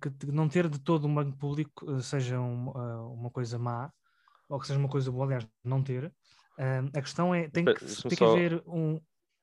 que 0.00 0.26
não 0.26 0.48
ter 0.48 0.68
de 0.68 0.78
todo 0.78 1.06
um 1.06 1.14
banco 1.14 1.36
público 1.36 1.90
eh, 1.92 2.00
seja 2.00 2.40
um, 2.40 2.70
ah, 2.70 3.06
uma 3.08 3.30
coisa 3.30 3.58
má 3.58 3.92
ou 4.48 4.58
que 4.58 4.66
seja 4.66 4.78
uma 4.78 4.88
coisa 4.88 5.10
boa, 5.10 5.24
aliás, 5.26 5.46
não 5.64 5.82
ter. 5.82 6.12
Ah, 6.58 6.80
a 6.96 7.02
questão 7.02 7.34
é 7.34 7.48
tem 7.48 7.64
que, 7.64 7.74
tem 7.74 8.10
que 8.10 8.16
só- 8.16 8.30
haver 8.32 8.62
um. 8.66 9.00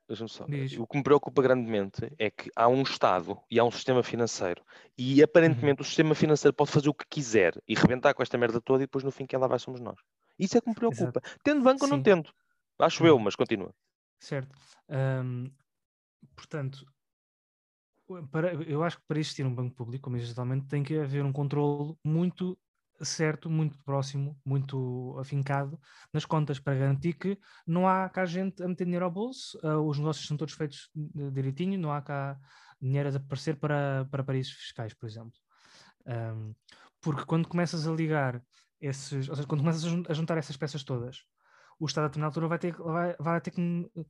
Deixa-me 0.07 0.29
só. 0.29 0.45
Diz. 0.47 0.79
O 0.79 0.87
que 0.87 0.97
me 0.97 1.03
preocupa 1.03 1.41
grandemente 1.41 2.09
é 2.17 2.31
que 2.31 2.49
há 2.55 2.67
um 2.67 2.81
Estado 2.81 3.39
e 3.51 3.59
há 3.59 3.63
um 3.63 3.71
sistema 3.71 4.01
financeiro 4.03 4.63
e 4.97 5.21
Uhum. 5.21 5.23
aparentemente 5.23 5.81
o 5.81 5.85
sistema 5.85 6.15
financeiro 6.15 6.55
pode 6.55 6.71
fazer 6.71 6.89
o 6.89 6.93
que 6.93 7.05
quiser 7.09 7.61
e 7.67 7.75
rebentar 7.75 8.13
com 8.13 8.23
esta 8.23 8.37
merda 8.37 8.61
toda 8.61 8.83
e 8.83 8.85
depois 8.87 9.03
no 9.03 9.11
fim 9.11 9.25
quem 9.25 9.37
lá 9.39 9.47
vai 9.47 9.59
somos 9.59 9.81
nós. 9.81 9.99
Isso 10.39 10.57
é 10.57 10.61
que 10.61 10.69
me 10.69 10.75
preocupa. 10.75 11.21
Tendo 11.43 11.61
banco 11.63 11.85
ou 11.85 11.91
não 11.91 12.01
tendo. 12.01 12.31
Acho 12.79 13.05
eu, 13.05 13.17
Uhum. 13.17 13.19
mas 13.19 13.35
continua. 13.35 13.73
Certo. 14.19 14.55
Ahm, 14.89 15.51
portanto, 16.35 16.85
para, 18.31 18.53
eu 18.53 18.83
acho 18.83 18.97
que 18.99 19.05
para 19.07 19.19
existir 19.19 19.45
um 19.45 19.53
banco 19.53 19.75
público, 19.75 20.03
como 20.05 20.17
digitalmente, 20.17 20.67
tem 20.67 20.83
que 20.83 20.97
haver 20.97 21.23
um 21.25 21.33
controle 21.33 21.95
muito 22.03 22.57
certo, 23.01 23.49
muito 23.49 23.77
próximo, 23.83 24.39
muito 24.45 25.15
afincado 25.19 25.79
nas 26.13 26.25
contas 26.25 26.59
para 26.59 26.75
garantir 26.77 27.13
que 27.13 27.37
não 27.65 27.87
há 27.87 28.09
cá 28.09 28.25
gente 28.25 28.61
a 28.63 28.67
meter 28.67 28.85
dinheiro 28.85 29.05
ao 29.05 29.11
bolso, 29.11 29.57
uh, 29.63 29.79
os 29.87 29.97
negócios 29.97 30.27
são 30.27 30.37
todos 30.37 30.53
feitos 30.53 30.89
direitinho, 31.33 31.79
não 31.79 31.91
há 31.91 32.01
cá 32.01 32.39
dinheiro 32.81 33.07
a 33.07 33.11
desaparecer 33.11 33.57
para, 33.57 34.05
para 34.09 34.23
paraísos 34.23 34.53
fiscais, 34.53 34.93
por 34.93 35.07
exemplo. 35.07 35.33
Um, 36.05 36.53
porque 37.01 37.25
quando 37.25 37.47
começas 37.47 37.87
a 37.87 37.91
ligar 37.91 38.41
esses, 38.79 39.27
ou 39.29 39.35
seja, 39.35 39.47
quando 39.47 39.61
começas 39.61 39.83
a 40.09 40.13
juntar 40.13 40.37
essas 40.37 40.57
peças 40.57 40.83
todas, 40.83 41.23
o 41.79 41.85
Estado 41.85 42.05
a 42.05 42.07
determinada 42.07 42.29
altura 42.29 42.47
vai 42.47 42.59
ter, 42.59 42.73
vai, 42.73 43.15
vai 43.19 43.41
ter 43.41 43.51
que 43.51 43.61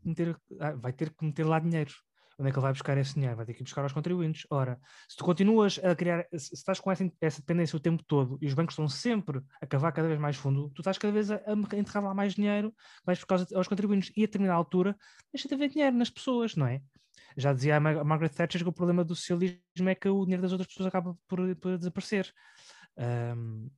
meter, 0.04 0.38
ah, 0.60 0.72
vai 0.74 0.94
ter 0.94 1.10
que 1.10 1.26
meter 1.26 1.46
lá 1.46 1.60
dinheiro. 1.60 1.94
Onde 2.40 2.50
é 2.50 2.52
que 2.52 2.58
ele 2.58 2.64
vai 2.64 2.72
buscar 2.72 2.98
esse 2.98 3.16
dinheiro? 3.16 3.36
Vai 3.36 3.46
ter 3.46 3.54
que 3.56 3.64
buscar 3.64 3.82
aos 3.82 3.94
contribuintes. 3.94 4.46
Ora, 4.52 4.80
se 5.10 5.18
tu 5.18 5.24
continuas 5.24 5.80
a 5.84 5.96
criar, 5.96 6.28
se 6.38 6.54
estás 6.54 6.80
com 6.80 6.92
essa, 6.92 7.12
essa 7.20 7.42
dependência 7.42 7.76
o 7.76 7.80
tempo 7.80 8.04
todo 8.04 8.38
e 8.42 8.48
os 8.48 8.54
bancos 8.54 8.74
estão 8.74 8.88
sempre 8.88 9.42
a 9.60 9.66
cavar 9.66 9.92
cada 9.92 10.08
vez 10.08 10.20
mais 10.20 10.36
fundo, 10.36 10.70
tu 10.70 10.82
estás 10.82 10.98
cada 11.00 11.12
vez 11.12 11.32
a, 11.32 11.42
a 11.46 11.78
enterrar 11.78 12.04
lá 12.04 12.14
mais 12.14 12.36
dinheiro, 12.36 12.74
vais 13.04 13.20
por 13.20 13.26
causa 13.26 13.48
aos 13.56 13.68
contribuintes 13.68 14.12
e 14.16 14.24
a 14.24 14.28
determinada 14.28 14.58
altura 14.58 14.96
deixa 15.34 15.48
de 15.48 15.56
haver 15.56 15.70
dinheiro 15.70 15.98
nas 15.98 16.12
pessoas, 16.12 16.56
não 16.56 16.68
é? 16.68 16.82
Já 17.36 17.54
dizia 17.54 17.78
a 17.78 17.80
Margaret 17.80 18.30
Thatcher 18.30 18.62
que 18.62 18.70
o 18.70 18.74
problema 18.74 19.04
do 19.04 19.16
socialismo 19.16 19.90
é 19.90 19.96
que 19.96 20.08
o 20.08 20.24
dinheiro 20.24 20.42
das 20.42 20.52
outras 20.52 20.68
pessoas 20.68 20.88
acaba 20.88 21.18
por, 21.28 21.56
por 21.56 21.78
desaparecer. 21.78 22.32
Um, 22.98 23.70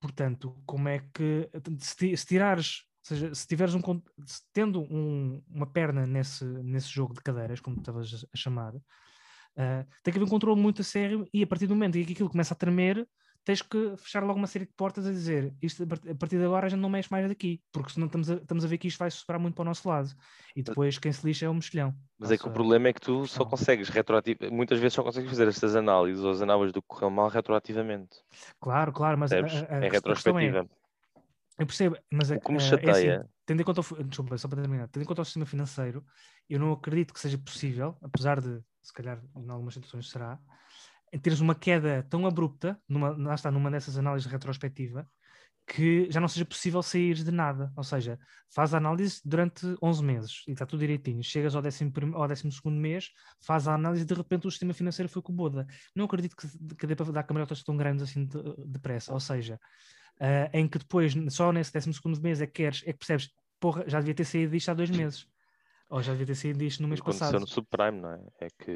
portanto, 0.00 0.58
como 0.66 0.88
é 0.88 1.00
que 1.12 1.50
se, 1.78 2.16
se 2.16 2.26
tirares 2.26 2.84
ou 3.00 3.16
seja, 3.16 3.34
se 3.34 3.46
tiveres 3.46 3.74
um 3.74 3.80
se 4.26 4.42
tendo 4.52 4.82
um, 4.82 5.42
uma 5.48 5.66
perna 5.66 6.06
nesse, 6.06 6.44
nesse 6.44 6.88
jogo 6.88 7.14
de 7.14 7.20
cadeiras, 7.20 7.60
como 7.60 7.78
estavas 7.78 8.26
a 8.32 8.36
chamar, 8.36 8.74
uh, 8.74 9.86
tem 10.02 10.12
que 10.12 10.18
haver 10.18 10.24
um 10.26 10.30
controle 10.30 10.60
muito 10.60 10.82
a 10.82 10.84
sério 10.84 11.26
e 11.32 11.42
a 11.42 11.46
partir 11.46 11.66
do 11.66 11.74
momento 11.74 11.96
em 11.96 12.04
que 12.04 12.12
aquilo 12.12 12.28
começa 12.28 12.52
a 12.52 12.56
tremer, 12.56 13.08
tens 13.44 13.62
que 13.62 13.96
fechar 13.96 14.22
logo 14.22 14.38
uma 14.38 14.46
série 14.46 14.66
de 14.66 14.72
portas 14.74 15.06
a 15.06 15.10
dizer 15.10 15.54
isto 15.62 15.82
a 15.82 16.14
partir 16.14 16.36
de 16.36 16.44
agora 16.44 16.66
a 16.66 16.68
gente 16.68 16.80
não 16.80 16.90
mexe 16.90 17.08
mais 17.10 17.26
daqui, 17.26 17.60
porque 17.72 17.92
senão 17.92 18.06
estamos 18.06 18.30
a, 18.30 18.34
estamos 18.34 18.64
a 18.64 18.68
ver 18.68 18.78
que 18.78 18.88
isto 18.88 18.98
vai 18.98 19.10
superar 19.10 19.40
muito 19.40 19.54
para 19.54 19.62
o 19.62 19.64
nosso 19.64 19.88
lado. 19.88 20.10
E 20.54 20.62
depois 20.62 20.98
quem 20.98 21.10
se 21.10 21.24
lixa 21.26 21.46
é 21.46 21.48
o 21.48 21.54
mexilhão. 21.54 21.94
Mas 22.18 22.30
é 22.30 22.36
que 22.36 22.46
o 22.46 22.50
problema 22.50 22.88
é 22.88 22.92
que 22.92 23.00
tu 23.00 23.26
só 23.26 23.44
consegues 23.44 23.88
retroativamente, 23.88 24.54
muitas 24.54 24.78
vezes 24.78 24.94
só 24.94 25.02
consegues 25.02 25.30
fazer 25.30 25.48
estas 25.48 25.74
análises 25.74 26.22
ou 26.22 26.30
as 26.30 26.42
análises 26.42 26.72
do 26.72 26.82
que 26.82 26.88
correu 26.88 27.10
mal 27.10 27.28
retroativamente. 27.28 28.18
Claro, 28.60 28.92
claro, 28.92 29.18
mas 29.18 29.32
a, 29.32 29.36
a, 29.36 29.40
a 29.40 29.84
é 29.84 29.88
retrospectiva. 29.88 30.58
É, 30.58 30.79
eu 31.60 31.66
percebo, 31.66 31.96
mas 32.10 32.30
o 32.30 32.40
que 32.40 32.50
me 32.50 32.56
é, 32.56 32.60
chateia. 32.60 33.10
É 33.12 33.16
assim, 33.16 33.28
tendo 33.44 33.60
em 33.60 33.64
conta 33.64 33.82
o, 33.82 34.04
desculpa, 34.04 34.38
só 34.38 34.48
para 34.48 34.62
terminar, 34.62 34.88
tendo 34.88 35.02
em 35.02 35.06
conta 35.06 35.20
o 35.20 35.24
sistema 35.26 35.44
financeiro, 35.44 36.02
eu 36.48 36.58
não 36.58 36.72
acredito 36.72 37.12
que 37.12 37.20
seja 37.20 37.36
possível, 37.36 37.98
apesar 38.00 38.40
de, 38.40 38.62
se 38.82 38.92
calhar, 38.94 39.22
em 39.36 39.50
algumas 39.50 39.74
situações 39.74 40.08
será, 40.08 40.38
em 41.12 41.18
teres 41.18 41.40
uma 41.40 41.54
queda 41.54 42.02
tão 42.08 42.26
abrupta, 42.26 42.80
numa, 42.88 43.10
lá 43.10 43.34
está, 43.34 43.50
numa 43.50 43.70
dessas 43.70 43.98
análises 43.98 44.30
retrospectiva, 44.30 45.06
que 45.66 46.10
já 46.10 46.18
não 46.18 46.28
seja 46.28 46.46
possível 46.46 46.82
sair 46.82 47.14
de 47.14 47.30
nada. 47.30 47.70
Ou 47.76 47.84
seja, 47.84 48.18
faz 48.48 48.72
a 48.72 48.78
análise 48.78 49.20
durante 49.22 49.66
11 49.82 50.02
meses 50.02 50.42
e 50.48 50.52
está 50.52 50.64
tudo 50.64 50.80
direitinho. 50.80 51.22
Chegas 51.22 51.54
ao 51.54 51.60
12 51.60 51.92
ao 52.14 52.26
décimo 52.26 52.50
segundo 52.50 52.80
mês, 52.80 53.10
faz 53.44 53.68
a 53.68 53.74
análise 53.74 54.02
e 54.02 54.06
de 54.06 54.14
repente 54.14 54.46
o 54.46 54.50
sistema 54.50 54.72
financeiro 54.72 55.10
foi 55.10 55.20
com 55.20 55.32
o 55.32 55.36
Boda. 55.36 55.66
Não 55.94 56.06
acredito 56.06 56.34
que, 56.34 56.48
que 56.74 56.86
dê 56.86 56.96
para 56.96 57.12
dar 57.12 57.22
cambalhotas 57.22 57.62
tão 57.62 57.76
grandes 57.76 58.02
assim 58.02 58.26
depressa. 58.66 59.10
De 59.10 59.14
Ou 59.14 59.20
seja, 59.20 59.60
uh, 60.20 60.50
em 60.52 60.68
que 60.68 60.78
depois, 60.78 61.14
só 61.30 61.52
nesse 61.52 61.72
12 61.72 62.20
mês, 62.20 62.40
é 62.40 62.46
que, 62.46 62.52
queres, 62.52 62.82
é 62.86 62.92
que 62.92 62.98
percebes, 62.98 63.30
porra, 63.58 63.84
já 63.86 63.98
devia 63.98 64.14
ter 64.14 64.24
saído 64.24 64.52
disto 64.52 64.68
há 64.68 64.74
dois 64.74 64.90
meses. 64.90 65.26
Ou 65.90 66.02
já 66.02 66.12
devia 66.12 66.26
ter 66.28 66.34
sido 66.36 66.62
isto 66.62 66.82
no 66.82 66.88
mês 66.88 67.00
Aconteceu 67.00 67.00
passado. 67.00 67.40
no 67.40 67.46
subprime, 67.46 68.00
não 68.00 68.12
é? 68.12 68.26
É 68.40 68.48
que 68.50 68.70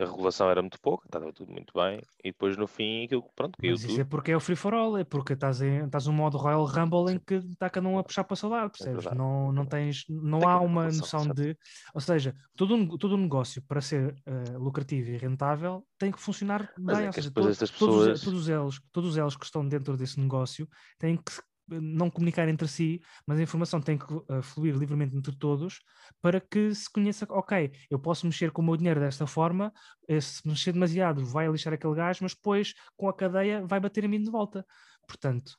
a 0.00 0.04
regulação 0.04 0.50
era 0.50 0.60
muito 0.62 0.80
pouca, 0.80 1.06
estava 1.06 1.32
tudo 1.32 1.52
muito 1.52 1.72
bem, 1.74 2.00
e 2.24 2.30
depois 2.32 2.56
no 2.56 2.66
fim 2.66 3.04
aquilo, 3.04 3.30
pronto, 3.34 3.56
caiu 3.58 3.78
Mas 3.78 3.84
isso 3.84 4.00
tudo. 4.00 4.00
é 4.00 4.04
porque 4.04 4.32
é 4.32 4.36
o 4.36 4.40
free 4.40 4.56
for 4.56 4.72
all, 4.74 4.96
é 4.96 5.04
porque 5.04 5.34
estás, 5.34 5.60
em, 5.60 5.84
estás 5.84 6.06
num 6.06 6.12
modo 6.14 6.38
Royal 6.38 6.64
Rumble 6.64 7.12
em 7.12 7.18
que 7.20 7.34
está 7.34 7.68
cada 7.70 7.86
um 7.86 7.98
a 7.98 8.02
puxar 8.02 8.24
para 8.24 8.32
o 8.34 8.36
seu 8.36 8.48
lado, 8.48 8.70
é 8.80 8.86
percebes? 8.86 8.88
verdade, 8.88 9.20
não, 9.20 9.52
é 9.52 9.52
não 9.52 9.66
tens, 9.66 10.04
não 10.08 10.40
Tem 10.40 10.48
há 10.48 10.58
uma 10.60 10.90
noção 10.90 11.30
certo. 11.30 11.32
de, 11.32 11.56
ou 11.94 12.00
seja, 12.00 12.34
todo 12.56 12.74
um, 12.74 12.88
todo 12.96 13.14
um 13.14 13.18
negócio 13.18 13.62
para 13.66 13.80
ser 13.80 14.16
eh, 14.26 14.56
lucrativo 14.58 15.10
e 15.10 15.16
rentável 15.18 15.86
tem 15.98 16.10
que 16.10 16.18
funcionar 16.18 16.68
Mas 16.86 16.98
bem, 16.98 17.06
é 17.06 17.06
ou 17.06 17.12
seja, 17.12 17.30
todos, 17.32 17.62
pessoas- 17.70 18.20
todos 18.20 18.40
os 18.40 18.48
elos, 18.48 18.80
todos 18.90 19.10
os 19.10 19.16
elos 19.18 19.36
que 19.36 19.44
estão 19.44 19.66
dentro 19.68 19.96
desse 19.96 20.18
negócio 20.18 20.66
têm 20.98 21.16
que 21.16 21.32
se- 21.32 21.42
não 21.80 22.10
comunicar 22.10 22.48
entre 22.48 22.68
si, 22.68 23.00
mas 23.26 23.38
a 23.38 23.42
informação 23.42 23.80
tem 23.80 23.98
que 23.98 24.04
eh, 24.30 24.42
fluir 24.42 24.76
livremente 24.76 25.16
entre 25.16 25.36
todos 25.36 25.80
para 26.20 26.40
que 26.40 26.74
se 26.74 26.90
conheça, 26.90 27.26
ok, 27.30 27.72
eu 27.90 27.98
posso 27.98 28.26
mexer 28.26 28.50
com 28.50 28.62
o 28.62 28.64
meu 28.64 28.76
dinheiro 28.76 29.00
desta 29.00 29.26
forma, 29.26 29.72
eh, 30.08 30.20
se 30.20 30.46
mexer 30.46 30.72
demasiado 30.72 31.24
vai 31.24 31.48
lixar 31.48 31.72
aquele 31.72 31.94
gás, 31.94 32.20
mas 32.20 32.34
depois 32.34 32.74
com 32.96 33.08
a 33.08 33.14
cadeia 33.14 33.64
vai 33.66 33.80
bater 33.80 34.04
a 34.04 34.08
mim 34.08 34.22
de 34.22 34.30
volta. 34.30 34.64
Portanto, 35.06 35.52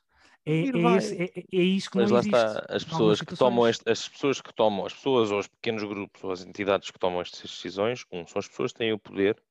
é, 0.45 0.51
é, 0.74 0.95
esse- 0.97 1.16
é, 1.16 1.24
é- 1.26 1.43
é 1.53 1.61
isso 1.64 1.89
que 1.89 1.97
Mas 1.97 2.09
não 2.09 2.16
lá 2.16 2.20
existe. 2.20 2.55
está, 2.55 2.66
as 2.70 2.84
pessoas 2.84 3.22
que 3.22 3.36
tomam 3.36 3.68
este, 3.68 3.89
as 3.89 4.07
pessoas 4.09 4.41
que 4.41 4.53
tomam, 4.53 4.86
as 4.86 4.93
pessoas 4.93 5.32
ou 5.32 5.39
os 5.39 5.47
pequenos 5.47 5.84
grupos 5.84 6.24
ou 6.24 6.32
as 6.32 6.43
entidades 6.45 6.91
que 6.91 6.99
tomam 6.99 7.22
estas 7.22 7.49
decisões, 7.51 8.05
um, 8.11 8.26
são 8.28 8.39
as 8.39 8.47
pessoas 8.47 8.72
que 8.74 8.80
têm 8.80 8.93
o 8.93 8.99
poder, 8.99 9.41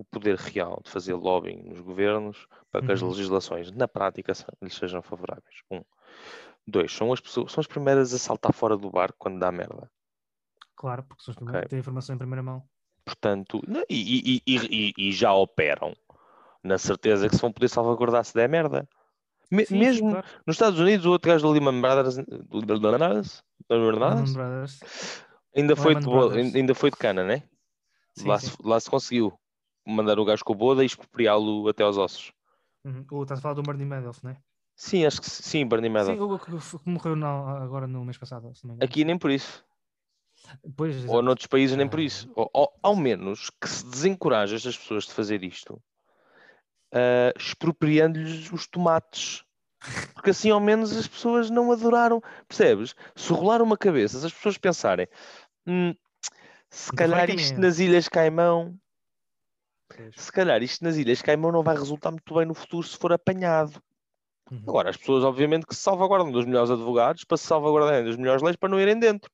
o 0.00 0.04
poder 0.04 0.36
real 0.36 0.80
de 0.82 0.90
fazer 0.90 1.12
lobbying 1.12 1.62
nos 1.62 1.80
governos 1.80 2.46
para 2.70 2.80
que 2.84 2.90
as 2.90 3.02
Uhum. 3.02 3.08
legislações 3.10 3.70
na 3.70 3.86
prática 3.86 4.32
lhes 4.62 4.74
sejam 4.74 5.02
favoráveis. 5.02 5.56
Um. 5.70 5.82
Dois, 6.66 6.90
são 6.90 7.12
as 7.12 7.20
pessoas, 7.20 7.52
são 7.52 7.60
as 7.60 7.66
primeiras 7.66 8.14
a 8.14 8.18
saltar 8.18 8.54
fora 8.54 8.78
do 8.78 8.90
barco 8.90 9.16
quando 9.18 9.38
dá 9.38 9.52
merda. 9.52 9.90
Claro, 10.74 11.02
porque 11.02 11.22
são 11.22 11.32
os 11.32 11.36
Ok. 11.36 11.44
primeiros 11.44 11.64
que 11.66 11.68
têm 11.68 11.76
a 11.78 11.80
informação 11.80 12.14
em 12.14 12.18
primeira 12.18 12.42
mão. 12.42 12.62
Portanto, 13.04 13.60
e, 13.90 14.36
e- 14.36 14.42
e- 14.46 14.94
e- 14.96 15.12
já 15.12 15.34
operam 15.34 15.94
na 16.64 16.78
certeza 16.78 17.28
que 17.28 17.36
se 17.36 17.42
vão 17.42 17.52
poder 17.52 17.68
salvaguardar 17.68 18.24
se 18.24 18.32
der 18.32 18.48
merda. 18.48 18.88
Me- 19.50 19.66
Sim, 19.66 19.78
mesmo 19.78 20.10
claro. 20.12 20.26
nos 20.46 20.54
Estados 20.54 20.80
Unidos, 20.80 21.04
o 21.04 21.10
outro 21.10 21.30
gajo 21.30 21.46
do 21.46 21.52
Lehman 21.52 21.80
Brothers, 21.80 22.16
do 22.16 22.60
Lehman 22.60 22.78
Brothers, 22.78 23.44
ainda, 25.54 25.76
foi 25.76 25.94
de, 25.94 26.56
ainda 26.56 26.74
foi 26.74 26.90
de 26.90 26.96
cana, 26.96 27.22
né? 27.24 27.42
Sim, 28.14 28.28
lá, 28.28 28.38
sim. 28.38 28.50
Se, 28.50 28.56
lá 28.62 28.78
se 28.80 28.90
conseguiu 28.90 29.32
mandar 29.86 30.18
o 30.18 30.24
gajo 30.24 30.44
com 30.44 30.52
o 30.52 30.56
boda 30.56 30.82
e 30.82 30.86
expropriá-lo 30.86 31.68
até 31.68 31.82
aos 31.82 31.96
ossos. 31.98 32.32
Uhum. 32.84 33.04
Ou 33.10 33.22
estás 33.22 33.38
a 33.38 33.42
falar 33.42 33.54
do 33.54 33.62
Bernie 33.62 33.86
Madoff, 33.86 34.22
não 34.24 34.30
é? 34.32 34.36
Sim, 34.76 35.04
acho 35.04 35.20
que 35.20 35.28
sim, 35.28 35.66
Bernie 35.66 35.90
Madoff. 35.90 36.16
Sim, 36.16 36.20
o 36.22 36.38
que, 36.78 36.88
morreu 36.90 37.14
na- 37.14 37.62
agora 37.62 37.86
no 37.86 38.04
mês 38.04 38.16
passado. 38.16 38.50
não. 38.64 38.78
Aqui 38.80 39.04
nem 39.04 39.18
por 39.18 39.30
isso. 39.30 39.62
Pois, 40.74 41.04
Ou 41.06 41.20
noutros 41.20 41.46
países 41.46 41.76
nem 41.76 41.86
por 41.86 42.00
Ah. 42.00 42.02
isso. 42.02 42.30
Ou, 42.34 42.48
ou- 42.54 42.72
ao 42.82 42.96
menos 42.96 43.50
que 43.60 43.68
se 43.68 43.84
desencoraje 43.84 44.54
estas 44.56 44.76
pessoas 44.78 45.04
de 45.04 45.12
fazer 45.12 45.44
isto, 45.44 45.78
ah, 46.92 47.32
expropriando-lhes 47.38 48.50
os 48.52 48.66
tomates. 48.66 49.44
Porque 50.14 50.30
assim 50.30 50.50
ao 50.50 50.60
menos 50.60 50.94
as 50.96 51.06
pessoas 51.08 51.48
não 51.50 51.72
adoraram. 51.72 52.22
Percebes? 52.46 52.94
Se 53.16 53.32
rolar 53.32 53.62
uma 53.62 53.76
cabeça, 53.78 54.18
se 54.18 54.26
as 54.26 54.32
pessoas 54.32 54.58
pensarem, 54.58 55.06
"Hum, 55.66 55.94
se 56.70 56.90
Então 56.92 56.96
calhar 57.08 57.28
isto 57.30 57.36
caminhando." 57.38 57.60
nas 57.62 57.78
Ilhas 57.78 58.08
Caimão, 58.08 58.78
Pois. 60.00 60.14
se 60.16 60.32
calhar 60.32 60.62
isto 60.62 60.82
nas 60.82 60.96
Ilhas 60.96 61.20
Caimão 61.20 61.52
não 61.52 61.62
vai 61.62 61.76
resultar 61.76 62.10
muito 62.10 62.34
bem 62.34 62.46
no 62.46 62.54
futuro 62.54 62.86
se 62.86 62.96
for 62.96 63.12
apanhado. 63.12 63.82
Uhum. 64.50 64.62
Agora, 64.66 64.90
as 64.90 64.96
pessoas, 64.96 65.22
obviamente, 65.22 65.66
que 65.66 65.74
se 65.74 65.82
salvaguardam 65.82 66.32
dos 66.32 66.44
melhores 66.44 66.70
advogados 66.70 67.24
para 67.24 67.36
se 67.36 67.46
salvaguardarem 67.46 68.04
das 68.04 68.16
melhores 68.16 68.42
leis 68.42 68.56
para 68.56 68.68
não 68.68 68.80
irem 68.80 68.98
dentro. 68.98 69.30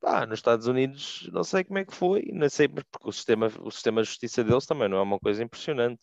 Pá, 0.00 0.24
nos 0.24 0.38
Estados 0.38 0.66
Unidos, 0.66 1.28
não 1.32 1.42
sei 1.42 1.64
como 1.64 1.78
é 1.80 1.84
que 1.84 1.94
foi, 1.94 2.30
não 2.32 2.48
sei, 2.48 2.68
mas 2.68 2.84
porque 2.84 3.08
o 3.08 3.12
sistema, 3.12 3.50
o 3.60 3.70
sistema 3.70 4.00
de 4.00 4.08
justiça 4.08 4.44
deles 4.44 4.64
também 4.64 4.88
não 4.88 4.98
é 4.98 5.02
uma 5.02 5.18
coisa 5.18 5.42
impressionante. 5.42 6.00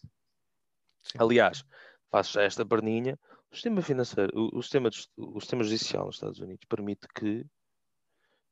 Sim. 1.02 1.18
Aliás, 1.18 1.64
faço 2.12 2.34
já 2.34 2.44
esta 2.44 2.66
perninha, 2.66 3.18
o 3.50 3.56
sistema 3.56 3.82
financeiro, 3.82 4.32
o, 4.36 4.58
o 4.58 4.62
sistema, 4.62 4.90
o 5.18 5.40
sistema 5.40 5.64
judicial 5.64 6.06
nos 6.06 6.16
Estados 6.16 6.40
Unidos 6.40 6.66
permite 6.68 7.08
que 7.16 7.46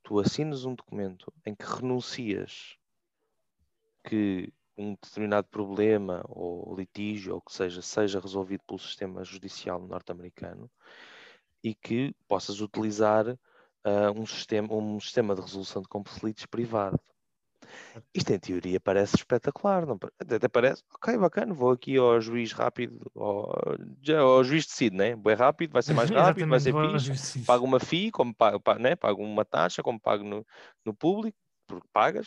tu 0.02 0.20
assines 0.20 0.64
um 0.64 0.76
documento 0.76 1.32
em 1.46 1.54
que 1.54 1.66
renuncias 1.66 2.78
que 4.06 4.52
um 4.78 4.92
determinado 4.94 5.48
problema 5.48 6.24
ou 6.28 6.76
litígio 6.76 7.34
ou 7.34 7.40
o 7.40 7.42
que 7.42 7.54
seja, 7.54 7.82
seja 7.82 8.20
resolvido 8.20 8.64
pelo 8.68 8.80
sistema 8.80 9.24
judicial 9.24 9.80
norte-americano 9.80 10.70
e 11.64 11.74
que 11.74 12.14
possas 12.28 12.60
utilizar 12.60 13.38
ah, 13.84 14.12
um, 14.16 14.26
sistema, 14.26 14.74
um 14.74 15.00
sistema 15.00 15.36
de 15.36 15.42
resolução 15.42 15.82
de 15.82 15.88
conflitos 15.88 16.46
privado. 16.46 17.00
Isto 18.14 18.32
em 18.34 18.40
teoria 18.40 18.80
parece 18.80 19.16
espetacular, 19.16 19.86
não? 19.86 19.98
Até, 20.20 20.48
parece, 20.48 20.84
ok, 20.96 21.18
bacana, 21.18 21.54
vou 21.54 21.72
aqui 21.72 21.98
ao 21.98 22.20
juiz 22.20 22.52
rápido, 22.52 23.00
ao, 23.16 23.54
já, 24.02 24.20
ao 24.20 24.44
juiz 24.44 24.66
decide, 24.66 24.96
né? 24.96 25.16
Bem 25.16 25.36
rápido, 25.36 25.72
vai 25.72 25.82
ser 25.82 25.94
mais 25.94 26.10
rápido, 26.12 26.50
vai 26.50 26.60
ser 26.60 26.74
fixe, 26.74 27.44
pago 27.46 27.66
uma 27.66 27.80
FII, 27.80 28.12
como 28.12 28.34
pago, 28.34 28.60
pa- 28.60 28.80
né? 28.80 28.96
pago 28.96 29.24
uma 29.24 29.46
taxa, 29.46 29.84
como 29.84 30.00
pago 30.00 30.24
no, 30.24 30.46
no 30.86 30.94
público, 30.94 31.38
porque 31.68 31.88
pagas, 31.92 32.26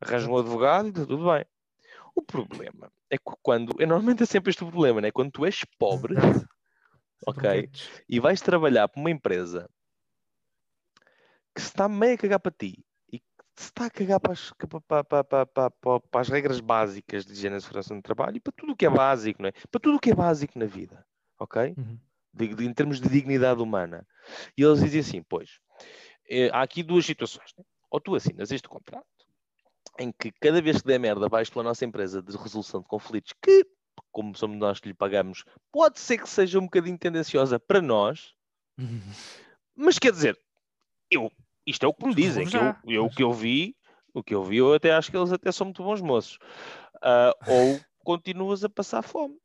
arranjo 0.00 0.30
um 0.30 0.38
advogado 0.38 0.86
e 0.86 0.90
está 0.90 1.06
tudo 1.06 1.30
bem. 1.30 1.44
O 2.18 2.22
problema 2.22 2.90
é 3.08 3.16
que 3.16 3.24
quando, 3.42 3.72
normalmente 3.78 4.24
é 4.24 4.26
sempre 4.26 4.50
este 4.50 4.64
o 4.64 4.68
problema, 4.68 5.00
né? 5.00 5.12
Quando 5.12 5.30
tu 5.30 5.46
és 5.46 5.64
pobre 5.78 6.16
Ok. 7.24 7.70
e 8.08 8.18
vais 8.18 8.40
trabalhar 8.40 8.88
para 8.88 9.00
uma 9.00 9.10
empresa 9.10 9.70
que 11.54 11.60
se 11.60 11.68
está 11.68 11.88
meio 11.88 12.14
a 12.14 12.18
cagar 12.18 12.40
para 12.40 12.50
ti 12.50 12.84
e 13.12 13.20
que 13.20 13.24
se 13.54 13.66
está 13.66 13.86
a 13.86 13.90
cagar 13.90 14.18
para 14.18 14.32
as, 14.32 14.52
para, 14.88 15.04
para- 15.04 15.46
para 15.46 16.20
as 16.20 16.28
regras 16.28 16.58
básicas 16.58 17.24
de 17.24 17.32
higiene 17.34 17.56
e 17.56 17.60
segurança 17.60 17.94
no 17.94 18.02
trabalho 18.02 18.36
e 18.36 18.40
para 18.40 18.52
tudo 18.52 18.72
o 18.72 18.76
que 18.76 18.86
é 18.86 18.90
básico, 18.90 19.40
não 19.40 19.48
é? 19.50 19.52
Para 19.70 19.80
tudo 19.80 19.96
o 19.96 20.00
que 20.00 20.10
é 20.10 20.14
básico 20.14 20.58
na 20.58 20.66
vida, 20.66 21.06
ok? 21.38 21.74
Uhum. 21.78 21.98
De- 22.34 22.54
de- 22.54 22.66
em 22.66 22.74
termos 22.74 23.00
de 23.00 23.08
dignidade 23.08 23.62
humana. 23.62 24.04
E 24.56 24.62
eles 24.62 24.80
dizem 24.80 25.00
assim, 25.00 25.22
pois, 25.22 25.60
eh, 26.28 26.50
há 26.52 26.62
aqui 26.62 26.82
duas 26.82 27.06
situações. 27.06 27.52
né? 27.56 27.62
Ou 27.90 28.00
tu 28.00 28.16
assinas 28.16 28.50
este 28.50 28.68
contrato, 28.68 29.06
em 29.98 30.12
que 30.12 30.30
cada 30.32 30.60
vez 30.62 30.80
que 30.80 30.86
der 30.86 30.98
merda 30.98 31.28
vais 31.28 31.50
pela 31.50 31.64
nossa 31.64 31.84
empresa 31.84 32.22
de 32.22 32.36
resolução 32.36 32.80
de 32.80 32.86
conflitos, 32.86 33.32
que, 33.42 33.66
como 34.12 34.34
somos 34.36 34.56
nós 34.58 34.80
que 34.80 34.88
lhe 34.88 34.94
pagamos, 34.94 35.44
pode 35.72 35.98
ser 35.98 36.18
que 36.18 36.28
seja 36.28 36.58
um 36.58 36.62
bocadinho 36.64 36.98
tendenciosa 36.98 37.58
para 37.58 37.80
nós, 37.82 38.34
mas 39.76 39.98
quer 39.98 40.12
dizer, 40.12 40.38
eu, 41.10 41.30
isto 41.66 41.84
é 41.84 41.88
o 41.88 41.94
que 41.94 42.06
me 42.06 42.14
dizem, 42.14 42.46
que 42.46 42.56
eu, 42.56 42.74
eu- 42.84 43.04
o 43.06 43.10
que 43.10 43.22
eu 43.22 43.32
vi, 43.32 43.76
o 44.14 44.22
que 44.22 44.34
eu 44.34 44.42
vi, 44.44 44.56
eu 44.58 44.72
até 44.74 44.92
acho 44.92 45.10
que 45.10 45.16
eles 45.16 45.32
até 45.32 45.50
são 45.52 45.66
muito 45.66 45.82
bons 45.82 46.00
moços. 46.00 46.38
Ah, 47.02 47.32
ou 47.46 47.80
continuas 48.04 48.64
a 48.64 48.68
passar 48.68 49.02
fome. 49.02 49.36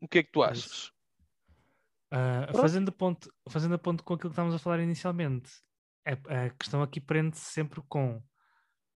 O 0.00 0.08
que 0.08 0.18
é 0.18 0.22
que 0.22 0.30
tu 0.32 0.42
É 0.42 0.48
achas? 0.50 0.90
Pronto. 2.10 2.58
fazendo, 2.60 2.92
ponto, 2.92 3.32
fazendo 3.48 3.74
a 3.74 3.78
ponto 3.78 4.02
com 4.02 4.14
aquilo 4.14 4.30
que 4.30 4.32
estávamos 4.32 4.54
a 4.54 4.58
falar 4.58 4.80
inicialmente, 4.80 5.50
a, 6.04 6.46
a 6.46 6.50
questão 6.50 6.82
aqui 6.82 7.00
prende-se 7.00 7.44
sempre 7.52 7.80
com. 7.88 8.20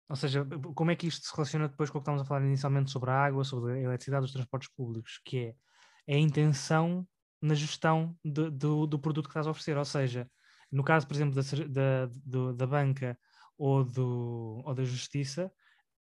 Ou 0.08 0.16
seja, 0.16 0.44
como 0.74 0.90
é 0.90 0.96
que 0.96 1.06
isto 1.06 1.26
se 1.26 1.34
relaciona 1.34 1.68
depois 1.68 1.88
com 1.90 1.98
o 1.98 2.00
que 2.00 2.04
estávamos 2.04 2.22
a 2.26 2.28
falar 2.28 2.44
inicialmente 2.44 2.90
sobre 2.90 3.10
a 3.10 3.14
água, 3.14 3.44
sobre 3.44 3.72
a 3.74 3.78
eletricidade, 3.80 4.26
os 4.26 4.32
transportes 4.32 4.68
públicos, 4.74 5.20
que 5.24 5.54
é 6.06 6.14
a 6.14 6.18
intenção 6.18 7.06
na 7.40 7.54
gestão 7.54 8.16
de- 8.24 8.50
do, 8.50 8.86
do 8.86 8.98
produto 8.98 9.26
que 9.26 9.30
estás 9.30 9.46
a 9.46 9.50
oferecer. 9.50 9.76
Ou 9.76 9.84
seja, 9.84 10.30
no 10.70 10.84
caso, 10.84 11.06
por 11.06 11.14
exemplo, 11.14 11.34
da, 11.68 12.06
da, 12.06 12.52
da 12.52 12.66
banca 12.66 13.18
ou, 13.56 13.84
do, 13.84 14.62
ou 14.64 14.74
da 14.74 14.84
justiça, 14.84 15.50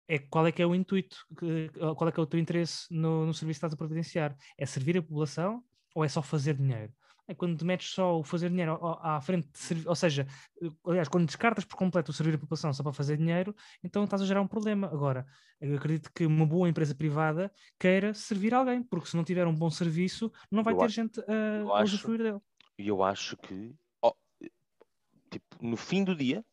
é 0.08 0.20
qual 0.20 0.46
é 0.48 0.52
que 0.52 0.62
é 0.62 0.66
o 0.68 0.76
intuito, 0.76 1.18
qual 1.98 2.10
é 2.10 2.12
que 2.12 2.20
é 2.20 2.24
o 2.24 2.28
teu 2.28 2.40
interesse 2.40 2.86
no, 2.92 3.26
no 3.26 3.34
serviço 3.34 3.60
que 3.60 3.66
estás 3.66 3.74
a 3.74 3.78
providenciar? 3.78 4.36
É 4.58 4.66
servir 4.66 4.98
a 4.98 5.02
população 5.02 5.64
ou 5.96 6.04
é 6.04 6.10
só 6.10 6.22
fazer 6.22 6.56
dinheiro? 6.56 6.94
É 7.28 7.34
quando 7.36 7.58
te 7.58 7.64
metes 7.64 7.90
só 7.94 8.20
o 8.20 8.24
fazer 8.24 8.50
dinheiro 8.50 8.78
à 9.02 9.22
frente 9.22 9.48
de 9.48 9.88
ou 9.88 9.96
seja, 9.96 10.28
eh, 10.62 10.68
aliás, 10.86 11.08
quando 11.08 11.26
descartas 11.26 11.64
por 11.64 11.78
completo 11.78 12.12
o 12.12 12.14
servir 12.14 12.36
a 12.36 12.38
população 12.38 12.74
só 12.74 12.84
para 12.84 12.92
fazer 12.92 13.16
dinheiro, 13.18 13.56
então 13.84 14.04
estás 14.04 14.22
a 14.22 14.26
gerar 14.26 14.42
um 14.42 14.48
problema. 14.48 14.88
Agora, 14.88 15.26
acredito 15.62 16.12
que 16.14 16.26
uma 16.26 16.46
boa 16.46 16.68
empresa 16.68 16.94
privada 16.96 17.52
queira 17.80 18.14
servir 18.14 18.54
alguém, 18.54 18.84
porque 18.84 19.08
se 19.08 19.16
não 19.16 19.24
tiver 19.24 19.48
um 19.48 19.56
bom 19.56 19.70
serviço, 19.70 20.32
não 20.52 20.64
vai 20.64 20.74
Eu 20.74 20.80
ter 20.80 20.86
a- 20.86 20.88
gente 20.90 21.20
a, 21.22 21.76
acho- 21.76 21.84
usufruir 21.96 22.18
dele. 22.24 22.40
E 22.78 22.88
eu 22.88 23.02
acho 23.04 23.38
que, 23.38 23.74
ó, 24.02 24.12
tipo, 25.30 25.58
no 25.62 25.78
fim 25.78 26.04
do 26.04 26.16
dia, 26.16 26.44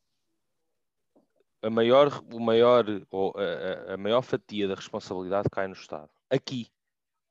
a 1.63 1.71
maior, 1.71 2.23
o 2.33 2.39
maior, 2.39 2.85
ou 3.11 3.33
a, 3.37 3.91
a- 3.91 3.95
a 3.95 3.97
maior 3.97 4.23
fatia 4.23 4.69
da 4.69 4.75
responsabilidade 4.75 5.49
cai 5.51 5.67
no 5.67 5.73
Estado. 5.75 6.09
Aqui. 6.31 6.69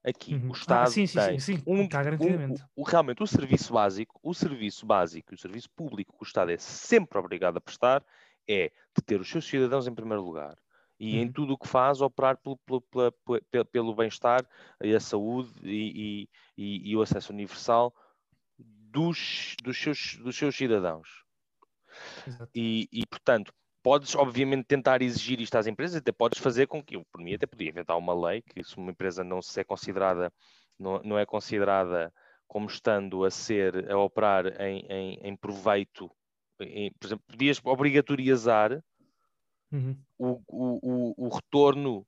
Aqui. 0.08 0.36
Uhum. 0.36 0.50
O 0.50 0.52
Ah, 0.52 0.56
Estado 0.56 0.92
sim, 0.92 1.06
sim, 1.06 1.20
tem 1.20 1.40
sim, 1.40 1.58
sim, 1.58 1.64
um, 1.68 1.84
está 1.84 2.00
um- 2.00 2.04
garantidamente. 2.06 2.64
o- 2.76 2.84
realmente 2.84 3.22
o 3.24 3.28
serviço 3.28 3.74
básico, 3.74 4.20
o 4.24 4.34
serviço 4.34 4.86
básico, 4.86 5.34
o 5.34 5.38
serviço 5.38 5.70
público 5.72 6.14
que 6.18 6.24
o 6.24 6.26
Estado 6.26 6.52
é 6.52 6.58
sempre 6.58 7.18
obrigado 7.20 7.58
a 7.58 7.62
prestar 7.62 8.06
é 8.48 8.72
de 8.96 9.04
ter 9.06 9.20
os 9.20 9.28
seus 9.30 9.46
cidadãos 9.46 9.86
em 9.88 9.94
primeiro 9.94 10.24
lugar 10.24 10.58
e 11.00 11.18
em 11.18 11.26
Uhum. 11.26 11.32
tudo 11.34 11.54
o 11.54 11.58
que 11.58 11.68
faz 11.68 12.00
operar 12.02 12.38
pelo, 12.38 12.58
pelo, 12.58 12.82
pela- 12.82 13.12
pe- 13.52 13.66
pelo 13.66 13.94
bem-estar 13.94 14.48
e 14.82 14.96
a 14.96 15.00
saúde 15.00 15.52
e, 15.64 16.28
e- 16.58 16.90
e- 16.90 16.96
o 16.96 17.02
acesso 17.02 17.34
universal 17.34 17.94
dos, 18.58 19.56
dos, 19.62 19.78
seus, 19.78 20.16
dos 20.24 20.36
seus 20.38 20.56
cidadãos. 20.56 21.26
Exato. 22.26 22.52
E, 22.56 22.88
e, 22.92 23.06
portanto, 23.06 23.54
podes, 23.88 24.16
obviamente, 24.16 24.66
tentar 24.66 25.02
exigir 25.02 25.40
isto 25.40 25.56
às 25.56 25.66
empresas, 25.66 25.96
até 25.96 26.12
podes 26.12 26.40
fazer 26.40 26.68
com 26.68 26.84
que, 26.84 26.98
eu, 26.98 27.06
por 27.10 27.22
mim, 27.22 27.34
até 27.34 27.48
podia 27.48 27.70
inventar 27.70 27.98
uma 27.98 28.14
lei 28.14 28.42
que 28.42 28.62
se 28.62 28.76
uma 28.76 28.92
empresa 28.92 29.24
não 29.24 29.42
se 29.42 29.62
é 29.62 29.64
considerada, 29.64 30.30
não, 30.78 31.02
não 31.04 31.18
é 31.18 31.26
considerada 31.26 32.14
como 32.46 32.68
estando 32.68 33.24
a 33.24 33.32
ser, 33.32 33.90
a 33.90 33.98
operar 33.98 34.62
em, 34.62 34.86
em, 34.90 35.20
em 35.24 35.36
proveito, 35.38 36.12
em- 36.60 36.92
por 37.00 37.08
exemplo, 37.08 37.24
podias 37.30 37.62
obrigatoriizar 37.64 38.84
Uhum. 39.72 39.98
o, 40.18 40.42
o, 40.48 40.80
o, 40.82 41.26
o 41.26 41.30
retorno 41.30 42.06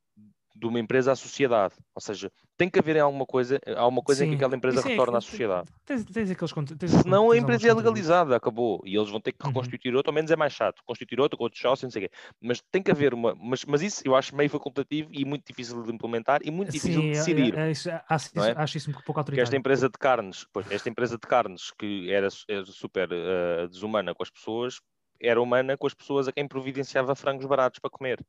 de 0.60 0.68
uma 0.68 0.80
empresa 0.80 1.14
à 1.14 1.16
sociedade. 1.16 1.74
Ou 1.96 2.02
seja, 2.02 2.30
tem 2.58 2.70
que 2.70 2.78
haver 2.78 3.00
alguma 3.00 3.26
coisa, 3.26 3.60
alguma 3.78 4.02
coisa 4.02 4.26
em 4.26 4.30
que 4.30 4.36
aquela 4.36 4.56
empresa 4.56 4.80
isso 4.80 4.88
é- 4.90 4.92
retorna 4.92 5.18
à 5.18 5.22
te- 5.22 5.26
sociedade. 5.28 5.70
Tens, 5.86 6.04
tens 6.04 6.30
aqueles 6.30 6.54
tens 6.78 6.92
Senão 6.92 7.32
a 7.32 7.38
empresa 7.38 7.68
é 7.70 7.74
legalizada, 7.74 8.36
acabou. 8.36 8.82
E 8.86 8.96
eles 8.96 9.10
vão 9.10 9.22
ter 9.22 9.32
que 9.32 9.42
Uhum. 9.44 9.50
reconstituir 9.50 9.96
outro, 9.96 10.10
ao 10.10 10.14
menos 10.14 10.30
é 10.30 10.36
mais 10.36 10.52
chato. 10.52 10.82
Constituir 10.86 11.20
outro 11.22 11.38
com 11.38 11.46
outro 11.46 11.58
sócio, 11.60 11.86
não 11.86 11.92
sei 11.92 12.06
o 12.06 12.10
quê. 12.10 12.16
Mas 12.42 12.62
tem 12.72 12.84
que 12.84 12.92
haver 12.92 13.14
uma. 13.14 13.34
Mas, 13.36 13.64
mas 13.64 13.82
isso 13.82 14.02
eu 14.06 14.16
acho 14.16 14.36
meio 14.36 14.50
facultativo 14.50 15.10
e 15.14 15.24
muito 15.24 15.46
difícil 15.48 15.82
de 15.82 15.92
implementar 15.94 16.42
e 16.44 16.52
muito 16.52 16.72
difícil 16.72 17.02
Sim, 17.02 17.02
de 17.02 17.08
é- 17.08 17.12
decidir. 17.20 17.58
é- 17.58 17.68
é 17.68 17.72
isso- 17.72 17.90
acho, 18.10 18.30
não 18.36 18.44
isso, 18.44 18.52
é? 18.52 18.62
acho 18.62 18.78
isso 18.78 18.90
um 18.90 18.94
pouco 18.94 19.06
Porque 19.06 19.20
autoritário. 19.20 19.44
esta 19.44 19.56
empresa 19.56 19.88
de 19.88 19.98
carnes, 19.98 20.46
pois, 20.52 20.70
esta 20.70 20.90
empresa 20.90 21.16
de 21.16 21.26
carnes 21.28 21.72
que 21.80 22.12
era, 22.12 22.28
era 22.50 22.66
super 22.66 23.10
eh, 23.12 23.68
desumana 23.68 24.14
com 24.14 24.24
as 24.24 24.30
pessoas, 24.30 24.80
era 25.22 25.42
humana 25.42 25.78
com 25.78 25.88
as 25.88 25.94
pessoas 25.94 26.28
a 26.28 26.32
quem 26.34 26.48
providenciava 26.48 27.16
frangos 27.16 27.46
baratos 27.46 27.80
para 27.80 27.90
comer. 27.90 28.20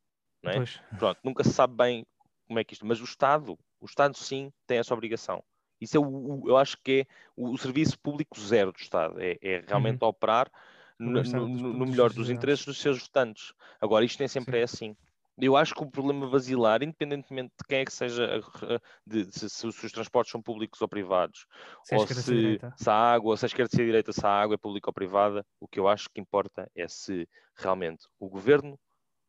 é? 0.44 0.54
Pois. 0.56 0.80
Pronto, 0.98 1.18
nunca 1.22 1.44
se 1.44 1.52
sabe 1.52 1.74
bem 1.76 2.06
como 2.50 2.58
é 2.60 2.64
que 2.64 2.74
isto. 2.74 2.84
Mas 2.86 3.00
o 3.00 3.04
Estado, 3.04 3.56
o 3.80 3.86
Estado 3.86 4.16
sim 4.16 4.52
tem 4.66 4.78
essa 4.78 4.92
obrigação. 4.92 5.42
Isso 5.80 5.96
é 5.96 6.00
o, 6.00 6.04
o- 6.42 6.48
eu 6.48 6.56
acho 6.56 6.76
que 6.84 7.06
é 7.08 7.14
o, 7.36 7.52
o 7.52 7.58
serviço 7.58 7.98
público 8.00 8.38
zero 8.40 8.72
do 8.72 8.78
Estado. 8.80 9.20
É, 9.20 9.38
é 9.40 9.60
realmente 9.66 10.04
operar 10.04 10.50
no, 10.98 11.22
no- 11.22 11.48
no 11.74 11.86
melhor 11.86 12.12
dos 12.12 12.28
interesses 12.30 12.64
dos 12.66 12.78
seus 12.80 12.98
votantes. 13.00 13.52
Agora, 13.80 14.04
isto 14.04 14.18
nem 14.18 14.28
sempre 14.28 14.56
Sim. 14.56 14.60
é 14.60 14.62
assim. 14.64 14.96
Eu 15.38 15.56
acho 15.56 15.74
que 15.74 15.82
o 15.82 15.90
problema 15.90 16.28
basilar, 16.28 16.82
independentemente 16.82 17.54
de 17.58 17.66
quem 17.66 17.78
é 17.80 17.84
que 17.84 17.92
seja, 17.92 18.26
a- 18.26 18.74
a- 18.76 18.80
de, 19.06 19.30
se, 19.32 19.48
se 19.48 19.66
os 19.66 19.92
transportes 19.92 20.32
são 20.32 20.42
públicos 20.42 20.82
ou 20.82 20.88
privados, 20.88 21.46
Se 21.82 21.94
é 21.94 21.96
ou 21.96 21.98
esquerda, 21.98 22.22
se 22.22 22.60
é 22.60 22.60
se, 22.76 22.90
a 22.90 22.94
água, 23.12 23.36
se 23.36 23.44
a 23.44 23.48
esquerda 23.48 23.70
se 23.74 23.80
a 23.80 23.84
direita, 23.84 24.12
se 24.12 24.26
a 24.26 24.28
água 24.30 24.54
é 24.54 24.58
pública 24.58 24.90
ou 24.90 24.94
privada, 24.94 25.46
o 25.58 25.66
que 25.68 25.80
eu 25.80 25.88
acho 25.88 26.10
que 26.10 26.20
importa 26.20 26.70
é 26.74 26.86
se 26.88 27.26
realmente 27.56 28.06
o 28.18 28.28
governo 28.28 28.78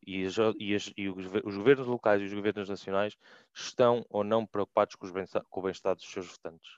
e, 0.06 0.26
as- 0.26 0.38
e 0.60 0.76
as- 0.76 0.93
e 0.97 1.10
os, 1.10 1.26
gover- 1.26 1.45
os 1.45 1.58
governos 1.58 1.88
locais 1.88 2.22
e 2.22 2.26
os 2.26 2.34
governos 2.34 2.70
nacionais 2.70 3.16
estão 3.54 4.06
ou 4.10 4.24
não 4.24 4.45
preocupados 4.45 4.95
com, 4.95 5.12
bem-estar- 5.12 5.43
com 5.49 5.60
o 5.60 5.64
bem-estar 5.64 5.95
dos 5.95 6.06
seus 6.10 6.28
votantes. 6.28 6.78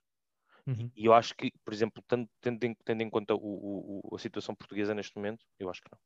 Uhum. 0.65 0.89
E 0.95 1.05
eu 1.05 1.13
acho 1.13 1.35
que, 1.35 1.51
por 1.63 1.73
exemplo, 1.73 2.03
tendo, 2.07 2.29
tendo 2.39 2.63
em, 2.63 2.73
tendo 2.85 3.01
em 3.01 3.09
conta 3.09 3.35
o- 3.35 4.01
o- 4.11 4.15
a 4.15 4.19
situação 4.19 4.55
portuguesa 4.55 4.93
neste 4.93 5.15
momento, 5.15 5.45
eu 5.59 5.69
acho 5.69 5.81
que 5.81 5.89
não. 5.91 5.99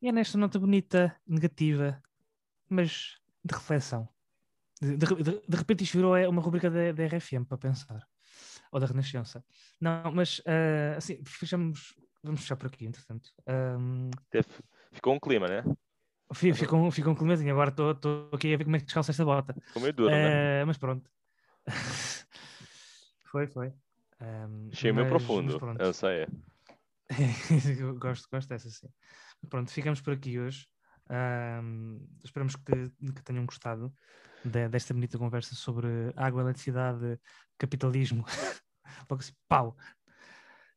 E 0.00 0.08
é 0.08 0.12
nesta 0.12 0.36
nota 0.36 0.58
bonita, 0.58 1.16
negativa, 1.26 2.02
mas 2.68 3.18
de 3.44 3.54
reflexão. 3.54 4.08
De, 4.80 4.96
de- 4.96 5.22
de- 5.22 5.42
de 5.48 5.56
repente 5.56 5.84
isto 5.84 5.96
virou 5.96 6.16
é 6.16 6.28
uma 6.28 6.42
rubrica 6.42 6.70
da, 6.70 6.92
RFM 7.06 7.44
para 7.46 7.56
pensar. 7.58 8.06
Ou 8.72 8.80
da 8.80 8.86
Renascença. 8.86 9.44
Não, 9.80 10.10
mas 10.12 10.42
ah, 10.46 10.96
assim, 10.96 11.22
fechamos, 11.24 11.94
vamos 12.24 12.40
fechar 12.40 12.56
por 12.56 12.66
aqui, 12.66 12.86
entretanto. 12.86 13.30
Teve- 14.30 14.48
ficou 14.92 15.14
um 15.14 15.20
clima, 15.20 15.46
né? 15.46 15.62
fi- 16.32 16.52
fica, 16.54 16.74
um, 16.74 16.90
fica 16.90 17.10
um 17.10 17.14
climazinho, 17.14 17.52
agora 17.52 17.70
estou 17.70 18.28
aqui 18.32 18.52
a 18.52 18.56
ver 18.56 18.64
como 18.64 18.76
é 18.76 18.78
que 18.80 18.86
descalça 18.86 19.10
esta 19.12 19.24
bota. 19.24 19.54
Ficou 19.68 19.82
meio 19.82 19.92
duro, 19.92 20.10
né? 20.16 20.62
Ah, 20.62 20.66
mas 20.66 20.78
pronto. 20.78 21.08
foi, 23.30 23.46
foi. 23.46 23.72
Ahm, 24.20 24.70
Achei 24.72 24.92
meio 24.92 25.08
profundo, 25.08 25.58
sei. 25.92 26.26
Eu 27.78 27.94
gosto, 27.98 28.28
gosto 28.30 28.48
dessa 28.48 28.70
sim. 28.70 28.88
Pronto, 29.48 29.70
ficamos 29.70 30.00
por 30.00 30.14
aqui 30.14 30.38
hoje. 30.38 30.66
Ahm, 31.08 31.98
esperamos 32.24 32.56
que, 32.56 32.90
que 33.12 33.22
tenham 33.22 33.44
gostado 33.44 33.94
de- 34.44 34.68
desta 34.68 34.94
bonita 34.94 35.18
conversa 35.18 35.54
sobre 35.54 35.86
água, 36.16 36.42
eletricidade, 36.42 37.20
capitalismo. 37.58 38.24
Logo 39.10 39.20
assim, 39.22 39.34
pau! 39.48 39.76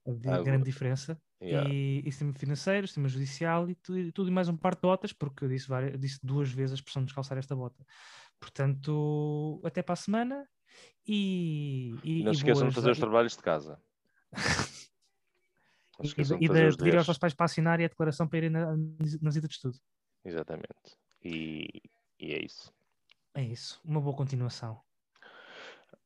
A 0.07 0.11
di- 0.11 0.29
Água. 0.29 0.43
grande 0.43 0.63
diferença. 0.63 1.21
Yeah. 1.41 1.69
E, 1.69 1.99
e 2.05 2.11
sistema 2.11 2.33
financeiro, 2.33 2.87
sistema 2.87 3.07
judicial 3.07 3.69
e 3.69 3.75
tu- 3.75 3.97
e 3.97 4.11
tudo, 4.11 4.29
e 4.29 4.33
mais 4.33 4.47
um 4.49 4.55
par 4.57 4.73
de 4.73 4.81
botas, 4.81 5.13
porque 5.13 5.43
eu 5.45 5.49
disse, 5.49 5.67
várias, 5.67 5.99
disse 5.99 6.19
duas 6.23 6.49
vezes 6.51 6.71
a 6.71 6.75
expressão 6.75 7.01
de 7.03 7.07
descalçar 7.07 7.37
esta 7.37 7.55
bota. 7.55 7.85
Portanto, 8.39 9.61
até 9.63 9.83
para 9.83 9.93
a 9.93 9.97
semana 9.97 10.47
e. 11.05 11.95
e 12.03 12.23
Não 12.23 12.31
e 12.31 12.35
se 12.35 12.39
esqueçam 12.41 12.69
de 12.69 12.73
fazer 12.75 12.91
os 12.91 12.97
e- 12.97 13.01
trabalhos 13.01 13.35
de 13.35 13.43
casa. 13.43 13.79
E, 15.99 16.07
de- 16.09 16.13
de 16.13 16.33
e 16.35 16.37
de 16.47 16.77
pedir 16.77 16.95
aos 16.95 17.07
vossos 17.07 17.17
pais 17.17 17.33
para 17.33 17.45
assinarem 17.47 17.83
a 17.83 17.89
declaração 17.89 18.27
para 18.27 18.37
irem 18.37 18.51
na, 18.51 18.77
na 18.77 19.29
visita 19.31 19.47
de 19.47 19.55
estudo. 19.55 19.79
Exatamente. 20.23 20.95
E, 21.23 21.67
e 22.19 22.33
é 22.33 22.45
isso. 22.45 22.71
É 23.33 23.41
isso. 23.41 23.81
Uma 23.83 23.99
boa 23.99 24.15
continuação. 24.15 24.79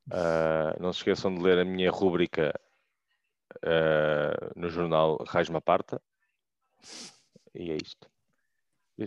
Ah, 0.09 0.77
não 0.79 0.93
se 0.93 0.99
esqueçam 0.99 1.35
de 1.35 1.41
ler 1.41 1.59
a 1.59 1.65
minha 1.65 1.91
rúbrica 1.91 2.57
ah, 3.63 4.51
no 4.55 4.69
jornal 4.69 5.17
Raios 5.27 5.49
Parta. 5.63 6.01
E 7.53 7.71
é 7.71 7.75
isto. 7.75 8.09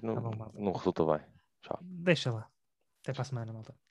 Não, 0.03 0.15
Tá 0.15 0.21
bom, 0.21 0.51
não 0.55 0.73
resulta 0.73 1.05
bem. 1.05 1.27
Tchau. 1.63 1.79
Deixa 1.83 2.31
lá. 2.33 2.49
Até 3.03 3.13
para 3.13 3.23
a 3.23 3.25
semana, 3.25 3.53
malta. 3.53 3.75